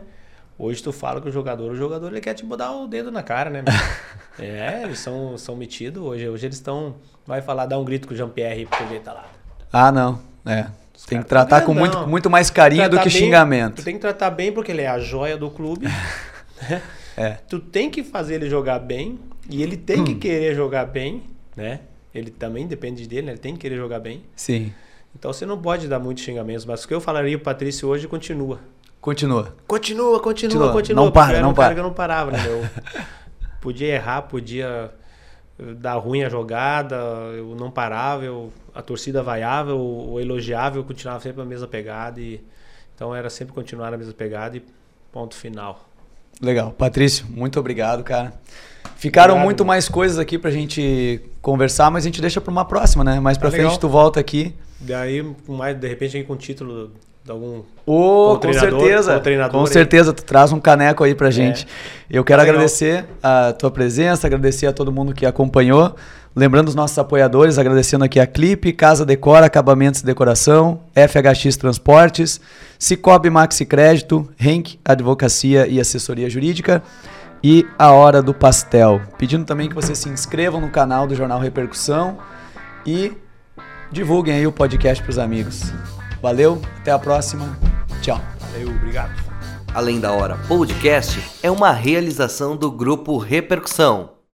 Hoje 0.60 0.82
tu 0.82 0.92
fala 0.92 1.22
com 1.22 1.30
o 1.30 1.32
jogador, 1.32 1.72
o 1.72 1.76
jogador 1.76 2.08
ele 2.12 2.22
quer 2.22 2.34
te 2.34 2.44
botar 2.44 2.72
o 2.72 2.88
dedo 2.88 3.12
na 3.12 3.22
cara, 3.22 3.50
né? 3.50 3.64
é, 4.40 4.82
eles 4.84 5.00
são, 5.00 5.38
são 5.38 5.56
metidos 5.56 6.02
hoje. 6.04 6.28
Hoje 6.28 6.48
eles 6.48 6.58
estão. 6.58 6.96
Vai 7.26 7.42
falar, 7.42 7.66
dá 7.68 7.78
um 7.78 7.84
grito 7.86 8.08
com 8.08 8.14
o 8.14 8.18
Jean-Pierre 8.18 8.66
porque 8.66 8.84
ele 8.84 9.00
tá 9.00 9.14
lá. 9.14 9.26
Ah, 9.72 9.92
não. 9.92 10.20
É. 10.46 10.66
Tem 11.08 11.22
que 11.22 11.28
tratar 11.28 11.62
com 11.62 11.74
muito, 11.76 12.08
muito 12.08 12.30
mais 12.30 12.50
carinho 12.50 12.90
do 12.90 12.98
que 12.98 13.04
bem- 13.10 13.12
xingamento. 13.20 13.76
Tu 13.76 13.84
tem 13.84 13.94
que 13.96 14.00
tratar 14.02 14.32
bem 14.32 14.52
porque 14.52 14.72
ele 14.72 14.82
é 14.82 14.88
a 14.88 14.98
joia 14.98 15.38
do 15.38 15.50
clube. 15.52 15.86
né? 16.70 16.82
É. 17.16 17.30
Tu 17.48 17.60
tem 17.60 17.90
que 17.92 18.04
fazer 18.04 18.36
ele 18.36 18.50
jogar 18.50 18.80
bem 18.80 19.20
e 19.50 19.62
ele 19.62 19.78
tem 19.78 20.02
Hum. 20.02 20.06
que 20.06 20.16
querer 20.16 20.56
jogar 20.56 20.86
bem, 20.86 21.22
né? 21.56 21.82
Ele 22.16 22.32
também 22.32 22.66
depende 22.66 23.08
dele, 23.08 23.28
né? 23.28 23.32
Ele 23.34 23.40
tem 23.40 23.54
que 23.54 23.60
querer 23.60 23.76
jogar 23.76 24.00
bem. 24.00 24.24
Sim. 24.36 24.74
Então 25.16 25.32
você 25.32 25.46
não 25.46 25.62
pode 25.62 25.88
dar 25.88 26.00
muitos 26.00 26.24
xingamentos, 26.24 26.66
mas 26.66 26.84
o 26.84 26.88
que 26.88 26.94
eu 26.96 27.02
falaria 27.02 27.38
pro 27.38 27.46
Patrício 27.46 27.88
hoje 27.88 28.08
continua. 28.08 28.60
Continua. 29.02 29.56
Continua, 29.68 30.20
continua, 30.20 30.22
Continua. 30.22 30.72
continua. 30.74 31.04
Não 31.06 31.12
para, 31.12 31.42
não 31.42 31.52
um 31.52 31.54
cara 31.54 31.68
para. 31.68 31.74
que 31.76 31.80
eu 31.80 31.84
não 31.84 31.94
parava, 31.94 32.32
né? 32.32 32.40
Eu 32.48 32.68
podia 33.62 33.88
errar, 33.94 34.24
podia 34.24 34.92
dar 35.78 35.94
ruim 35.96 36.24
a 36.24 36.30
jogada, 36.30 36.96
eu 37.36 37.56
não 37.58 37.72
parava, 37.72 38.24
eu, 38.24 38.52
a 38.76 38.82
torcida 38.82 39.24
vaiava, 39.24 39.72
eu, 39.72 40.10
eu 40.14 40.20
elogiava, 40.22 40.78
eu 40.78 40.84
continuava 40.84 41.20
sempre 41.22 41.40
na 41.40 41.46
mesma 41.46 41.68
pegada. 41.68 42.20
E, 42.20 42.42
então 42.96 43.16
era 43.16 43.30
sempre 43.30 43.54
continuar 43.54 43.92
na 43.92 43.98
mesma 43.98 44.14
pegada 44.14 44.58
e 44.58 44.64
ponto 45.12 45.36
final. 45.36 45.88
Legal. 46.42 46.72
Patrício, 46.72 47.26
muito 47.30 47.60
obrigado, 47.60 48.04
cara. 48.04 48.34
Ficaram 48.98 49.34
Obrigado, 49.34 49.46
muito 49.46 49.64
meu. 49.64 49.68
mais 49.68 49.88
coisas 49.90 50.18
aqui 50.20 50.38
pra 50.38 50.50
gente 50.52 51.22
conversar, 51.42 51.90
mas 51.92 52.04
a 52.04 52.08
gente 52.08 52.20
deixa 52.22 52.42
pra 52.42 52.52
uma 52.52 52.66
próxima, 52.66 53.04
né? 53.04 53.20
Mais 53.20 53.38
pra 53.38 53.50
Tá 53.50 53.56
legal. 53.58 53.70
frente 53.72 53.80
tu 53.80 53.88
volta 53.90 54.20
aqui. 54.20 54.54
Daí, 54.80 55.24
mais, 55.48 55.78
de 55.80 55.88
repente, 55.88 56.18
aí 56.18 56.24
com 56.24 56.34
o 56.34 56.38
título 56.38 56.92
de 57.28 57.32
algum. 57.32 57.62
Com 57.86 58.40
certeza. 58.54 59.22
com 59.52 59.62
aí. 59.62 59.68
certeza, 59.68 60.14
tu 60.14 60.24
traz 60.24 60.54
um 60.54 60.60
caneco 60.60 61.04
aí 61.04 61.14
pra 61.14 61.30
gente. 61.30 61.68
Eu 62.10 62.24
quero 62.24 62.42
legal. 62.42 62.56
agradecer 62.56 63.06
a 63.22 63.52
tua 63.52 63.70
presença, 63.70 64.28
agradecer 64.28 64.66
a 64.66 64.74
todo 64.74 64.92
mundo 64.92 65.14
que 65.14 65.26
acompanhou. 65.26 65.94
Lembrando 66.34 66.70
os 66.70 66.76
nossos 66.76 66.98
apoiadores, 66.98 67.58
agradecendo 67.58 68.06
aqui 68.06 68.20
a 68.20 68.28
Clipe, 68.28 68.72
Casa 68.72 69.06
Decora, 69.06 69.48
Acabamentos 69.48 70.02
e 70.02 70.06
Decoração, 70.06 70.80
FHX 70.94 71.58
Transportes, 71.58 72.40
Cicobi 72.78 73.30
Maxi 73.30 73.66
Crédito, 73.66 74.30
Henk 74.40 74.80
Advocacia 74.86 75.68
e 75.68 75.80
Assessoria 75.80 76.30
Jurídica 76.30 76.82
e 77.44 77.66
a 77.78 77.92
Hora 77.92 78.22
do 78.22 78.34
Pastel. 78.34 79.02
Pedindo 79.18 79.46
também 79.46 79.68
que 79.68 79.76
vocês 79.76 79.98
se 79.98 80.10
inscrevam 80.10 80.62
no 80.62 80.70
canal 80.70 81.08
do 81.08 81.16
Jornal 81.16 81.40
Repercussão 81.40 82.20
e 82.86 83.12
divulguem 83.92 84.36
aí 84.36 84.48
o 84.48 84.52
podcast 84.52 85.04
pros 85.04 85.18
amigos. 85.18 85.74
Valeu, 86.22 86.62
até 86.80 86.92
a 86.92 87.00
próxima. 87.00 87.58
Tchau. 88.02 88.20
Valeu, 88.40 88.70
obrigado. 88.70 89.12
Além 89.74 90.00
da 90.00 90.12
Hora 90.12 90.38
Podcast 90.48 91.22
é 91.44 91.52
uma 91.52 91.72
realização 91.72 92.56
do 92.56 92.72
Grupo 92.72 93.18
Repercussão. 93.18 94.17